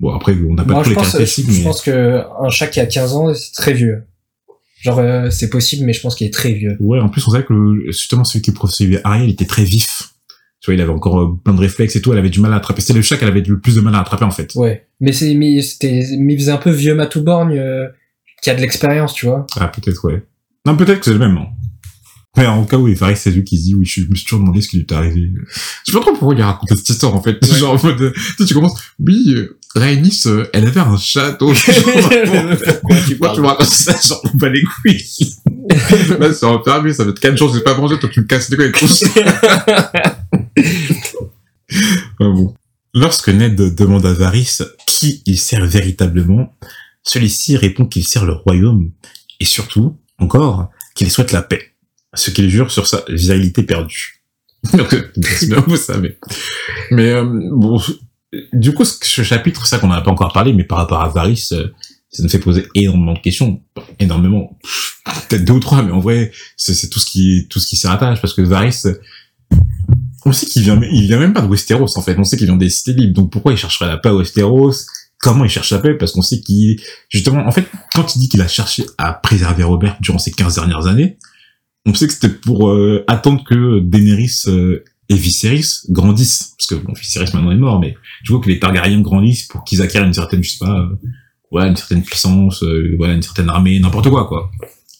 Bon, 0.00 0.14
après, 0.14 0.34
on 0.48 0.54
n'a 0.54 0.64
pas 0.64 0.72
moi, 0.72 0.82
tous 0.82 0.86
je 0.86 0.90
les 0.90 0.94
pense, 0.96 1.06
je, 1.06 1.12
caractéristiques, 1.12 1.50
je 1.50 1.58
mais... 1.58 1.64
pense 1.64 1.82
que 1.82 2.22
un 2.44 2.50
chat 2.50 2.66
qui 2.66 2.80
a 2.80 2.86
15 2.86 3.12
ans, 3.14 3.34
c'est 3.34 3.52
très 3.52 3.72
vieux. 3.72 4.02
Genre, 4.80 4.98
euh, 4.98 5.30
c'est 5.30 5.48
possible, 5.48 5.84
mais 5.86 5.92
je 5.92 6.00
pense 6.00 6.16
qu'il 6.16 6.26
est 6.26 6.32
très 6.32 6.52
vieux. 6.52 6.76
Ouais, 6.80 6.98
en 6.98 7.08
plus, 7.08 7.26
on 7.28 7.30
savait 7.30 7.44
que 7.44 7.52
le- 7.52 7.84
justement, 7.92 8.24
celui 8.24 8.42
qui 8.42 8.50
poursuivait 8.50 9.00
Ariel 9.04 9.30
était 9.30 9.44
très 9.44 9.62
vif. 9.62 10.08
Tu 10.60 10.66
vois, 10.70 10.74
il 10.74 10.80
avait 10.80 10.90
encore 10.92 11.20
euh, 11.20 11.38
plein 11.44 11.54
de 11.54 11.60
réflexes 11.60 11.94
et 11.94 12.02
tout, 12.02 12.12
elle 12.12 12.18
avait 12.18 12.30
du 12.30 12.40
mal 12.40 12.52
à 12.52 12.56
attraper. 12.56 12.80
C'était 12.80 12.94
le 12.94 13.02
chat 13.02 13.16
qu'elle 13.16 13.28
avait 13.28 13.42
le 13.42 13.60
plus 13.60 13.76
de 13.76 13.80
mal 13.80 13.94
à 13.94 14.00
attraper, 14.00 14.24
en 14.24 14.30
fait. 14.30 14.52
Ouais. 14.56 14.86
Mais 15.00 15.12
c'est, 15.12 15.34
mais 15.34 15.60
c'était, 15.62 16.04
mais 16.18 16.34
il 16.34 16.38
faisait 16.40 16.52
un 16.52 16.56
peu 16.56 16.70
vieux 16.70 16.94
Matouborgne, 16.94 17.58
euh, 17.58 17.86
qui 18.42 18.50
a 18.50 18.54
de 18.56 18.60
l'expérience, 18.60 19.14
tu 19.14 19.26
vois. 19.26 19.46
Ah, 19.56 19.68
peut-être, 19.68 20.04
ouais. 20.04 20.24
Non, 20.66 20.76
peut-être 20.76 20.98
que 21.00 21.04
c'est 21.04 21.12
le 21.12 21.18
même, 21.20 21.36
hein. 21.36 21.46
Mais 22.36 22.46
en 22.46 22.64
cas, 22.64 22.78
oui, 22.78 22.96
Faris, 22.96 23.16
c'est 23.16 23.30
lui 23.30 23.44
qui 23.44 23.58
se 23.58 23.64
dit, 23.64 23.74
oui, 23.74 23.84
je 23.84 24.08
me 24.08 24.14
suis 24.14 24.24
toujours 24.24 24.40
demandé 24.40 24.62
ce 24.62 24.68
qui 24.68 24.76
lui 24.78 24.86
est 24.88 24.92
arrivé. 24.92 25.30
Je 25.84 25.92
sais 25.92 25.98
pas 25.98 26.00
trop 26.00 26.12
pourquoi 26.12 26.34
il 26.34 26.40
a 26.40 26.46
raconté 26.46 26.76
cette 26.76 26.88
histoire, 26.88 27.14
en 27.14 27.22
fait. 27.22 27.38
Ouais. 27.42 27.58
Genre, 27.58 27.74
en 27.74 27.86
mode, 27.86 28.00
euh, 28.00 28.12
tu 28.14 28.36
sais, 28.38 28.44
tu 28.46 28.54
commences, 28.54 28.80
oui, 28.98 29.34
euh, 29.34 29.58
Rhaenys, 29.74 30.22
euh, 30.26 30.46
elle 30.54 30.66
avait 30.66 30.80
un 30.80 30.96
château. 30.96 31.52
Pourquoi 31.52 32.96
tu 33.06 33.16
tu 33.16 33.20
me 33.20 33.46
racontes 33.46 33.66
ça, 33.66 33.96
genre, 34.00 34.22
pas 34.40 34.48
les 34.48 34.62
couilles. 34.62 35.34
Là, 36.18 36.32
c'est 36.32 36.46
enfermé, 36.46 36.94
ça 36.94 37.04
va 37.04 37.10
être 37.10 37.20
4 37.20 37.36
jours, 37.36 37.52
j'ai 37.54 37.60
pas 37.60 37.76
mangé, 37.76 37.98
toi, 37.98 38.08
tu 38.10 38.20
me 38.20 38.26
casses 38.26 38.48
les 38.48 38.56
couilles 38.56 38.66
avec 38.66 38.82
bon. 42.18 42.54
Lorsque 42.94 43.28
Ned 43.28 43.56
demande 43.74 44.04
à 44.04 44.12
Varys 44.12 44.58
qui 44.86 45.22
il 45.24 45.38
sert 45.38 45.64
véritablement, 45.64 46.54
celui-ci 47.02 47.56
répond 47.56 47.86
qu'il 47.86 48.04
sert 48.04 48.24
le 48.24 48.34
royaume 48.34 48.90
et 49.40 49.44
surtout, 49.44 49.96
encore, 50.18 50.70
qu'il 50.94 51.10
souhaite 51.10 51.32
la 51.32 51.42
paix, 51.42 51.71
ce 52.14 52.30
qu'il 52.30 52.48
jure 52.50 52.70
sur 52.70 52.86
sa 52.86 53.04
virilité 53.08 53.62
perdue. 53.62 54.22
Donc, 54.74 54.92
euh, 54.94 55.60
vous 55.66 55.76
savez. 55.76 56.18
Mais 56.90 57.10
euh, 57.10 57.24
bon, 57.24 57.80
du 58.52 58.72
coup, 58.74 58.84
ce 58.84 59.22
chapitre, 59.22 59.66
ça 59.66 59.78
qu'on 59.78 59.88
n'a 59.88 60.00
pas 60.00 60.10
encore 60.10 60.32
parlé, 60.32 60.52
mais 60.52 60.64
par 60.64 60.78
rapport 60.78 61.02
à 61.02 61.08
Varys, 61.08 61.48
euh, 61.52 61.68
ça 62.10 62.22
nous 62.22 62.28
fait 62.28 62.38
poser 62.38 62.66
énormément 62.74 63.14
de 63.14 63.18
questions, 63.18 63.60
énormément, 63.98 64.58
peut-être 65.28 65.44
deux 65.44 65.54
ou 65.54 65.60
trois, 65.60 65.82
mais 65.82 65.92
en 65.92 66.00
vrai, 66.00 66.30
c'est 66.56 66.88
tout 66.90 66.98
ce 66.98 67.06
qui 67.06 67.46
tout 67.48 67.58
ce 67.58 67.66
qui 67.66 67.76
s'y 67.76 67.86
rattache, 67.86 68.20
parce 68.20 68.34
que 68.34 68.42
Varys, 68.42 68.82
on 70.26 70.32
sait 70.32 70.46
qu'il 70.46 70.62
vient, 70.62 70.80
il 70.92 71.06
vient 71.06 71.18
même 71.18 71.32
pas 71.32 71.40
de 71.40 71.48
Westeros 71.48 71.96
en 71.96 72.02
fait, 72.02 72.16
on 72.18 72.24
sait 72.24 72.36
qu'il 72.36 72.46
vient 72.46 72.56
des 72.56 72.68
cités 72.68 72.92
libres, 72.92 73.14
donc 73.14 73.32
pourquoi 73.32 73.52
il 73.52 73.58
chercherait 73.58 73.86
la 73.86 73.96
paix 73.96 74.10
à 74.10 74.14
Westeros? 74.14 74.72
Comment 75.18 75.44
il 75.44 75.50
cherche 75.50 75.70
la 75.70 75.78
paix? 75.78 75.94
Parce 75.94 76.12
qu'on 76.12 76.22
sait 76.22 76.40
qu'il, 76.40 76.80
justement, 77.08 77.46
en 77.46 77.52
fait, 77.52 77.64
quand 77.94 78.16
il 78.16 78.18
dit 78.18 78.28
qu'il 78.28 78.42
a 78.42 78.48
cherché 78.48 78.84
à 78.98 79.12
préserver 79.12 79.62
Robert 79.62 79.96
durant 80.00 80.18
ces 80.18 80.32
15 80.32 80.56
dernières 80.56 80.88
années, 80.88 81.16
on 81.86 81.94
sait 81.94 82.06
que 82.06 82.12
c'était 82.12 82.28
pour 82.28 82.70
euh, 82.70 83.04
attendre 83.08 83.42
que 83.44 83.80
Daenerys 83.80 84.42
euh, 84.46 84.84
et 85.08 85.14
Viserys 85.14 85.82
grandissent, 85.90 86.54
parce 86.56 86.68
que 86.68 86.74
bon, 86.86 86.92
Viserys 86.92 87.30
maintenant 87.34 87.50
est 87.50 87.56
mort, 87.56 87.80
mais 87.80 87.96
je 88.22 88.32
vois 88.32 88.40
que 88.40 88.48
les 88.48 88.58
Targaryens 88.58 89.00
grandissent 89.00 89.48
pour 89.48 89.64
qu'ils 89.64 89.82
acquièrent 89.82 90.04
une 90.04 90.14
certaine, 90.14 90.42
je 90.42 90.50
sais 90.50 90.64
pas, 90.64 90.78
euh, 90.78 90.96
voilà, 91.50 91.68
une 91.68 91.76
certaine 91.76 92.02
puissance, 92.02 92.64
voilà, 92.96 93.14
une 93.14 93.22
certaine 93.22 93.50
armée, 93.50 93.78
n'importe 93.78 94.08
quoi, 94.08 94.26
quoi. 94.26 94.50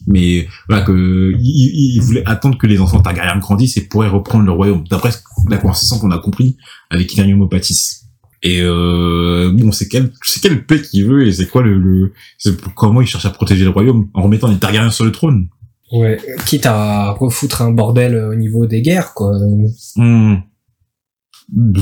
Mais 0.07 0.49
voilà 0.69 0.83
que 0.83 1.33
il, 1.39 1.95
il, 1.95 2.01
voulait 2.01 2.29
attendre 2.29 2.59
que 2.59 2.67
les 2.67 2.81
enfants 2.81 3.01
Targaryen 3.01 3.39
grandissent 3.39 3.77
et 3.77 3.83
pourraient 3.83 4.09
reprendre 4.09 4.45
le 4.45 4.51
royaume 4.51 4.85
d'après 4.91 5.11
la 5.49 5.59
conversation 5.59 5.99
qu'on 6.01 6.11
a 6.11 6.19
compris 6.19 6.57
avec 6.91 7.13
Illyrium 7.15 7.43
Opatis 7.43 8.03
et 8.43 8.61
euh, 8.61 9.53
bon 9.55 9.71
c'est 9.71 9.89
quel 9.89 10.13
c'est 10.23 10.41
quelle 10.43 10.67
paix 10.67 10.83
qu'il 10.83 11.07
veut 11.07 11.27
et 11.27 11.33
c'est 11.33 11.47
quoi 11.47 11.63
le, 11.63 11.79
le 11.79 12.13
c'est 12.39 12.61
comment 12.75 13.01
il 13.01 13.07
cherche 13.07 13.25
à 13.25 13.31
protéger 13.31 13.65
le 13.65 13.71
royaume 13.71 14.09
en 14.15 14.23
remettant 14.23 14.49
les 14.49 14.59
Targaryens 14.59 14.91
sur 14.91 15.05
le 15.05 15.13
trône 15.13 15.49
ouais 15.93 16.19
quitte 16.47 16.67
à 16.67 17.11
refoutre 17.13 17.63
un 17.63 17.71
bordel 17.71 18.17
au 18.17 18.35
niveau 18.35 18.67
des 18.67 18.83
guerres 18.83 19.15
quoi 19.15 19.33
hmm. 19.97 20.37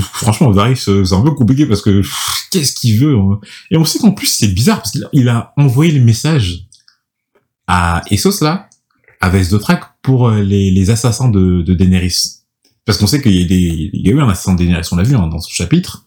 franchement 0.01 0.51
Varys 0.51 0.83
euh, 0.87 1.03
c'est 1.03 1.15
un 1.15 1.21
peu 1.21 1.31
compliqué 1.31 1.65
parce 1.65 1.81
que 1.81 2.01
qu'est-ce 2.51 2.73
qu'il 2.73 2.99
veut 2.99 3.17
hein. 3.17 3.39
et 3.71 3.77
on 3.77 3.85
sait 3.85 3.99
qu'en 3.99 4.11
plus 4.11 4.27
c'est 4.27 4.53
bizarre 4.53 4.77
parce 4.77 4.91
qu'il 4.91 5.29
a 5.29 5.53
envoyé 5.57 5.91
le 5.91 6.03
message 6.03 6.67
à 7.71 8.03
Essos 8.11 8.41
là, 8.41 8.69
à 9.21 9.29
Vesdotrak 9.29 9.83
pour 10.01 10.27
euh, 10.27 10.41
les, 10.41 10.71
les 10.71 10.89
assassins 10.89 11.29
de, 11.29 11.61
de 11.61 11.73
Daenerys. 11.73 12.41
Parce 12.85 12.97
qu'on 12.97 13.07
sait 13.07 13.21
qu'il 13.21 13.31
y, 13.31 13.43
a 13.43 13.91
y 13.93 14.09
a 14.09 14.11
eu 14.11 14.19
un 14.19 14.27
assassin 14.27 14.53
de 14.53 14.57
Daenerys, 14.59 14.87
on 14.91 14.97
l'a 14.97 15.03
vu 15.03 15.15
hein, 15.15 15.27
dans 15.27 15.39
ce 15.39 15.53
chapitre. 15.53 16.05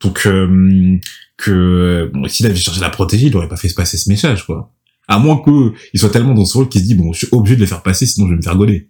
Donc 0.00 0.26
euh, 0.26 0.98
que 1.36 2.10
bon, 2.14 2.26
s'il 2.28 2.46
avait 2.46 2.56
cherché 2.56 2.80
à 2.80 2.84
la 2.84 2.90
protéger, 2.90 3.26
il 3.26 3.36
aurait 3.36 3.48
pas 3.48 3.56
fait 3.56 3.68
se 3.68 3.74
passer 3.74 3.98
ce 3.98 4.08
message 4.08 4.46
quoi. 4.46 4.73
À 5.06 5.18
moins 5.18 5.38
que 5.38 5.72
il 5.92 6.00
soit 6.00 6.10
tellement 6.10 6.34
dans 6.34 6.44
ce 6.44 6.56
rôle 6.56 6.68
qu'il 6.68 6.80
se 6.80 6.86
dit 6.86 6.94
bon, 6.94 7.12
je 7.12 7.26
suis 7.26 7.28
obligé 7.32 7.56
de 7.56 7.60
les 7.60 7.66
faire 7.66 7.82
passer, 7.82 8.06
sinon 8.06 8.26
je 8.26 8.32
vais 8.32 8.38
me 8.38 8.42
faire 8.42 8.56
gauler. 8.56 8.88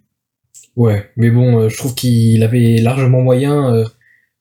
Ouais, 0.75 1.09
mais 1.17 1.29
bon, 1.29 1.59
euh, 1.59 1.69
je 1.69 1.77
trouve 1.77 1.95
qu'il 1.95 2.41
avait 2.43 2.77
largement 2.81 3.21
moyen. 3.21 3.73
Euh, 3.73 3.85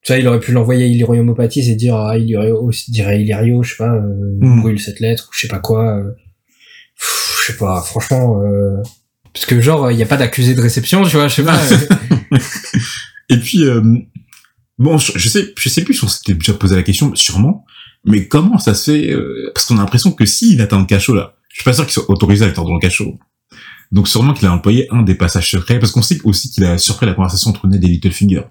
tu 0.03 0.13
vois, 0.13 0.19
il 0.19 0.29
aurait 0.29 0.41
pu 0.41 0.53
l'envoyer 0.53 0.85
à 0.85 0.87
Illyrio 0.87 1.23
Mopatis 1.23 1.71
et 1.71 1.75
dire 1.77 1.97
ah 1.97 2.19
Illyrio, 2.19 2.71
dirait 2.89 3.23
Illyrio, 3.23 3.63
je 3.63 3.71
sais 3.71 3.77
pas, 3.77 3.95
euh, 3.95 4.39
mm. 4.41 4.61
brûle 4.61 4.81
cette 4.81 5.01
lettre 5.01 5.29
ou 5.31 5.35
je 5.35 5.41
sais 5.41 5.49
pas 5.49 5.61
quoi 5.61 6.03
je 7.45 7.53
sais 7.53 7.59
pas, 7.59 7.83
franchement, 7.83 8.43
euh... 8.43 8.83
parce 9.33 9.47
que 9.47 9.61
genre, 9.61 9.91
il 9.91 9.97
n'y 9.97 10.03
a 10.03 10.07
pas 10.07 10.17
d'accusé 10.17 10.55
de 10.55 10.61
réception, 10.61 11.05
tu 11.05 11.17
vois, 11.17 11.29
je 11.29 11.37
sais 11.37 11.45
pas. 11.45 11.61
et 13.29 13.37
puis, 13.37 13.65
euh... 13.65 13.83
bon, 14.79 14.97
je, 14.99 15.29
sais, 15.29 15.53
je 15.57 15.69
sais 15.69 15.85
plus 15.85 15.95
si 15.95 16.05
on 16.05 16.09
s'était 16.09 16.35
déjà 16.35 16.55
posé 16.55 16.75
la 16.77 16.83
question, 16.83 17.15
sûrement, 17.15 17.65
mais 18.05 18.29
comment 18.29 18.59
ça 18.59 18.75
se 18.75 18.91
fait 18.91 19.13
euh... 19.13 19.51
Parce 19.55 19.67
qu'on 19.67 19.77
a 19.77 19.81
l'impression 19.81 20.13
que 20.13 20.25
s'il 20.25 20.61
atteint 20.63 20.79
le 20.79 20.87
cachot 20.87 21.15
là, 21.15 21.37
je 21.55 21.61
suis 21.61 21.65
pas 21.65 21.73
sûr 21.73 21.85
qu'il 21.85 21.93
soit 21.93 22.11
autorisé 22.11 22.45
à 22.45 22.49
attendre 22.49 22.69
dans 22.69 22.75
le 22.75 22.81
cachot. 22.81 23.17
Donc 23.93 24.09
sûrement 24.09 24.35
qu'il 24.35 24.49
a 24.49 24.53
employé 24.53 24.89
un 24.91 25.03
des 25.03 25.15
passages 25.15 25.49
secrets, 25.49 25.79
parce 25.79 25.93
qu'on 25.93 26.03
sait 26.03 26.19
aussi 26.25 26.51
qu'il 26.51 26.65
a 26.65 26.79
surpris 26.79 27.07
la 27.07 27.15
conversation 27.15 27.51
entre 27.51 27.69
Ned 27.69 27.83
et 27.85 27.87
Littlefinger. 27.87 28.43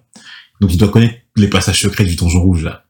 Donc 0.62 0.72
il 0.74 0.78
doit 0.78 0.88
connaître 0.88 1.16
les 1.36 1.50
passages 1.50 1.82
secrets 1.82 2.06
du 2.06 2.16
donjon 2.16 2.42
rouge 2.42 2.64
là. 2.64 2.86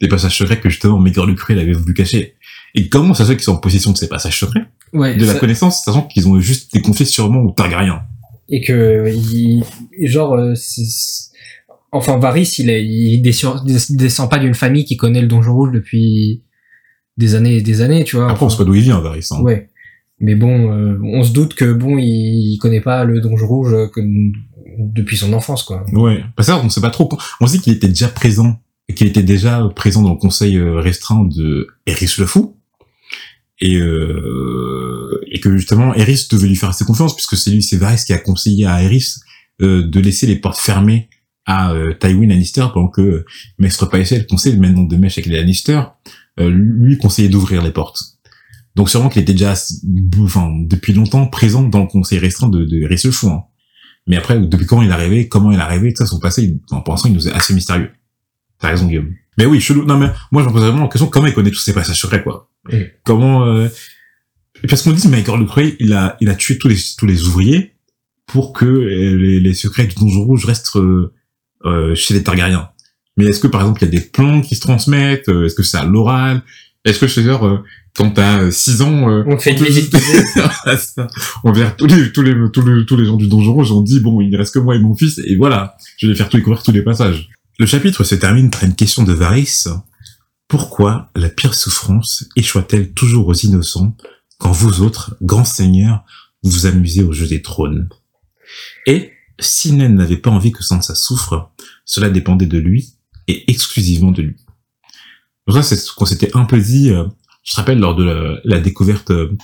Des 0.00 0.08
passages 0.08 0.38
secrets 0.38 0.58
que 0.58 0.70
justement 0.70 0.98
Maegor 0.98 1.26
Lucré 1.26 1.60
avait 1.60 1.74
voulu 1.74 1.92
cacher. 1.92 2.36
Et 2.74 2.88
comment 2.88 3.12
ça 3.12 3.24
se 3.24 3.30
fait 3.30 3.36
qu'ils 3.36 3.44
sont 3.44 3.52
en 3.52 3.58
possession 3.58 3.92
de 3.92 3.98
ces 3.98 4.08
passages 4.08 4.40
secrets? 4.40 4.64
Ouais, 4.94 5.16
De 5.16 5.26
la 5.26 5.34
connaissance, 5.34 5.84
sachant 5.84 6.02
qu'ils 6.02 6.28
ont 6.28 6.40
juste 6.40 6.74
été 6.74 6.82
confiés 6.82 7.04
sûrement 7.04 7.42
aux 7.42 7.52
Targaryens. 7.52 8.04
Et 8.48 8.62
que, 8.62 9.12
il, 9.14 9.62
genre, 10.08 10.32
euh, 10.32 10.54
enfin, 11.92 12.16
Varys, 12.16 12.54
il, 12.58 12.70
est, 12.70 12.86
il 12.86 13.20
descend 13.20 14.30
pas 14.30 14.38
d'une 14.38 14.54
famille 14.54 14.86
qui 14.86 14.96
connaît 14.96 15.20
le 15.20 15.28
Donjon 15.28 15.52
Rouge 15.52 15.72
depuis 15.74 16.42
des 17.18 17.34
années 17.34 17.56
et 17.56 17.62
des 17.62 17.82
années, 17.82 18.04
tu 18.04 18.16
vois. 18.16 18.30
Après, 18.30 18.46
on 18.46 18.48
sait 18.48 18.56
pas 18.56 18.64
d'où 18.64 18.74
il 18.74 18.82
vient, 18.82 19.00
Varys. 19.00 19.28
Hein. 19.30 19.42
Ouais. 19.42 19.68
Mais 20.20 20.34
bon, 20.34 20.72
euh, 20.72 20.98
on 21.02 21.22
se 21.22 21.32
doute 21.32 21.54
que 21.54 21.72
bon, 21.72 21.98
il, 21.98 22.54
il 22.54 22.58
connaît 22.58 22.80
pas 22.80 23.04
le 23.04 23.20
Donjon 23.20 23.46
Rouge 23.46 23.90
que, 23.92 24.00
depuis 24.78 25.16
son 25.16 25.32
enfance, 25.32 25.62
quoi. 25.62 25.84
Ouais. 25.92 26.24
Parce 26.34 26.48
que 26.48 26.54
ça, 26.54 26.60
on 26.64 26.68
sait 26.70 26.80
pas 26.80 26.90
trop. 26.90 27.08
On 27.40 27.46
sait 27.46 27.58
qu'il 27.58 27.72
était 27.72 27.88
déjà 27.88 28.08
présent, 28.08 28.58
et 28.88 28.94
qu'il 28.94 29.06
était 29.06 29.22
déjà 29.22 29.68
présent 29.74 30.02
dans 30.02 30.12
le 30.12 30.18
conseil 30.18 30.56
euh, 30.56 30.80
restreint 30.80 31.24
de 31.24 31.68
Eris 31.86 32.14
le 32.18 32.26
Fou 32.26 32.56
et 33.60 33.76
euh, 33.76 35.20
et 35.30 35.40
que 35.40 35.56
justement 35.56 35.94
Eris 35.94 36.26
devait 36.30 36.48
lui 36.48 36.56
faire 36.56 36.70
assez 36.70 36.84
confiance 36.84 37.14
puisque 37.14 37.36
c'est 37.36 37.50
lui 37.50 37.62
c'est 37.62 37.76
Varys 37.76 38.04
qui 38.06 38.12
a 38.12 38.18
conseillé 38.18 38.66
à 38.66 38.82
Eris 38.82 39.16
euh, 39.60 39.86
de 39.86 40.00
laisser 40.00 40.26
les 40.26 40.36
portes 40.36 40.58
fermées 40.58 41.08
à 41.44 41.72
euh, 41.72 41.92
Tywin 41.94 42.28
Lannister 42.28 42.66
pendant 42.72 42.88
que 42.88 43.24
Maître 43.58 43.86
Paisel, 43.86 44.20
le 44.20 44.26
conseil 44.26 44.56
maintenant 44.56 44.84
de 44.84 44.96
mèche 44.96 45.18
avec 45.18 45.26
les 45.26 45.38
Lannister, 45.38 45.80
euh, 45.80 45.80
lui 46.38 46.98
conseillait 46.98 47.28
d'ouvrir 47.28 47.62
les 47.62 47.72
portes. 47.72 48.02
Donc 48.76 48.88
sûrement 48.88 49.08
qu'il 49.08 49.22
était 49.22 49.32
déjà 49.32 49.54
enfin 50.22 50.52
depuis 50.60 50.92
longtemps 50.92 51.26
présent 51.26 51.62
dans 51.62 51.80
le 51.80 51.86
conseil 51.86 52.18
restreint 52.18 52.48
de, 52.48 52.64
de 52.64 53.10
Fou. 53.10 53.28
Hein. 53.28 53.42
Mais 54.06 54.16
après 54.16 54.38
depuis 54.38 54.66
quand 54.66 54.80
il 54.82 54.88
est 54.88 54.92
arrivé, 54.92 55.28
comment 55.28 55.50
il 55.50 55.58
est 55.58 55.62
arrivé, 55.62 55.92
tout 55.92 56.04
ça 56.04 56.06
son 56.06 56.20
passé, 56.20 56.56
enfin, 56.70 56.80
pour 56.82 56.94
l'instant 56.94 57.08
il 57.08 57.14
nous 57.14 57.26
est 57.26 57.32
assez 57.32 57.54
mystérieux. 57.54 57.90
T'as 58.60 58.68
raison 58.68 58.86
Guillaume. 58.86 59.14
Mais 59.36 59.46
oui, 59.46 59.60
chelou. 59.60 59.84
Non 59.84 59.98
mais 59.98 60.08
moi 60.30 60.42
je 60.42 60.48
me 60.48 60.52
pose 60.52 60.62
vraiment 60.62 60.82
la 60.82 60.88
question 60.88 61.08
comment 61.08 61.26
il 61.26 61.34
connaît 61.34 61.50
tous 61.50 61.58
ces 61.58 61.72
passages 61.72 62.00
secrets 62.00 62.22
quoi? 62.22 62.50
Comment 63.04 63.46
euh... 63.46 63.68
parce 64.68 64.82
qu'on 64.82 64.92
dit 64.92 65.08
Michael 65.08 65.40
Lecrae, 65.40 65.74
il 65.80 65.92
a 65.92 66.16
il 66.20 66.28
a 66.28 66.34
tué 66.36 66.58
tous 66.58 66.68
les 66.68 66.78
tous 66.96 67.06
les 67.06 67.24
ouvriers 67.24 67.74
pour 68.26 68.52
que 68.52 68.66
euh, 68.66 69.16
les, 69.16 69.40
les 69.40 69.54
secrets 69.54 69.86
du 69.86 69.94
donjon 69.96 70.22
rouge 70.22 70.44
restent 70.44 70.76
euh, 70.76 71.12
euh, 71.64 71.94
chez 71.94 72.14
les 72.14 72.22
Targaryens. 72.22 72.70
Mais 73.18 73.26
est-ce 73.26 73.40
que 73.40 73.46
par 73.46 73.60
exemple 73.60 73.82
il 73.82 73.84
y 73.86 73.88
a 73.88 74.00
des 74.00 74.06
plans 74.06 74.40
qui 74.40 74.54
se 74.54 74.60
transmettent 74.60 75.28
Est-ce 75.28 75.54
que 75.54 75.62
c'est 75.62 75.76
à 75.76 75.84
l'oral? 75.84 76.42
Est-ce 76.84 77.00
que 77.00 77.06
je 77.06 77.20
veux 77.20 77.28
dire 77.28 77.62
quand 77.94 78.10
t'as 78.12 78.50
6 78.50 78.82
ans 78.82 79.24
on 79.26 79.38
fait 79.38 79.54
on 81.44 81.52
vient 81.52 81.70
tous 81.76 81.86
les 81.86 82.12
tous 82.12 82.22
les 82.22 82.34
tous 82.52 82.64
les 82.64 82.86
tous 82.86 82.96
les 82.96 83.04
gens 83.04 83.16
du 83.16 83.26
donjon 83.26 83.52
rouge 83.52 83.72
on 83.72 83.82
dit 83.82 83.98
bon 83.98 84.20
il 84.20 84.30
ne 84.30 84.38
reste 84.38 84.54
que 84.54 84.60
moi 84.60 84.76
et 84.76 84.78
mon 84.78 84.94
fils 84.94 85.18
et 85.18 85.36
voilà 85.36 85.76
je 85.96 86.06
vais 86.06 86.14
faire 86.14 86.28
tout 86.28 86.36
découvrir 86.36 86.62
tous 86.62 86.70
les 86.70 86.82
passages. 86.82 87.28
Le 87.58 87.66
chapitre 87.66 88.04
se 88.04 88.14
termine 88.14 88.50
par 88.50 88.62
une 88.62 88.76
question 88.76 89.02
de 89.02 89.12
Varys. 89.12 89.64
Pourquoi 90.46 91.10
la 91.16 91.28
pire 91.28 91.54
souffrance 91.54 92.24
échoue-t-elle 92.36 92.92
toujours 92.92 93.26
aux 93.26 93.34
innocents 93.34 93.96
quand 94.38 94.52
vous 94.52 94.82
autres, 94.82 95.16
grands 95.20 95.44
seigneurs, 95.44 96.04
vous 96.44 96.50
vous 96.50 96.66
amusez 96.66 97.02
au 97.02 97.12
jeu 97.12 97.26
des 97.26 97.42
trônes? 97.42 97.88
Et 98.86 99.10
si 99.40 99.72
Ned 99.72 99.92
n'avait 99.92 100.16
pas 100.16 100.30
envie 100.30 100.52
que 100.52 100.62
Sansa 100.62 100.94
souffre, 100.94 101.50
cela 101.84 102.08
dépendait 102.10 102.46
de 102.46 102.58
lui 102.58 102.94
et 103.28 103.50
exclusivement 103.50 104.10
de 104.10 104.22
lui. 104.22 104.36
ça, 105.52 105.62
c'est 105.62 105.76
ce 105.76 105.92
qu'on 105.92 106.06
s'était 106.06 106.36
un 106.36 106.44
peu 106.44 106.58
dit, 106.58 106.90
euh, 106.90 107.04
je 107.44 107.52
te 107.52 107.56
rappelle, 107.56 107.78
lors 107.78 107.94
de 107.94 108.40
la, 108.44 108.60
découverte 108.60 109.10
euh, 109.10 109.36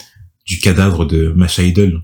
du 0.47 0.59
cadavre 0.59 1.07
de 1.07 1.33
Masha 1.37 1.62
Idol. 1.62 2.03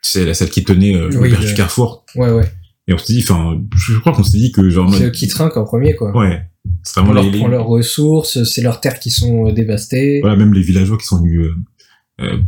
C'est 0.00 0.24
la 0.24 0.34
celle 0.34 0.50
qui 0.50 0.62
tenait 0.64 0.94
euh, 0.94 1.08
le 1.08 1.46
du 1.46 1.54
Carrefour. 1.54 2.04
Ouais, 2.14 2.30
ouais. 2.30 2.50
Et 2.86 2.94
on 2.94 2.98
s'est 2.98 3.12
dit, 3.12 3.22
enfin, 3.22 3.60
je 3.76 3.98
crois 3.98 4.12
qu'on 4.12 4.22
s'est 4.22 4.38
dit 4.38 4.52
que 4.52 4.70
genre... 4.70 4.92
C'est 4.94 5.06
eux 5.06 5.10
qui 5.10 5.28
trinquent 5.28 5.58
en 5.58 5.64
premier, 5.64 5.94
quoi. 5.94 6.16
Ouais. 6.16 6.48
C'est 6.82 7.00
on 7.00 7.12
leur 7.12 7.30
prend 7.30 7.48
leurs 7.48 7.66
ressources, 7.66 8.44
c'est 8.44 8.62
leurs 8.62 8.80
terres 8.80 8.98
qui 8.98 9.10
sont 9.10 9.48
euh, 9.48 9.52
dévastées. 9.52 10.20
Voilà, 10.20 10.36
même 10.36 10.54
les 10.54 10.62
villageois 10.62 10.98
qui 10.98 11.06
sont 11.06 11.18
venus, 11.18 11.50
euh, 12.20 12.24
euh 12.24 12.38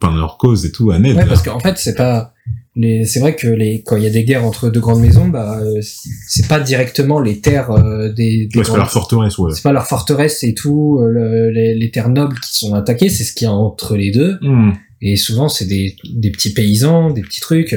peindre 0.00 0.16
leur 0.16 0.38
cause 0.38 0.64
et 0.64 0.72
tout 0.72 0.90
à 0.90 0.98
Ned. 0.98 1.16
Ouais, 1.16 1.26
parce 1.26 1.42
qu'en 1.42 1.60
fait, 1.60 1.78
c'est 1.78 1.94
pas, 1.94 2.32
les, 2.46 2.61
c'est 2.74 3.20
vrai 3.20 3.36
que 3.36 3.48
les, 3.48 3.82
quand 3.82 3.96
il 3.96 4.02
y 4.02 4.06
a 4.06 4.10
des 4.10 4.24
guerres 4.24 4.44
entre 4.44 4.70
deux 4.70 4.80
grandes 4.80 5.00
maisons, 5.00 5.28
bah, 5.28 5.60
euh, 5.60 5.80
c'est 6.26 6.48
pas 6.48 6.58
directement 6.58 7.20
les 7.20 7.40
terres 7.40 7.70
des, 8.14 8.46
des 8.46 8.58
ouais, 8.58 8.64
c'est 8.64 8.70
pas 8.70 8.78
leur 8.78 8.90
forteresse, 8.90 9.38
ouais. 9.38 9.52
C'est 9.54 9.62
pas 9.62 9.72
leur 9.72 9.86
forteresse 9.86 10.42
et 10.42 10.54
tout, 10.54 11.00
les, 11.14 11.74
les, 11.74 11.90
terres 11.90 12.08
nobles 12.08 12.38
qui 12.40 12.58
sont 12.58 12.74
attaquées, 12.74 13.10
c'est 13.10 13.24
ce 13.24 13.34
qu'il 13.34 13.44
y 13.46 13.48
a 13.48 13.52
entre 13.52 13.96
les 13.96 14.10
deux. 14.10 14.38
Hmm. 14.40 14.72
Et 15.02 15.16
souvent, 15.16 15.48
c'est 15.48 15.66
des, 15.66 15.96
des 16.14 16.30
petits 16.30 16.54
paysans, 16.54 17.10
des 17.10 17.22
petits 17.22 17.40
trucs. 17.40 17.76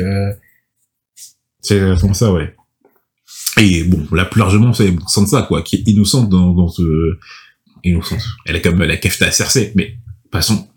C'est 1.61 1.81
comme 1.99 2.13
ça, 2.13 2.31
ouais. 2.31 2.53
Et 3.57 3.83
bon, 3.83 4.05
là 4.11 4.25
plus 4.25 4.39
largement, 4.39 4.73
c'est 4.73 4.93
Sansa, 5.07 5.43
quoi, 5.43 5.61
qui 5.61 5.77
est 5.77 5.87
innocente 5.87 6.29
dans, 6.29 6.53
dans 6.53 6.67
ce... 6.67 7.17
Innocente. 7.83 8.25
Elle 8.45 8.55
est 8.55 8.61
comme 8.61 8.81
la 8.81 8.97
kefta 8.97 9.27
à 9.27 9.31
Cersei, 9.31 9.71
mais 9.75 9.95
passons. 10.35 10.67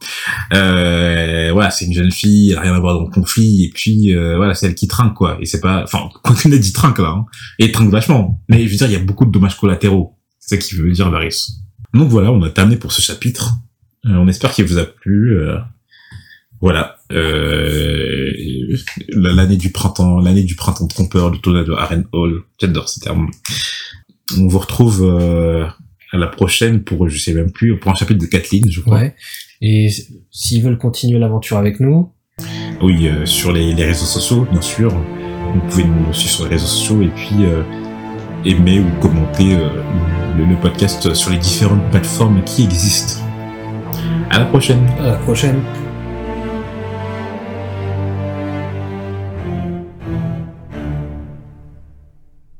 Euh, 0.55 1.51
voilà, 1.53 1.71
c'est 1.71 1.85
une 1.87 1.93
jeune 1.93 2.11
fille, 2.11 2.53
elle 2.53 2.59
a 2.59 2.61
rien 2.63 2.75
à 2.75 2.81
voir 2.81 2.95
dans 2.95 3.05
le 3.05 3.11
conflit, 3.11 3.65
et 3.65 3.71
puis 3.75 4.15
euh, 4.15 4.37
voilà, 4.37 4.55
c'est 4.55 4.67
elle 4.67 4.75
qui 4.75 4.89
trinque, 4.89 5.15
quoi. 5.15 5.37
Et 5.41 5.47
c'est 5.47 5.61
pas... 5.61 5.83
Enfin, 5.83 6.09
quoi 6.23 6.35
qu'on 6.35 6.53
ait 6.53 6.59
dit 6.59 6.73
trinque, 6.73 6.99
là, 6.99 7.09
hein. 7.09 7.27
Et 7.59 7.73
trinque 7.73 7.91
vachement. 7.91 8.43
Mais 8.49 8.67
je 8.67 8.71
veux 8.71 8.77
dire, 8.77 8.87
il 8.87 8.93
y 8.93 8.97
a 8.97 9.05
beaucoup 9.05 9.25
de 9.25 9.31
dommages 9.31 9.57
collatéraux. 9.57 10.17
C'est 10.39 10.57
ça 10.57 10.67
qui 10.67 10.75
veut 10.77 10.93
dire 10.93 11.11
Varys. 11.11 11.47
Donc 11.95 12.09
voilà, 12.09 12.31
on 12.31 12.43
a 12.43 12.51
terminé 12.51 12.77
pour 12.77 12.93
ce 12.93 13.03
chapitre. 13.03 13.55
Euh, 14.07 14.11
on 14.15 14.29
espère 14.29 14.53
qu'il 14.53 14.65
vous 14.65 14.79
a 14.79 14.85
plu. 14.85 15.39
euh, 15.39 15.59
voilà, 16.61 16.97
euh, 17.13 18.33
l'année 19.11 19.57
du 19.57 19.71
printemps, 19.71 20.21
l'année 20.21 20.43
du 20.43 20.57
printemps 20.57 20.89
trompeur, 20.89 21.31
le 21.31 21.39
tournoi 21.39 21.63
de 21.63 21.73
Aren 21.73 22.05
Hall. 22.13 22.43
J'adore 22.61 22.89
ce 22.89 22.99
terme. 23.01 23.31
On 24.37 24.49
vous 24.49 24.59
retrouve 24.59 25.05
euh, 25.05 25.67
à 26.13 26.17
la 26.17 26.27
prochaine 26.27 26.83
pour, 26.83 27.09
je 27.09 27.19
sais 27.19 27.33
même 27.33 27.53
plus, 27.53 27.79
pour 27.79 27.93
un 27.93 27.95
chapitre 27.95 28.21
de 28.21 28.27
Kathleen, 28.27 28.71
je 28.71 28.81
crois. 28.81 28.99
Ouais. 28.99 29.15
Et 29.61 29.89
s'ils 30.31 30.63
veulent 30.63 30.79
continuer 30.79 31.19
l'aventure 31.19 31.57
avec 31.59 31.81
nous, 31.81 32.11
Oui, 32.81 33.09
euh, 33.09 33.27
sur 33.27 33.53
les, 33.53 33.73
les 33.75 33.85
réseaux 33.85 34.07
sociaux, 34.07 34.47
bien 34.51 34.61
sûr. 34.61 34.91
Vous 35.55 35.61
pouvez 35.69 35.85
nous 35.85 36.13
suivre 36.13 36.35
sur 36.35 36.45
les 36.45 36.51
réseaux 36.51 36.67
sociaux 36.67 37.03
et 37.03 37.09
puis 37.09 37.45
euh, 37.45 37.63
aimer 38.45 38.81
ou 38.81 39.01
commenter 39.01 39.55
euh, 39.55 39.83
le, 40.37 40.45
le 40.45 40.57
podcast 40.61 41.13
sur 41.15 41.31
les 41.31 41.39
différentes 41.39 41.83
plateformes 41.91 42.43
qui 42.45 42.65
existent. 42.65 43.21
À 44.31 44.39
la 44.39 44.45
prochaine. 44.45 44.87
à 45.01 45.07
la 45.07 45.17
prochaine. 45.17 45.61